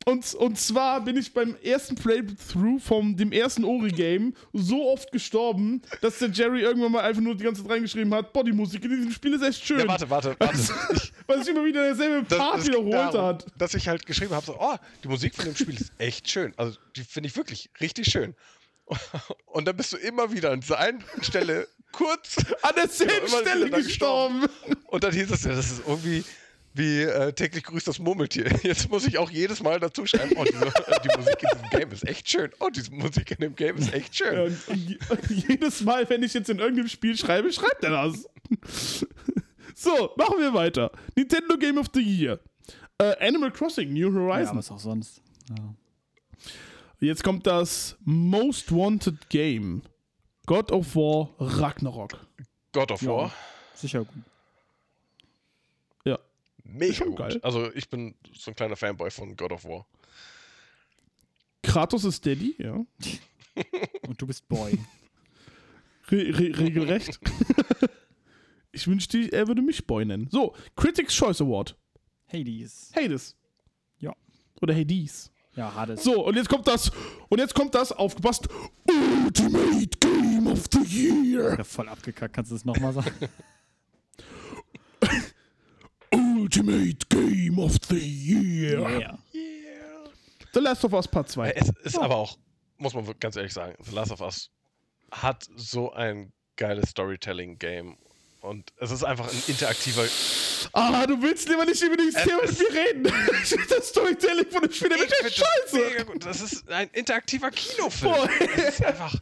[0.04, 5.80] Und, und zwar bin ich beim ersten Playthrough von dem ersten Ori-Game so oft gestorben,
[6.02, 8.84] dass der Jerry irgendwann mal einfach nur die ganze Zeit reingeschrieben hat: Boah, die Musik
[8.84, 9.78] in diesem Spiel ist echt schön.
[9.78, 10.58] Ja, warte, warte, warte.
[11.26, 13.46] Weil sich immer wieder derselbe das, Part das ging wiederholt darum, hat.
[13.56, 14.74] Dass ich halt geschrieben habe, so, oh,
[15.04, 16.52] die Musik von dem Spiel ist echt schön.
[16.56, 18.34] Also, die finde ich wirklich richtig schön.
[19.46, 23.40] Und dann bist du immer wieder an dieser einen Stelle kurz An derselben Ja, immer
[23.40, 24.44] Stelle wieder gestorben.
[24.88, 26.24] und dann hieß es ja, das ist irgendwie
[26.76, 28.46] wie äh, täglich grüßt das Murmeltier.
[28.64, 31.70] Jetzt muss ich auch jedes Mal dazu schreiben, oh, diese, äh, die Musik in diesem
[31.70, 32.50] Game ist echt schön.
[32.58, 34.34] Oh, diese Musik in dem Game ist echt schön.
[34.34, 37.84] Ja, und, und, je- und jedes Mal, wenn ich jetzt in irgendeinem Spiel schreibe, schreibt
[37.84, 38.26] er das.
[39.76, 40.90] so, machen wir weiter.
[41.14, 42.40] Nintendo Game of the Year.
[42.98, 44.56] Äh, Animal Crossing, New Ja, Horizons.
[44.56, 45.22] was auch sonst.
[45.50, 45.74] Ja.
[47.04, 49.82] Jetzt kommt das Most Wanted Game.
[50.46, 52.26] God of War Ragnarok.
[52.72, 53.08] God of Ja.
[53.10, 53.34] War,
[53.74, 54.22] Sicher gut.
[56.06, 56.18] Ja.
[56.64, 57.18] mega schon gut.
[57.18, 57.40] geil.
[57.42, 59.86] Also ich bin so ein kleiner Fanboy von God of War.
[61.62, 62.72] Kratos ist Daddy, ja.
[64.08, 64.78] Und du bist Boy.
[66.10, 67.20] Re re regelrecht.
[68.72, 70.28] ich wünschte, er würde mich Boy nennen.
[70.30, 71.76] So, Critics Choice Award.
[72.32, 72.92] Hades.
[72.96, 73.36] Hades.
[73.98, 74.14] Ja.
[74.62, 75.33] Oder Hades.
[75.56, 76.02] Ja, Hades.
[76.02, 76.90] So, und jetzt kommt das.
[77.28, 78.48] Und jetzt kommt das, aufgepasst.
[78.88, 81.56] Ultimate Game of the Year.
[81.56, 82.34] Ja, voll abgekackt.
[82.34, 83.28] Kannst du das nochmal sagen?
[86.12, 88.80] Ultimate Game of the Year.
[88.80, 89.18] Yeah.
[90.52, 91.50] The Last of Us Part 2.
[91.50, 92.38] Es ist aber auch,
[92.78, 94.50] muss man ganz ehrlich sagen, The Last of Us
[95.10, 97.96] hat so ein geiles Storytelling-Game.
[98.40, 100.04] Und es ist einfach ein interaktiver.
[100.72, 103.02] Ah, du willst lieber nicht über dieses Es Thema mit ist- mir reden.
[103.68, 106.04] das Storytelling von dem Spiel ist find das scheiße.
[106.06, 106.24] gut.
[106.26, 108.12] Das ist ein interaktiver Kinofilm.
[108.14, 108.28] Boah.
[108.56, 109.14] Das ist einfach.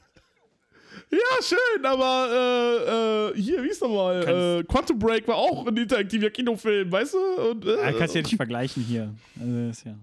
[1.10, 4.60] Ja, schön, aber äh, äh, hier, wie ist nochmal?
[4.60, 7.18] Äh, Quantum Break war auch ein interaktiver Kinofilm, weißt du?
[7.50, 9.12] Und, äh, Ja, kannst du ja nicht vergleichen hier.
[9.38, 9.94] Also, ist ja.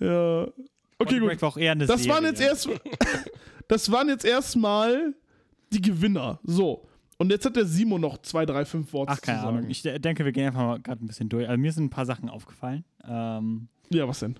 [0.00, 0.42] ja.
[0.42, 0.54] Okay,
[0.98, 1.28] Quantum gut.
[1.28, 2.14] Break war auch eher eine Das Serie.
[2.14, 2.68] waren jetzt erst,
[3.68, 5.14] das waren jetzt erstmal
[5.72, 6.40] die Gewinner.
[6.42, 6.88] So.
[7.18, 9.56] Und jetzt hat der Simon noch zwei, drei, fünf Worte Ach, keine zu sagen.
[9.58, 9.70] Ahnung.
[9.70, 11.48] Ich de- denke, wir gehen einfach mal gerade ein bisschen durch.
[11.48, 12.84] Also mir sind ein paar Sachen aufgefallen.
[13.04, 14.36] Ähm, ja, was denn?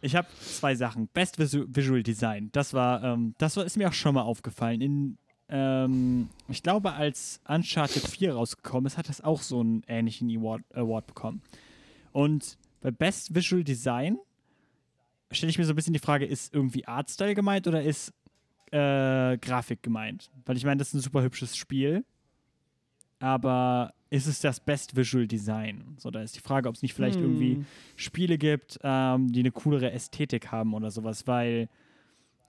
[0.00, 1.08] ich habe zwei Sachen.
[1.08, 2.50] Best Visu Visual Design.
[2.52, 4.80] Das war, ähm, das war, ist mir auch schon mal aufgefallen.
[4.82, 5.18] In,
[5.48, 10.62] ähm, ich glaube, als Uncharted 4 rausgekommen ist, hat das auch so einen ähnlichen Award,
[10.74, 11.40] Award bekommen.
[12.12, 14.18] Und bei Best Visual Design
[15.30, 18.12] stelle ich mir so ein bisschen die Frage, ist irgendwie Artstyle gemeint oder ist
[18.74, 20.30] äh, Grafik gemeint?
[20.44, 22.04] Weil ich meine, das ist ein super hübsches Spiel.
[23.20, 25.94] Aber ist es das Best Visual Design?
[25.98, 27.64] So, da ist die Frage, ob es nicht vielleicht irgendwie
[27.96, 31.68] Spiele gibt, ähm, die eine coolere Ästhetik haben oder sowas, weil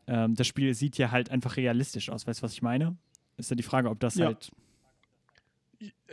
[0.07, 2.27] ähm, das Spiel sieht ja halt einfach realistisch aus.
[2.27, 2.97] Weißt du, was ich meine?
[3.37, 4.25] Ist ja die Frage, ob das Ja.
[4.27, 4.51] halt.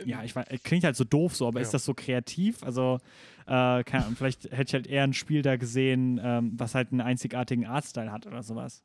[0.05, 1.63] Ja, ich weiß, klingt halt so doof so, aber Ja.
[1.63, 2.63] ist das so kreativ?
[2.63, 2.99] Also,
[3.45, 6.91] äh, keine Ahnung, vielleicht hätte ich halt eher ein Spiel da gesehen, ähm, was halt
[6.91, 8.83] einen einzigartigen Artstyle hat oder sowas.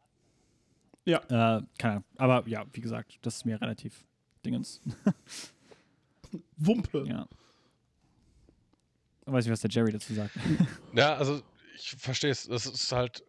[1.09, 1.19] Ja.
[1.59, 2.05] Äh, keine Ahnung.
[2.17, 4.05] Aber ja, wie gesagt, das ist mir relativ
[4.45, 4.81] Dingens.
[6.59, 7.05] Wumpe.
[7.09, 7.27] Ja.
[9.25, 10.35] Weiß nicht, was der Jerry dazu sagt.
[10.93, 11.43] Ja, also
[11.77, 12.47] ich verstehe es.
[12.47, 13.25] Das ist halt,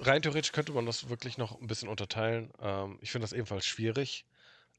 [0.00, 2.50] rein theoretisch könnte man das wirklich noch ein bisschen unterteilen.
[2.60, 4.24] Ähm, ich finde das ebenfalls schwierig.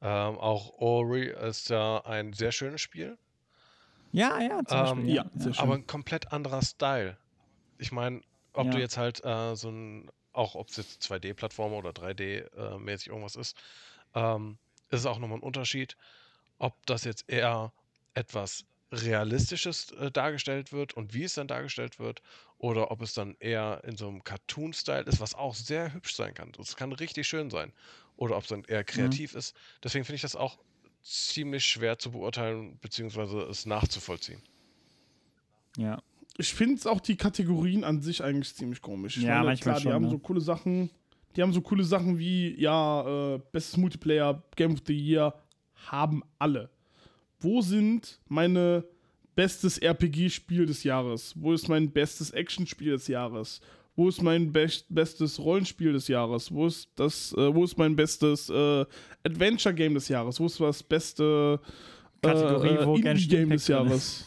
[0.01, 3.17] Ähm, auch Ori ist ja ein sehr schönes Spiel,
[4.11, 5.13] ja, ja, zum Ähm, Beispiel.
[5.13, 5.63] ja, sehr schön.
[5.63, 7.17] aber ein komplett anderer Style.
[7.77, 8.21] Ich meine,
[8.53, 8.83] ob du Ja.
[8.83, 13.57] jetzt halt äh, so ein, auch ob es jetzt 2D-Plattform oder 3D-mäßig irgendwas ist,
[14.13, 14.57] ähm,
[14.89, 15.97] ist es auch nochmal ein Unterschied,
[16.57, 17.73] ob das jetzt eher
[18.13, 22.21] etwas Realistisches äh, dargestellt wird und wie es dann dargestellt wird,
[22.57, 26.33] oder ob es dann eher in so einem Cartoon-Style ist, was auch sehr hübsch sein
[26.33, 26.51] kann.
[26.53, 27.73] Das kann richtig schön sein.
[28.15, 29.55] Oder ob es dann eher kreativ ist.
[29.83, 30.57] Deswegen finde ich das auch
[31.01, 34.41] ziemlich schwer zu beurteilen, beziehungsweise es nachzuvollziehen.
[35.77, 36.01] ja.
[36.37, 39.17] Ich finde auch die Kategorien an sich eigentlich ziemlich komisch.
[39.17, 40.09] Ich Ja, manchmal klar, die schon, haben ne?
[40.09, 40.89] so coole Sachen.
[41.35, 45.33] Die haben so coole Sachen wie, ja, äh, bestes Multiplayer, Game of the Year,
[45.89, 46.69] haben alle.
[47.39, 48.85] Wo sind meine
[49.35, 51.33] bestes RPG-Spiel des Jahres?
[51.37, 53.61] Wo ist mein bestes Action-Spiel des Jahres?
[53.97, 56.51] Wo ist mein best bestes Rollenspiel des Jahres?
[56.53, 58.85] Wo ist das, äh, wo ist mein bestes äh,
[59.23, 60.39] Adventure-Game des Jahres?
[60.39, 61.59] Wo ist das beste
[62.21, 64.25] äh, Kategorie, Genshin Indie-Game des Jahres?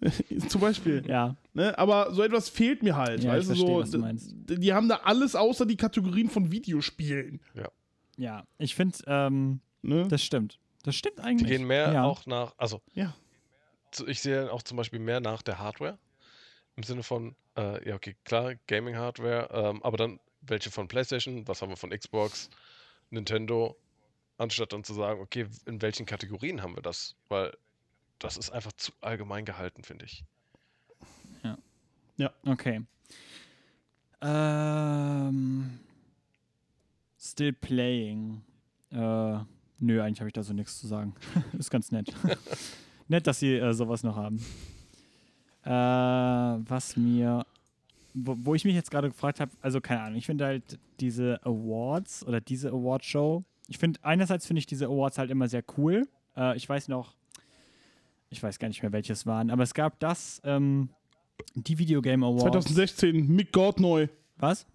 [0.48, 1.04] Zum Beispiel.
[1.06, 1.76] Ja, Ne?
[1.78, 3.24] Aber so etwas fehlt mir halt.
[3.24, 4.34] Ja, ich weißt du, verstehe, so, was du meinst.
[4.34, 7.40] Die haben da alles außer die Kategorien von Videospielen.
[8.18, 8.44] ja.
[8.58, 10.06] Ich finde, ähm, Ne?
[10.08, 10.58] das stimmt.
[10.82, 11.48] Das stimmt Die eigentlich.
[11.48, 12.04] gehen mehr ja.
[12.04, 13.14] auch nach, also Ja.
[14.06, 15.98] ich sehe auch zum Beispiel mehr nach der Hardware.
[16.76, 21.62] Im Sinne von, äh, ja, okay, klar, Gaming-Hardware, ähm, aber dann welche von PlayStation, was
[21.62, 22.50] haben wir von Xbox,
[23.10, 23.76] Nintendo,
[24.38, 27.16] anstatt dann zu sagen, okay, in welchen Kategorien haben wir das?
[27.28, 27.56] Weil
[28.18, 30.24] das ist einfach zu allgemein gehalten, finde ich.
[32.44, 32.82] Okay.
[34.22, 35.78] Ähm,
[37.18, 38.42] still playing.
[38.90, 39.38] Äh,
[39.80, 41.14] nö, eigentlich habe ich da so nichts zu sagen.
[41.58, 42.12] Ist ganz nett.
[43.08, 44.38] nett, dass sie äh, sowas noch haben.
[45.64, 47.44] Äh, was mir,
[48.14, 51.40] wo, wo ich mich jetzt gerade gefragt habe, also keine Ahnung, ich finde halt diese
[51.44, 56.06] Awards oder diese Awardshow, ich finde, einerseits finde ich diese Awards halt immer sehr cool.
[56.36, 57.14] Äh, ich weiß noch,
[58.30, 60.90] ich weiß gar nicht mehr, welches waren, aber es gab das, ähm,
[61.54, 62.42] die Videogame Awards.
[62.42, 64.08] 2016, Mick Gordon neu.
[64.36, 64.66] Was?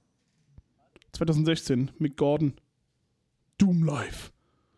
[1.14, 2.53] 2016, Mick Gordon.
[3.57, 4.32] Doom Life.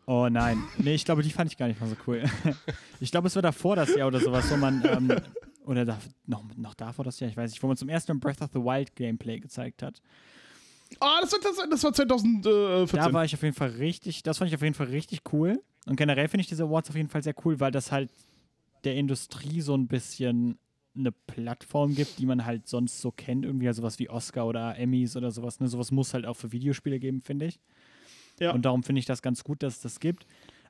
[0.06, 0.62] Oh nein.
[0.78, 2.24] Nee, ich glaube, die fand ich gar nicht mal so cool.
[3.00, 5.16] ich glaube, es war davor das Jahr oder sowas, wo man, ähm,
[5.66, 8.20] oder da, noch, noch davor das Jahr, ich weiß nicht, wo man zum ersten Mal
[8.20, 10.02] Breath of the Wild Gameplay gezeigt hat.
[11.00, 13.00] Ah, das war, das, das war 2014.
[13.00, 15.62] Da war ich auf jeden Fall richtig, das fand ich auf jeden Fall richtig cool.
[15.86, 18.10] Und generell finde ich diese Awards auf jeden Fall sehr cool, weil das halt
[18.84, 20.58] der Industrie so ein bisschen
[20.96, 24.78] eine Plattform gibt, die man halt sonst so kennt, irgendwie also sowas wie Oscar oder
[24.78, 25.60] Emmys oder sowas.
[25.60, 25.68] Ne?
[25.68, 27.60] Sowas muss halt auch für Videospiele geben, finde ich.
[28.40, 28.52] Ja.
[28.52, 30.26] Und darum finde ich das ganz gut, dass es das gibt.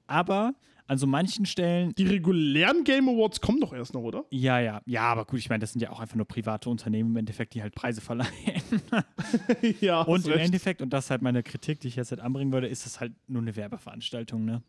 [0.08, 0.54] Aber
[0.86, 4.26] an so manchen Stellen die regulären Game Awards kommen doch erst noch, oder?
[4.32, 7.12] Ja, ja, ja, aber gut, ich meine, das sind ja auch einfach nur private Unternehmen
[7.12, 8.32] im Endeffekt, die halt Preise verleihen.
[9.82, 10.02] ja.
[10.02, 10.46] und im recht.
[10.46, 13.00] Endeffekt, und das ist halt meine Kritik, die ich jetzt halt anbringen würde, ist es
[13.00, 14.62] halt nur eine Werbeveranstaltung, ne?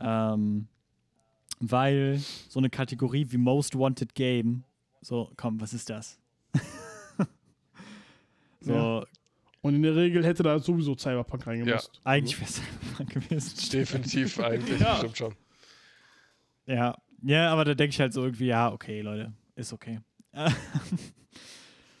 [0.00, 0.68] Ähm,
[1.60, 4.64] weil so eine Kategorie wie Most Wanted Game,
[5.00, 6.18] so, komm, was ist das?
[8.60, 9.04] so, Ja.
[9.60, 12.00] Und in der Regel hätte da sowieso Cyberpunk reingemusst.
[12.04, 13.70] eigentlich wäre es einfach gewesen.
[13.72, 14.96] Definitiv eigentlich, Ja.
[14.98, 15.34] stimmt schon.
[16.66, 20.00] Ja, ja, aber da denke ich halt so irgendwie, ja, okay, Leute, ist okay.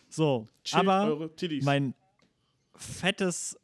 [0.08, 1.30] so, Chillt aber
[1.62, 1.94] mein
[2.76, 3.58] fettes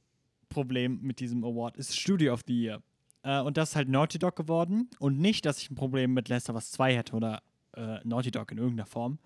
[0.49, 2.83] Problem mit diesem Award ist Studio of the Year.
[3.25, 4.89] Äh, und das ist halt Naughty Dog geworden.
[5.01, 7.43] Und nicht, dass ich ein Problem mit Last of Us 2 hätte oder
[7.77, 9.19] äh, Naughty Dog in irgendeiner Form.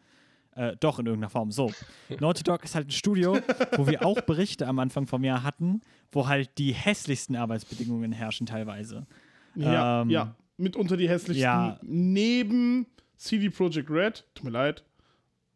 [0.53, 1.51] Äh, doch, in irgendeiner Form.
[1.51, 1.71] So.
[2.21, 3.39] Naughty Dog ist halt ein Studio,
[3.77, 8.47] wo wir auch Berichte am Anfang vom Jahr hatten, wo halt die hässlichsten Arbeitsbedingungen herrschen
[8.47, 9.07] teilweise.
[9.55, 10.35] ja, ähm, ja.
[10.57, 11.43] Mitunter die hässlichsten.
[11.43, 11.79] ja.
[11.83, 14.83] Neben CD Projekt Red, tut mir leid,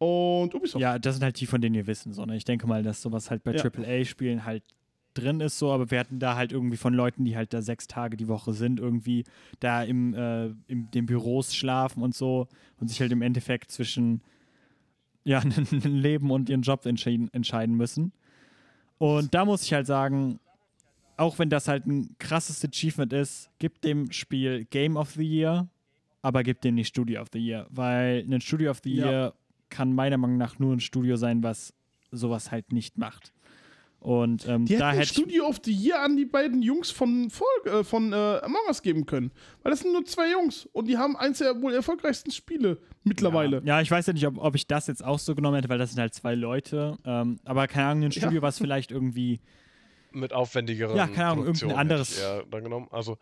[0.03, 0.81] und Ubisoft.
[0.81, 2.13] Ja, das sind halt die, von denen wir wissen.
[2.13, 2.35] So, ne?
[2.35, 3.63] Ich denke mal, dass sowas halt bei Ja.
[3.63, 4.63] AAA-Spielen halt
[5.13, 7.87] drin ist, so, aber wir hatten da halt irgendwie von Leuten, die halt da sechs
[7.87, 9.23] Tage die Woche sind, irgendwie
[9.59, 12.47] da im, äh, in den Büros schlafen und so
[12.79, 14.21] und sich halt im Endeffekt zwischen
[15.23, 15.39] ja,
[15.71, 18.11] ein Leben und ihren Job entscheiden, müssen.
[18.97, 20.39] Und da muss ich halt sagen,
[21.17, 25.67] auch wenn das halt ein krasses Achievement ist, gibt dem Spiel Game of the Year,
[26.21, 29.05] aber gibt dem nicht Studio of the Year, weil ein Studio of the Ja.
[29.05, 29.33] Year
[29.69, 31.73] kann meiner Meinung nach nur ein Studio sein, was
[32.11, 33.33] sowas halt nicht macht.
[34.03, 36.91] Und ähm, Die da hätten hätte ich, Studio of the Year an die beiden Jungs
[36.91, 39.31] von, Volk, äh, von äh, Among Us geben können.
[39.61, 43.61] Weil das sind nur zwei Jungs und die haben eins der wohl erfolgreichsten Spiele mittlerweile.
[43.63, 45.77] Ja, ich weiß ja nicht, ob, ob ich das jetzt auch so genommen hätte, weil
[45.77, 46.97] das sind halt zwei Leute.
[47.05, 48.21] Ähm, aber keine Ahnung, ein Ja.
[48.21, 49.39] Studio, was vielleicht irgendwie
[50.11, 52.87] Mit aufwendigeren Ja, keine Ahnung, irgendein anderes- eher dann genommen.
[52.91, 53.17] Also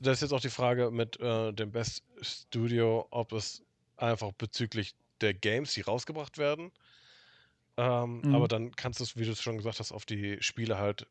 [0.00, 3.62] das ist jetzt auch die Frage mit äh, dem Best Studio, ob es
[3.98, 6.72] einfach bezüglich der Games, die rausgebracht werden.
[7.76, 8.34] Ähm, Mhm.
[8.34, 11.06] Aber dann kannst du es, wie du es schon gesagt hast, auf die Spiele halt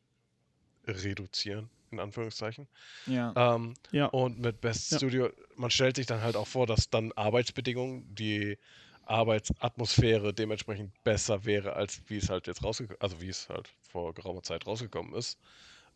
[0.87, 2.67] reduzieren, in Anführungszeichen.
[3.05, 3.33] Ja.
[3.35, 4.07] Ähm, Ja.
[4.07, 4.97] und mit Best Ja.
[4.97, 8.57] Studio, man stellt sich dann halt auch vor, dass dann Arbeitsbedingungen, die
[9.03, 14.13] Arbeitsatmosphäre dementsprechend besser wäre, als wie es halt jetzt rausgekommen, also wie es halt vor
[14.13, 15.39] geraumer Zeit rausgekommen ist.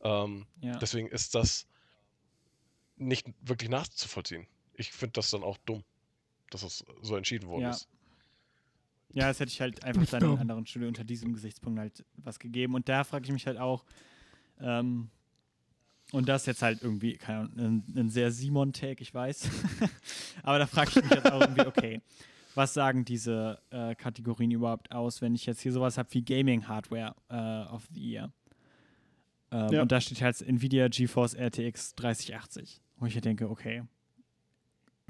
[0.01, 0.77] Ähm, ja.
[0.79, 1.67] Deswegen ist das
[2.97, 4.47] nicht wirklich nachzuvollziehen.
[4.73, 5.83] Ich finde das dann auch dumm,
[6.49, 7.69] dass es so entschieden worden Ja.
[7.71, 7.87] ist.
[9.13, 12.39] Ja, das hätte ich halt einfach dann in anderen Studien unter diesem Gesichtspunkt halt was
[12.39, 12.75] gegeben.
[12.75, 13.85] Und da frage ich mich halt auch,
[14.59, 15.09] ähm,
[16.11, 19.49] und das ist jetzt halt irgendwie, keine Ahnung, ein, ein sehr Simon-Take, ich weiß.
[20.43, 22.01] Aber da frage ich mich jetzt auch irgendwie, okay,
[22.53, 26.67] was sagen diese äh, Kategorien überhaupt aus, wenn ich jetzt hier sowas habe wie Gaming
[26.67, 28.31] Hardware äh, of the Year?
[29.51, 29.81] Ähm, Ja.
[29.81, 32.81] Und da steht halt Nvidia GeForce RTX 3080.
[32.97, 33.83] Wo ich hier denke, okay,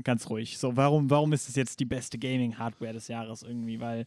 [0.04, 0.58] ganz ruhig.
[0.58, 3.80] So, warum, warum ist es jetzt die beste Gaming-Hardware des Jahres irgendwie?
[3.80, 4.06] Weil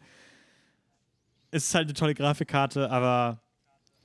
[1.50, 3.40] es ist halt eine tolle Grafikkarte, aber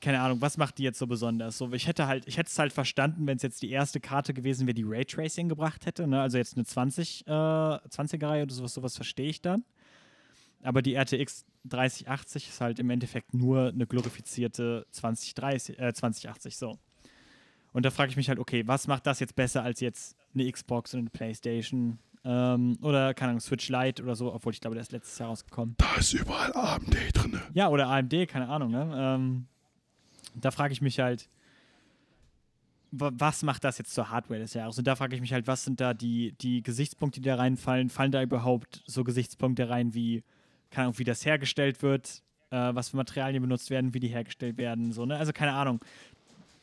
[0.04, 1.58] keine Ahnung, was macht die jetzt so besonders?
[1.58, 4.34] So, ich hätte halt, ich hätte es halt verstanden, wenn es jetzt die erste Karte
[4.34, 6.22] gewesen wäre, die Raytracing gebracht hätte, ne?
[6.22, 9.64] Also jetzt eine 20, äh, 20er-Reihe oder sowas, sowas verstehe ich dann.
[10.62, 16.78] Aber die RTX 3080 ist halt im Endeffekt nur eine glorifizierte 2030, äh, 2080, so.
[17.72, 20.52] Und da frage ich mich halt, okay, was macht das jetzt besser als jetzt eine
[20.52, 22.00] Xbox und eine Playstation?
[22.26, 25.30] Ähm, oder, keine Ahnung, Switch Lite oder so, obwohl ich glaube, der ist letztes Jahr
[25.30, 25.76] rausgekommen.
[25.78, 27.42] Da ist überall AMD drin.
[27.54, 28.92] Ja, oder AMD, keine Ahnung, ne?
[28.96, 29.46] Ähm,
[30.36, 31.28] da frage ich mich halt,
[32.92, 34.78] wa- was macht das jetzt zur Hardware des Jahres?
[34.78, 37.90] Und da frage ich mich halt, was sind da die, die Gesichtspunkte, die da reinfallen?
[37.90, 40.24] Fallen da überhaupt so Gesichtspunkte rein, wie,
[40.72, 44.58] keine Ahnung, wie das hergestellt wird, äh, was für Materialien benutzt werden, wie die hergestellt
[44.58, 45.18] werden, so, ne?
[45.18, 45.80] Also keine Ahnung.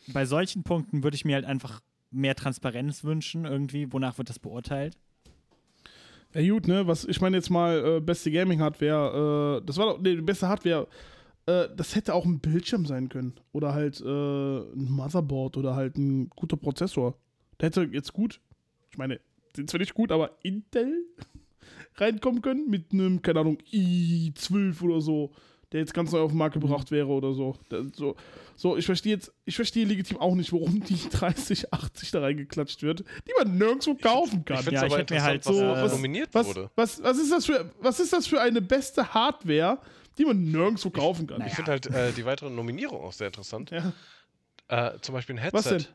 [0.09, 1.81] Bei solchen Punkten würde ich mir halt einfach
[2.11, 4.97] mehr Transparenz wünschen, irgendwie, wonach wird das beurteilt?
[6.35, 10.01] Ja gut, ne, was, ich meine jetzt mal, äh, beste Gaming-Hardware, äh, das war doch,
[10.01, 10.87] nee, die beste Hardware,
[11.47, 13.35] äh, das hätte auch ein Bildschirm sein können.
[13.53, 17.17] Oder halt äh, ein Motherboard oder halt ein guter Prozessor.
[17.59, 18.41] Der hätte jetzt gut,
[18.91, 19.21] ich meine,
[19.57, 21.05] sind zwar nicht gut, aber Intel
[21.97, 25.33] reinkommen können mit einem, keine Ahnung, i12 oder so,
[25.73, 27.57] der jetzt ganz neu auf den Markt gebracht wäre oder so.
[27.95, 28.17] So,
[28.57, 33.01] so, ich verstehe jetzt, ich verstehe legitim auch nicht, warum die 3080 da reingeklatscht wird,
[33.29, 34.59] die man nirgendwo kaufen kann.
[34.59, 36.47] Ich finde Ja, ich aber hätte mir interessant, halt was so, äh, was- nominiert Was,
[36.49, 36.71] wurde.
[36.75, 39.79] was, was, ist das für, was ist das für eine beste Hardware,
[40.19, 41.43] die man nirgendwo kaufen kann?
[41.47, 43.71] Ich finde halt äh, die weitere Nominierung auch sehr interessant.
[43.71, 43.93] Ja.
[44.69, 45.57] Äh, zum Beispiel ein Headset.
[45.59, 45.87] Was denn?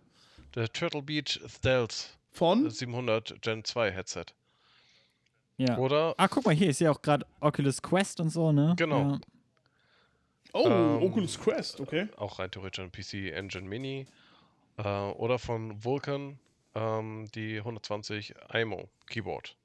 [0.56, 2.69] Der Turtle Beach Stealth Von?
[2.69, 4.26] 700 Gen 2 Headset.
[5.57, 5.77] Ja.
[5.77, 8.73] Oder Ah, guck mal, hier ist ja auch gerade Oculus Quest und so, ne?
[8.77, 8.99] Genau.
[9.11, 9.19] Ja.
[10.57, 12.07] Oh, Ähm, Oculus Quest, okay.
[12.15, 14.07] auch rein theoretisch ein PC Engine Mini.
[14.77, 16.40] Äh, oder von Vulkan
[16.76, 19.57] ähm, die 120 IMO Keyboard.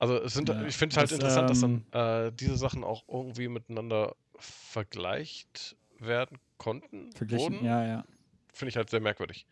[0.00, 2.56] Also es sind, Ja, ich finde es halt das, interessant, dass ähm, dann äh, diese
[2.56, 7.12] Sachen auch irgendwie miteinander vergleicht werden konnten.
[7.12, 7.64] Verglichen, wurden.
[7.66, 8.04] ja, ja.
[8.52, 9.46] Finde ich halt sehr merkwürdig.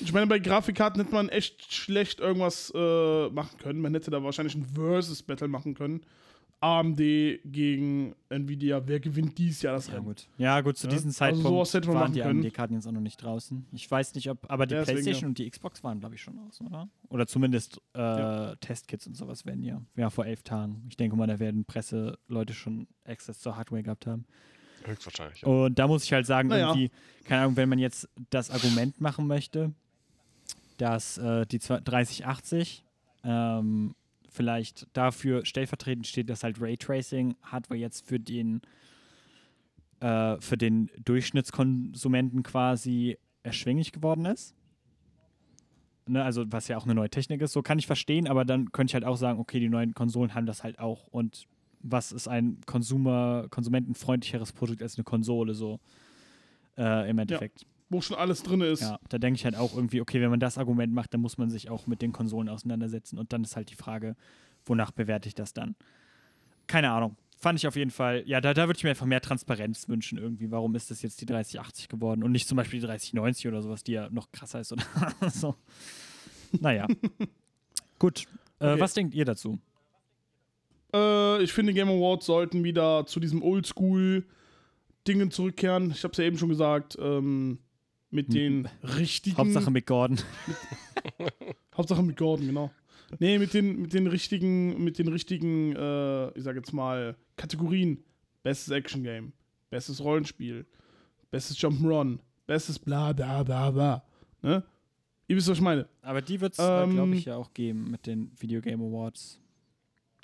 [0.00, 3.80] Ich meine, bei Grafikkarten hätte man echt schlecht irgendwas äh, machen können.
[3.80, 6.02] Man hätte da wahrscheinlich ein Versus-Battle machen können.
[6.60, 6.96] AMD
[7.44, 8.82] gegen Nvidia.
[8.86, 10.04] Wer gewinnt dies Jahr das Ja Rennen?
[10.06, 10.28] gut.
[10.38, 12.22] ja, gut, zu Ja, diesem also Zeitpunkt sowas hätte man waren machen die.
[12.22, 13.66] AMD-Karten jetzt auch noch nicht draußen.
[13.72, 15.28] Ich weiß nicht, ob, aber die Ja, deswegen, PlayStation ja.
[15.30, 16.88] und die Xbox waren, glaube ich, schon aus, oder?
[17.08, 18.54] Oder zumindest äh.
[18.60, 20.84] Testkits und sowas werden ja, ja vor elf Tagen.
[20.88, 24.24] Ich denke mal, da werden Presseleute schon Access zur Hardware gehabt haben.
[24.86, 25.42] Höchstwahrscheinlich.
[25.42, 25.48] Ja.
[25.48, 26.68] Und da muss ich halt sagen, Naja.
[26.68, 26.90] irgendwie,
[27.24, 29.72] keine Ahnung, wenn man jetzt das Argument machen möchte,
[30.78, 32.84] dass äh, die 3080
[33.24, 33.94] ähm,
[34.28, 38.62] vielleicht dafür stellvertretend steht, dass halt Raytracing Hardware jetzt für den
[40.00, 44.54] äh, für den Durchschnittskonsumenten quasi erschwinglich geworden ist.
[46.06, 48.72] Ne, also was ja auch eine neue Technik ist, so kann ich verstehen, aber dann
[48.72, 51.46] könnte ich halt auch sagen, okay, die neuen Konsolen haben das halt auch und
[51.82, 55.80] was ist ein Konsumer, konsumentenfreundlicheres Produkt als eine Konsole so
[56.76, 57.66] äh, im Endeffekt.
[57.90, 58.80] Wo schon alles drin ist.
[58.80, 61.36] Ja, da denke ich halt auch irgendwie, okay, wenn man das Argument macht, dann muss
[61.36, 64.16] man sich auch mit den Konsolen auseinandersetzen und dann ist halt die Frage,
[64.64, 65.74] wonach bewerte ich das dann?
[66.66, 67.16] Keine Ahnung.
[67.36, 70.16] Fand ich auf jeden Fall, ja, da, da würde ich mir einfach mehr Transparenz wünschen
[70.16, 70.50] irgendwie.
[70.52, 73.82] Warum ist das jetzt die 3080 geworden und nicht zum Beispiel die 3090 oder sowas,
[73.82, 74.84] die ja noch krasser ist oder
[75.28, 75.56] so.
[76.60, 76.86] Naja.
[77.98, 78.24] Gut.
[78.58, 78.80] Äh, Okay.
[78.80, 79.58] Was denkt ihr dazu?
[80.94, 85.90] Äh, ich finde, Game Awards sollten wieder zu diesem Oldschool-Dingen zurückkehren.
[85.90, 86.96] Ich habe es ja eben schon gesagt.
[87.00, 87.58] Ähm,
[88.10, 89.38] mit den richtigen.
[89.38, 90.18] Hauptsache mit Gordon.
[91.76, 92.70] Hauptsache mit Gordon, genau.
[93.18, 98.04] Nee, mit den, mit den richtigen, mit den richtigen, äh, ich sag jetzt mal, Kategorien.
[98.42, 99.32] Bestes Action-Game,
[99.70, 100.66] bestes Rollenspiel,
[101.30, 104.02] bestes Jump'n'Run, bestes bla bla bla bla.
[104.42, 104.64] Ne?
[105.28, 105.86] Ihr wisst, was ich meine.
[106.02, 109.40] Aber die wird es, Ähm, glaube ich, ja auch geben mit den Video Game Awards.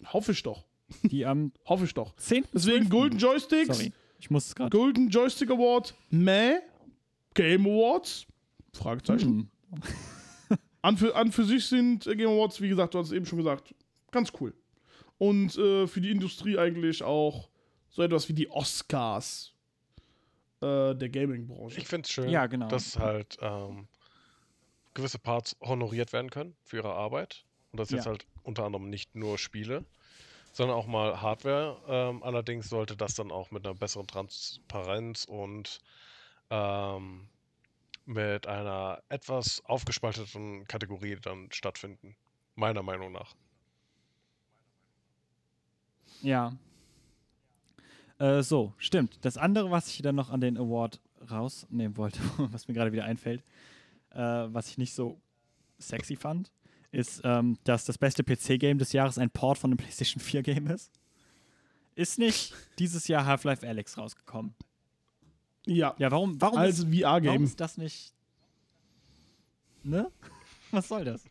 [0.07, 0.65] Hoffe ich doch.
[1.03, 2.15] Die am Hoffe ich doch.
[2.17, 2.47] 10.
[2.53, 4.71] Deswegen Golden Joysticks, Sorry, ich muss es gerade.
[4.77, 6.59] Golden Joystick Award, meh.
[7.35, 8.27] Game Awards,
[8.73, 9.51] Fragezeichen.
[9.71, 9.81] Hm.
[10.81, 13.27] An für, an für sich sind äh, Game Awards, wie gesagt, du hast es eben
[13.27, 13.75] schon gesagt,
[14.13, 14.55] ganz cool.
[15.19, 17.51] Und äh, für die Industrie eigentlich auch
[17.91, 19.53] so etwas wie die Oscars
[20.61, 21.81] äh, der Gaming-Branche.
[21.81, 22.69] Ich finde es schön, Ja, genau.
[22.69, 23.89] dass halt ähm,
[24.95, 27.45] gewisse Parts honoriert werden können für ihre Arbeit.
[27.73, 28.13] Und das jetzt Ja.
[28.13, 29.85] halt unter anderem nicht nur Spiele,
[30.53, 31.77] sondern auch mal Hardware.
[31.87, 35.81] Ähm, allerdings sollte das dann auch mit einer besseren Transparenz und
[36.51, 37.29] ähm,
[38.07, 42.17] mit einer etwas aufgespalteten Kategorie dann stattfinden.
[42.55, 43.35] Meiner Meinung nach.
[46.23, 46.57] Ja.
[48.19, 49.19] Äh, so, stimmt.
[49.21, 51.01] Das andere, was ich dann noch an den Award
[51.31, 53.43] rausnehmen wollte, was mir gerade wieder einfällt,
[54.11, 55.21] äh, was ich nicht so
[55.79, 56.51] sexy fand,
[56.91, 60.91] ist, ähm, dass das beste PC-Game des Jahres ein Port von einem PlayStation 4-Game ist.
[61.95, 64.55] Ist nicht dieses Jahr Half-Life Alex rausgekommen.
[65.67, 68.15] ja, Ja, warum, warum, als ist, warum ist das nicht.
[69.83, 70.11] Ne?
[70.71, 71.25] Was soll das?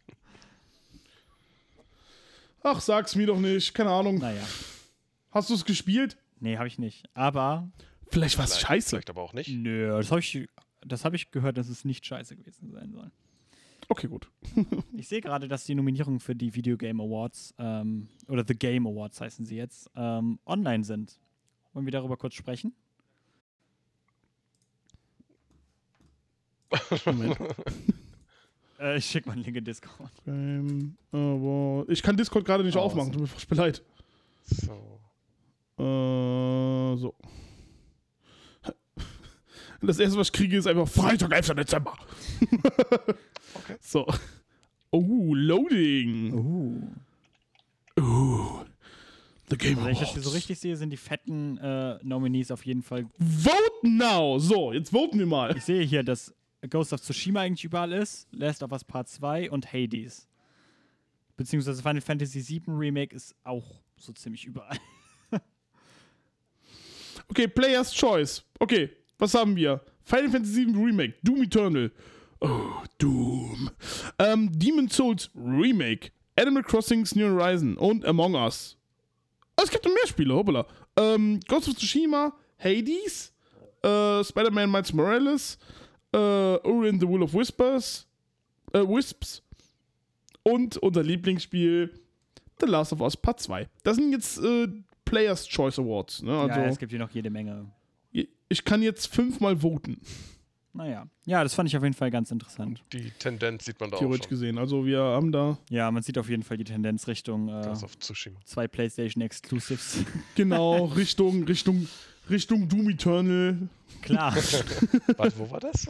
[2.63, 3.73] Ach, sag's mir doch nicht.
[3.73, 4.17] Keine Ahnung.
[4.17, 4.43] Naja.
[5.31, 6.17] Hast du es gespielt?
[6.39, 7.05] Nee, habe ich nicht.
[7.13, 7.69] Aber
[8.09, 8.89] Vielleicht war's Vielleicht- scheiße.
[8.89, 9.49] Vielleicht aber auch nicht.
[9.49, 10.47] Nö, das habe ich,
[10.81, 13.11] das hab ich gehört, dass es nicht scheiße gewesen sein soll.
[13.89, 14.29] Okay, gut.
[14.93, 18.85] Ich sehe gerade, dass die Nominierungen für die Video Game Awards ähm, oder The Game
[18.85, 21.17] Awards heißen sie jetzt ähm, online sind.
[21.73, 22.73] Wollen wir darüber kurz sprechen?
[27.05, 27.37] Moment.
[28.79, 30.11] Äh, ich schicke mal einen Link in Discord.
[30.23, 31.89] Game Award.
[31.89, 33.11] Ich kann Discord gerade nicht Oh, aufmachen.
[33.11, 33.81] Tut mir furchtbar leid.
[34.43, 34.99] So.
[35.83, 37.15] Äh, so.
[39.81, 41.55] Das erste, was ich kriege, ist einfach Freitag, 11.
[41.55, 41.93] Dezember.
[43.79, 44.07] So.
[44.91, 46.33] Oh, Loading.
[46.33, 48.01] Uh.
[48.01, 48.65] Oh.
[49.49, 50.35] The Game Also, wenn ich das hier so Awards.
[50.35, 53.05] richtig sehe, sind die fetten äh, Nominees auf jeden Fall.
[53.19, 54.39] Vote now.
[54.39, 55.55] So, jetzt voten wir mal.
[55.55, 56.33] Ich sehe hier, dass
[56.69, 60.27] Ghost of Tsushima eigentlich überall ist, Last of Us Part 2 und Hades.
[61.37, 64.77] Beziehungsweise Final Fantasy VII Remake ist auch so ziemlich überall.
[67.29, 68.41] Okay, Player's Choice.
[68.59, 68.89] Okay,
[69.19, 69.81] was haben wir?
[70.03, 71.91] Final Fantasy VII Remake, Doom Eternal.
[72.39, 73.69] Oh, Doom.
[74.19, 78.77] Ähm, Demon Souls Remake, Animal Crossing New Horizon und Among Us.
[79.57, 80.65] Oh, es gibt noch mehr Spiele, hoppala.
[80.97, 83.33] Ähm, Ghost of Tsushima, Hades,
[83.83, 85.57] äh, Spider-Man Miles Morales,
[86.13, 88.07] äh, Ori and the Will of Whispers,
[88.73, 89.41] äh, Wisps
[90.43, 91.91] und unser Lieblingsspiel
[92.59, 93.67] The Last of Us Part 2.
[93.83, 94.67] Das sind jetzt äh,
[95.05, 96.21] Player's Choice Awards.
[96.21, 96.37] Ne?
[96.37, 97.65] Also, ja, es gibt hier noch jede Menge.
[98.49, 99.99] Ich kann jetzt fünfmal voten,
[100.73, 101.07] Naja.
[101.25, 102.83] Ja, das fand ich auf jeden Fall ganz interessant.
[102.93, 104.29] Die Tendenz sieht man da auch theoretisch schon.
[104.29, 104.57] gesehen.
[104.57, 107.73] Also wir haben da Ja, man sieht auf jeden Fall die Tendenz Richtung äh,
[108.45, 109.99] zwei PlayStation Exclusives.
[110.35, 111.87] genau Richtung, Richtung,
[112.29, 113.57] Richtung Doom Eternal.
[114.01, 114.35] Klar.
[115.17, 115.87] Warte, wo war das?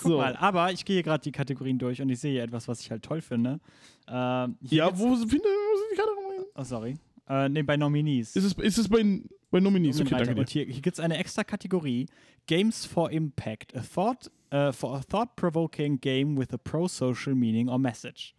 [0.00, 0.18] So.
[0.18, 2.90] Mal, aber ich gehe gerade die Kategorien durch und ich sehe hier etwas, was ich
[2.90, 3.58] halt toll finde.
[4.06, 6.44] Hier Ja, wo sind die Kategorien?
[6.54, 6.96] Oh, sorry.
[7.28, 8.36] Äh, nee, bei Nominees.
[8.36, 9.20] Ist es, ist es bei,
[9.50, 10.00] bei Nominees?
[10.00, 10.64] Okay, danke Und dir.
[10.64, 12.06] hier, hier gibt es eine extra Kategorie:
[12.46, 13.76] Games for Impact.
[13.76, 18.34] A thought, äh, for a thought-provoking game with a pro-social meaning or message.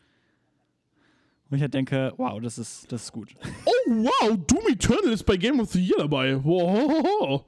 [1.50, 3.34] Und ich halt denke, wow, das ist, das ist gut.
[3.66, 6.44] Oh, wow, Doom Eternal ist bei Game of the Year dabei.
[6.44, 7.44] Wow.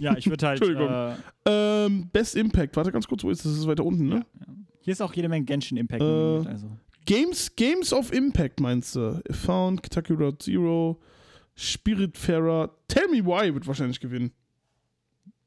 [0.00, 0.60] ja, ich würde halt.
[0.62, 0.88] Entschuldigung.
[0.92, 2.76] äh, Ähm, Best Impact.
[2.76, 3.52] Warte ganz kurz, wo ist das?
[3.52, 4.26] Das ist weiter unten, ne?
[4.82, 6.02] hier ist auch jede Menge Genshin Impact.
[6.02, 6.68] Äh, also.
[7.10, 9.20] Games, Games of Impact meinst du?
[9.30, 11.00] Found, Kentucky Road Zero,
[11.56, 12.70] Spiritfarer.
[12.86, 14.30] Tell Me Why wird wahrscheinlich gewinnen.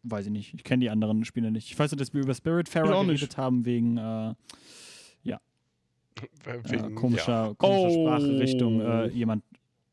[0.04, 0.54] Weiß ich nicht.
[0.54, 1.72] Ich kenne die anderen Spiele nicht.
[1.72, 3.38] Ich weiß nur, dass wir über Spiritfarer geredet nicht.
[3.38, 4.32] haben wegen äh,
[6.46, 8.08] äh, Wegen, komischer, komischer Oh.
[8.08, 9.44] Sprache Richtung äh, jemand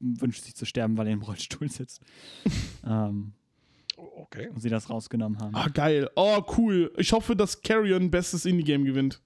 [0.01, 2.01] wünscht sich zu sterben, weil er im Rollstuhl sitzt.
[2.85, 3.33] ähm,
[3.97, 4.03] Ja.
[4.17, 4.49] Okay.
[4.49, 5.55] und sie das rausgenommen haben.
[5.55, 6.09] Ah, geil.
[6.17, 6.93] Oh, cool.
[6.97, 9.21] Ich hoffe, dass Carrion bestes Indie-Game gewinnt.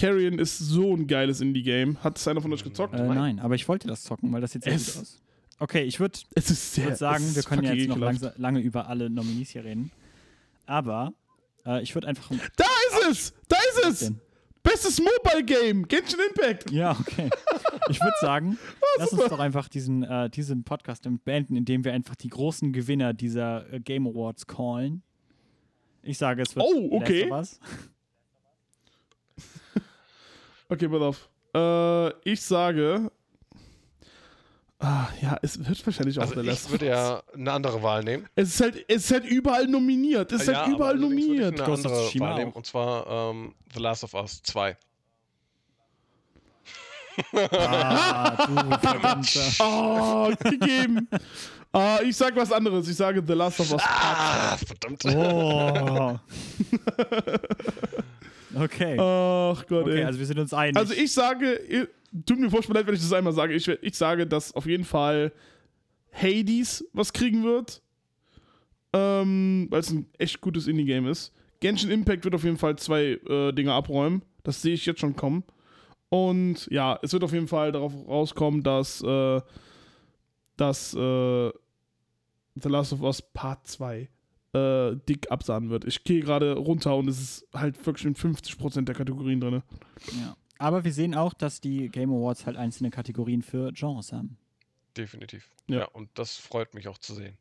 [0.00, 2.02] Carrion ist so ein geiles Indie-Game.
[2.02, 2.94] Hat es einer von euch gezockt?
[2.94, 5.22] Äh, nein, aber ich wollte das zocken, weil das jetzt sehr Es- gut aus.
[5.62, 8.32] Okay, ich würde Es ist sehr würd sagen, es wir können ja jetzt noch langsa-
[8.38, 9.90] lange über alle Nominees hier reden.
[10.64, 11.12] Aber
[11.66, 12.30] äh, ich würde einfach.
[12.56, 12.64] Da
[13.02, 13.34] ist es!
[13.48, 13.98] Da ist es!
[14.08, 14.20] Denn-
[14.62, 15.86] Bestes Mobile Game!
[15.88, 16.70] Genshin Impact!
[16.70, 17.28] Ja, okay.
[17.90, 18.58] Ich würde sagen,
[18.98, 22.72] lass uns doch einfach diesen, äh, diesen Podcast damit beenden, indem wir einfach die großen
[22.72, 25.02] Gewinner dieser äh, Game Awards callen.
[26.02, 27.24] Ich sage, es wird Oh, okay.
[27.28, 27.90] Last Us.
[30.70, 31.28] Okay, pass auf.
[31.54, 33.10] Äh, ich sage.
[34.78, 36.92] Ah, ja, es wird wahrscheinlich auch Also The Last ich of würde Us.
[36.96, 38.26] ja eine andere Wahl nehmen.
[38.34, 40.32] Es ist halt, es ist halt überall nominiert.
[40.32, 41.60] Es ist ja, halt überall würde ich nominiert.
[41.60, 42.52] eine Ghost andere Wahl nehmen.
[42.52, 44.76] Und zwar ähm, The Last of Us 2.
[47.34, 49.40] Ah, du verdammter.
[49.58, 51.08] Oh, gegeben.
[51.72, 52.88] Ah, ich sag was anderes.
[52.88, 53.82] Ich sage The Last of Us.
[53.84, 55.04] Ah, verdammt.
[55.04, 56.18] Oh.
[58.54, 58.96] Okay.
[58.98, 60.04] Ach Gott, Okay, ey.
[60.04, 60.76] also wir sind uns einig.
[60.76, 61.88] Also ich sage,
[62.26, 63.54] tut mir furchtbar leid, wenn ich das einmal sage.
[63.54, 65.32] Ich, ich sage, dass auf jeden Fall
[66.12, 67.82] Hades was kriegen wird.
[68.92, 71.32] Ähm, weil es ein echt gutes Indie-Game ist.
[71.60, 74.22] Genshin Impact wird auf jeden Fall zwei äh, Dinge abräumen.
[74.42, 75.44] Das sehe ich jetzt schon kommen.
[76.08, 79.40] Und ja, es wird auf jeden Fall darauf rauskommen, dass, äh,
[80.56, 81.50] dass äh,
[82.56, 84.08] The Last of Us Part 2
[84.52, 85.84] äh, dick absahnen wird.
[85.84, 89.62] Ich gehe gerade runter und es ist halt wirklich in 50% der Kategorien drin.
[90.20, 90.36] ja.
[90.58, 94.36] Aber wir sehen auch, dass die Game Awards halt einzelne Kategorien für Genres haben.
[94.94, 95.48] Definitiv.
[95.68, 95.78] Ja.
[95.80, 95.84] Ja.
[95.86, 97.38] und das freut mich auch zu sehen.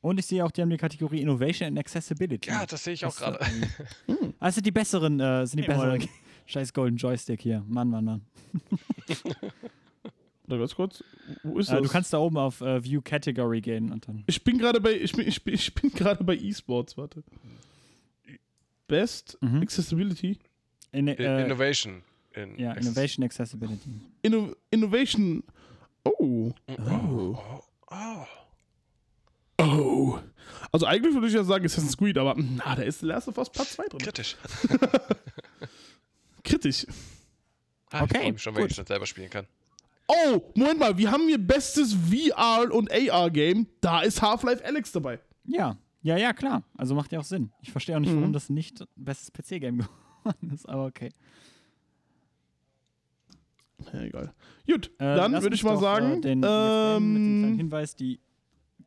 [0.00, 2.48] Und ich sehe auch, die haben die Kategorie Innovation and Accessibility.
[2.50, 3.38] Ja, das sehe ich auch gerade.
[3.40, 6.08] äh, Also die besseren, äh, sind die besseren.
[6.46, 7.62] Scheiß Golden Joystick hier.
[7.68, 8.22] Mann, Mann, Mann.
[10.52, 11.02] Oder ganz kurz,
[11.42, 11.82] wo ist Äh, das?
[11.82, 14.22] du kannst da oben auf äh, View Category gehen und dann.
[14.26, 17.24] ich bin gerade bei, ich bin, ich bin, ich bin gerade bei E-Sports, warte.
[18.86, 19.62] Best Mhm.
[19.62, 20.38] Accessibility,
[20.92, 22.02] In, äh, Innovation.
[22.34, 23.90] In ja, Access- Innovation Accessibility.
[24.22, 25.42] Inno Innovation.
[26.04, 26.52] Oh.
[26.68, 27.38] Oh.
[27.90, 28.26] Oh.
[29.58, 30.18] Oh.
[30.70, 33.38] Also eigentlich würde ich ja sagen Assassin's Creed, aber na, da ist The Last of
[33.38, 33.98] Us Part 2 drin.
[34.00, 34.36] Kritisch.
[36.44, 36.86] Kritisch.
[37.90, 38.70] Ah, Okay, Ich freue mich schon, wenn gut.
[38.72, 39.46] ich das selber spielen kann.
[40.08, 43.66] Oh, Moment mal, wir haben hier bestes VR und AR Game.
[43.80, 45.20] Da ist Half-Life Alex dabei.
[45.44, 46.64] Ja, ja, ja, klar.
[46.76, 47.50] Also macht ja auch Sinn.
[47.62, 48.16] Ich verstehe auch nicht, Mhm.
[48.20, 49.78] warum das nicht bestes PC-Game
[50.24, 51.10] geworden ist, aber okay.
[53.92, 54.34] Ja, egal.
[54.66, 57.56] Gut, Äh, dann würde ich mal doch, sagen, Äh, den, beenden mit dem kleinen ähm,
[57.56, 58.20] Hinweis: Die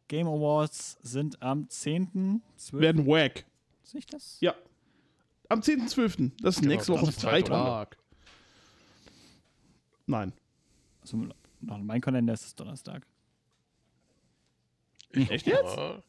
[0.08, 2.80] Game Awards sind am 10.12.
[2.80, 3.46] werden wack.
[3.84, 4.38] Sehe ich das?
[4.40, 4.54] Ja.
[5.50, 6.32] Am 10.12.
[6.42, 7.98] Das ist Genau, nächste Woche Freitag.
[10.08, 10.34] Nein.
[11.06, 11.28] Also,
[11.62, 13.06] nach meinem Kalender ist es Donnerstag.
[15.12, 15.78] Echt jetzt?
[15.78, 16.02] Ja.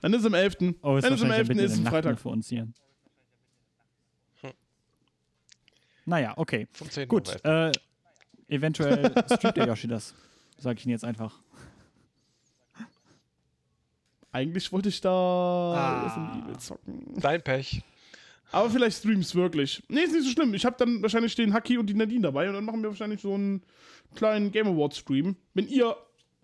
[0.00, 0.56] Dann ist es am 11.
[0.82, 1.48] Oh, ist Dann ist am wahrscheinlich 11.
[1.48, 2.18] mitten in ist es der Nacht Freitag.
[2.18, 2.68] für uns hier.
[4.40, 4.50] Hm.
[6.04, 6.66] Naja, okay.
[6.72, 7.08] Vom 10.
[7.08, 7.70] Gut, äh,
[8.48, 10.14] eventuell streamt der Yoshi das.
[10.58, 11.40] Sag ich Ihnen jetzt einfach.
[14.32, 15.10] Eigentlich wollte ich da
[16.10, 16.58] Ah.
[17.16, 17.82] Dein Pech.
[18.50, 19.82] Aber vielleicht streams wirklich.
[19.88, 20.54] Nee, ist nicht so schlimm.
[20.54, 23.20] Ich habe dann wahrscheinlich den Haki und die Nadine dabei und dann machen wir wahrscheinlich
[23.20, 23.62] so einen
[24.14, 25.36] kleinen Game Awards Stream.
[25.54, 25.96] Wenn ihr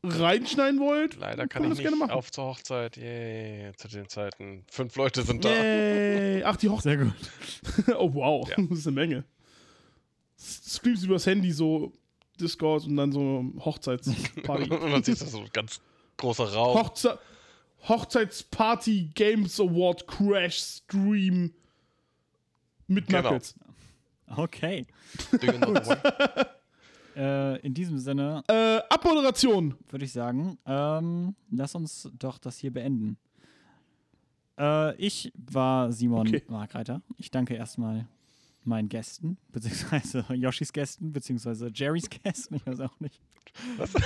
[0.02, 2.18] reinschneiden wollt, Leider können kann wir ich das gerne nicht machen.
[2.18, 2.98] auf zur Hochzeit.
[2.98, 4.64] Yay, zu den Zeiten.
[4.70, 5.48] Fünf Leute sind da.
[5.48, 6.42] Yay.
[6.44, 6.98] Ach, die Hochzeit.
[6.98, 7.14] Sehr gut.
[7.98, 8.48] Oh, wow.
[8.50, 8.56] Ja.
[8.68, 9.24] Das ist eine Menge.
[10.38, 11.92] Streams übers Handy, so
[12.38, 14.70] Discord und dann so Hochzeitsparty.
[14.70, 15.80] Und dann siehst du so ein ganz
[16.18, 16.78] großer Raum.
[16.80, 17.18] Hochze
[17.88, 21.54] Hochzeitsparty Games Award Crash Stream
[22.86, 23.20] mit Genau.
[23.20, 23.54] Knuckles.
[24.28, 24.86] Okay.
[27.16, 29.76] Äh, in diesem Sinne Äh, Abmoderation.
[29.88, 33.18] würde ich sagen, ähm, lass uns doch das hier beenden.
[34.58, 36.42] Äh, ich war Simon Okay.
[36.48, 37.02] Markreiter.
[37.16, 38.08] Ich danke erstmal
[38.64, 43.20] meinen Gästen, beziehungsweise Yoshis Gästen, beziehungsweise Jerrys Gästen, ich weiß auch nicht.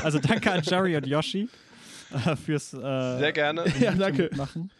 [0.02, 1.48] Also danke an Jerry und Yoshi
[2.12, 2.78] äh, fürs äh,
[3.18, 3.64] Sehr gerne.
[3.80, 4.28] Ja, danke.
[4.36, 4.70] Machen.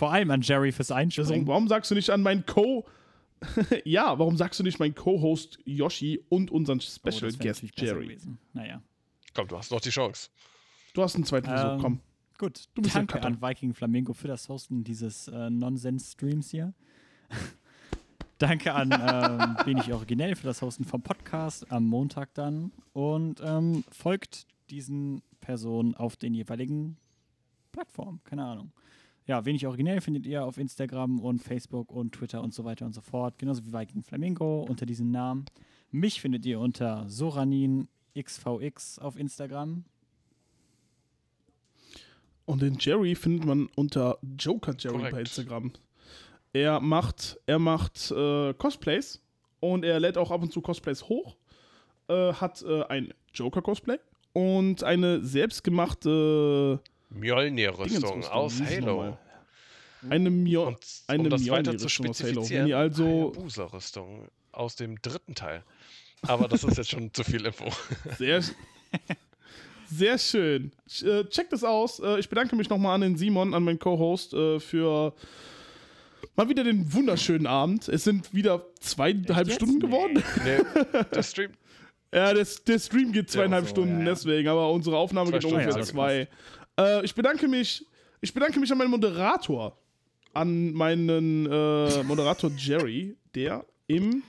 [0.00, 1.46] Vor allem an Jerry fürs Einspringen.
[1.46, 2.86] warum sagst du nicht an meinen Co.
[3.84, 8.06] ja, warum sagst du nicht meinen Co-Host Yoshi und unseren Oh, Special wär Guest Jerry?
[8.06, 8.38] gewesen.
[8.54, 8.82] Naja.
[9.34, 10.30] Komm, du hast noch die Chance.
[10.94, 12.00] Du hast einen zweiten Versuch, Ähm, komm.
[12.38, 16.72] Gut, Du bist danke an Viking Flamingo für das Hosten dieses äh, Nonsens-Streams hier.
[18.38, 22.72] danke an ähm, Wenig Originell für das Hosten vom Podcast am Montag dann.
[22.94, 26.96] Und ähm, folgt diesen Personen auf den jeweiligen
[27.72, 28.22] Plattformen.
[28.24, 28.72] Keine Ahnung.
[29.30, 32.92] Ja, Wenig Originell findet ihr auf Instagram und Facebook und Twitter und so weiter und
[32.92, 33.38] so fort.
[33.38, 35.44] Genauso wie Viking Flamingo unter diesem Namen.
[35.92, 39.84] Mich findet ihr unter SoraninXVX auf Instagram.
[42.44, 45.14] Und den Jerry findet man unter Joker Jerry Korrekt.
[45.14, 45.70] bei Instagram.
[46.52, 49.22] Er macht, er macht äh, Cosplays
[49.60, 51.36] und er lädt auch ab und zu Cosplays hoch.
[52.08, 53.98] Äh, hat äh, ein Joker-Cosplay
[54.32, 58.86] und eine selbstgemachte Mjolnir-Rüstung Dingensrüstung, aus Halo.
[58.86, 59.18] nochmal?
[60.08, 60.78] eine Und
[61.08, 62.28] eine um das weiter zu Mjolnir-Rüstung aus Halo.
[62.28, 63.04] Wenn spezifizieren, ihr also
[63.34, 65.62] Hayabusa-Rüstung aus dem dritten Teil.
[66.22, 67.66] Aber das ist jetzt schon zu viel Info.
[68.18, 68.42] Sehr,
[69.86, 70.70] sehr schön.
[70.88, 71.98] Sch- Äh, checkt es aus.
[72.00, 75.14] Äh, ich bedanke mich nochmal an den Simon, an meinen Co-Host, äh, für
[76.36, 77.88] mal wieder den wunderschönen Abend.
[77.88, 79.56] Es sind wieder zweieinhalb jetzt?
[79.56, 80.22] Stunden geworden.
[80.44, 81.50] Nee, der Stream,
[82.14, 84.10] Ja, das, der Stream geht zweieinhalb so, Stunden, ja, ja.
[84.10, 86.28] deswegen, aber unsere Aufnahme Zwei geht Stunden, ungefähr ja, zwei.
[86.80, 87.84] Äh, ich bedanke mich,
[88.20, 89.76] ich bedanke mich an meinen Moderator,
[90.32, 94.22] an meinen äh, Moderator Jerry, der im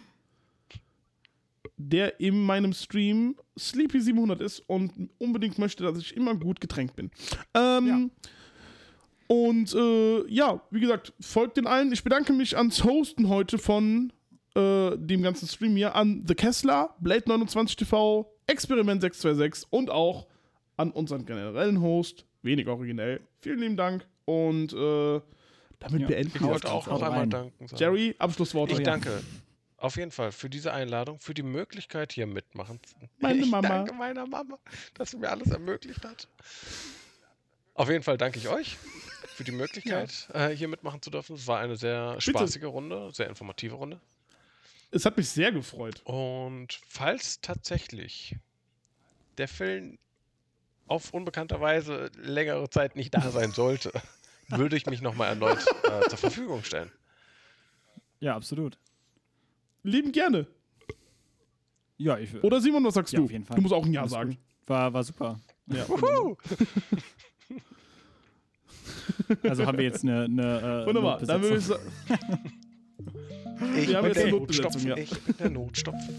[1.77, 7.09] der in meinem Stream Sleepy700 ist und unbedingt möchte, dass ich immer gut getränkt bin.
[7.55, 8.11] Ähm,
[9.27, 11.91] Und äh, ja, wie gesagt, folgt den allen.
[11.91, 14.11] Ich bedanke mich ans Hosten heute von
[14.55, 20.27] äh, dem ganzen Stream hier an The Kessler, Blade29 TV, Experiment 626 und auch
[20.77, 23.21] an unseren generellen Host, wenig originell.
[23.39, 25.21] Vielen lieben Dank und äh,
[25.79, 26.07] damit Ja.
[26.07, 26.99] beenden Ich wir wollte das auch Ganze.
[27.01, 27.67] noch einmal danken.
[27.67, 27.79] sagen.
[27.79, 28.73] Jerry, Abschlussworte.
[28.73, 28.85] Ich ja.
[28.85, 29.21] danke
[29.77, 33.67] auf jeden Fall für diese Einladung, für die Möglichkeit, hier mitmachen zu Meine ich Mama.
[33.67, 34.59] danke meiner Mama,
[34.93, 36.27] dass sie mir alles ermöglicht hat.
[37.73, 38.77] Auf jeden Fall danke ich euch
[39.35, 41.35] für die Möglichkeit, äh, hier mitmachen zu dürfen.
[41.35, 43.99] Es war eine sehr spaßige Runde, sehr informative Runde.
[44.91, 46.01] Es hat mich sehr gefreut.
[46.03, 48.35] Und falls tatsächlich
[49.37, 49.97] der Film
[50.91, 53.91] auf unbekannte Weise längere Zeit nicht da sein sollte,
[54.49, 56.91] würde ich mich nochmal erneut äh, zur Verfügung stellen.
[58.19, 58.77] Ja, absolut.
[59.83, 60.47] Lieben gerne.
[61.97, 63.25] Ja, ich, Oder Simon, was sagst Ja, du?
[63.25, 63.55] auf jeden Fall.
[63.55, 64.29] Du musst auch ein Ja Alles sagen.
[64.31, 64.39] gut.
[64.67, 65.39] war, war super.
[65.67, 65.85] Ja.
[69.43, 70.25] Also haben wir jetzt eine.
[70.25, 71.19] eine äh, Wunderbar.
[71.19, 71.83] Dann würde ich sagen,
[73.77, 74.97] Ich bin jetzt der ja.
[74.97, 76.15] Ich bin der Notstopfen.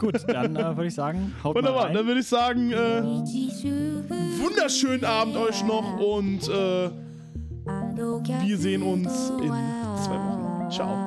[0.00, 1.84] Gut, dann äh, würde ich sagen, haut mal wunderbar.
[1.84, 1.94] rein.
[1.94, 3.02] Dann würde ich sagen, äh,
[4.42, 6.90] wunderschönen Abend euch noch und äh,
[8.46, 9.52] wir sehen uns in
[9.96, 10.70] zwei Wochen.
[10.70, 11.04] Ciao.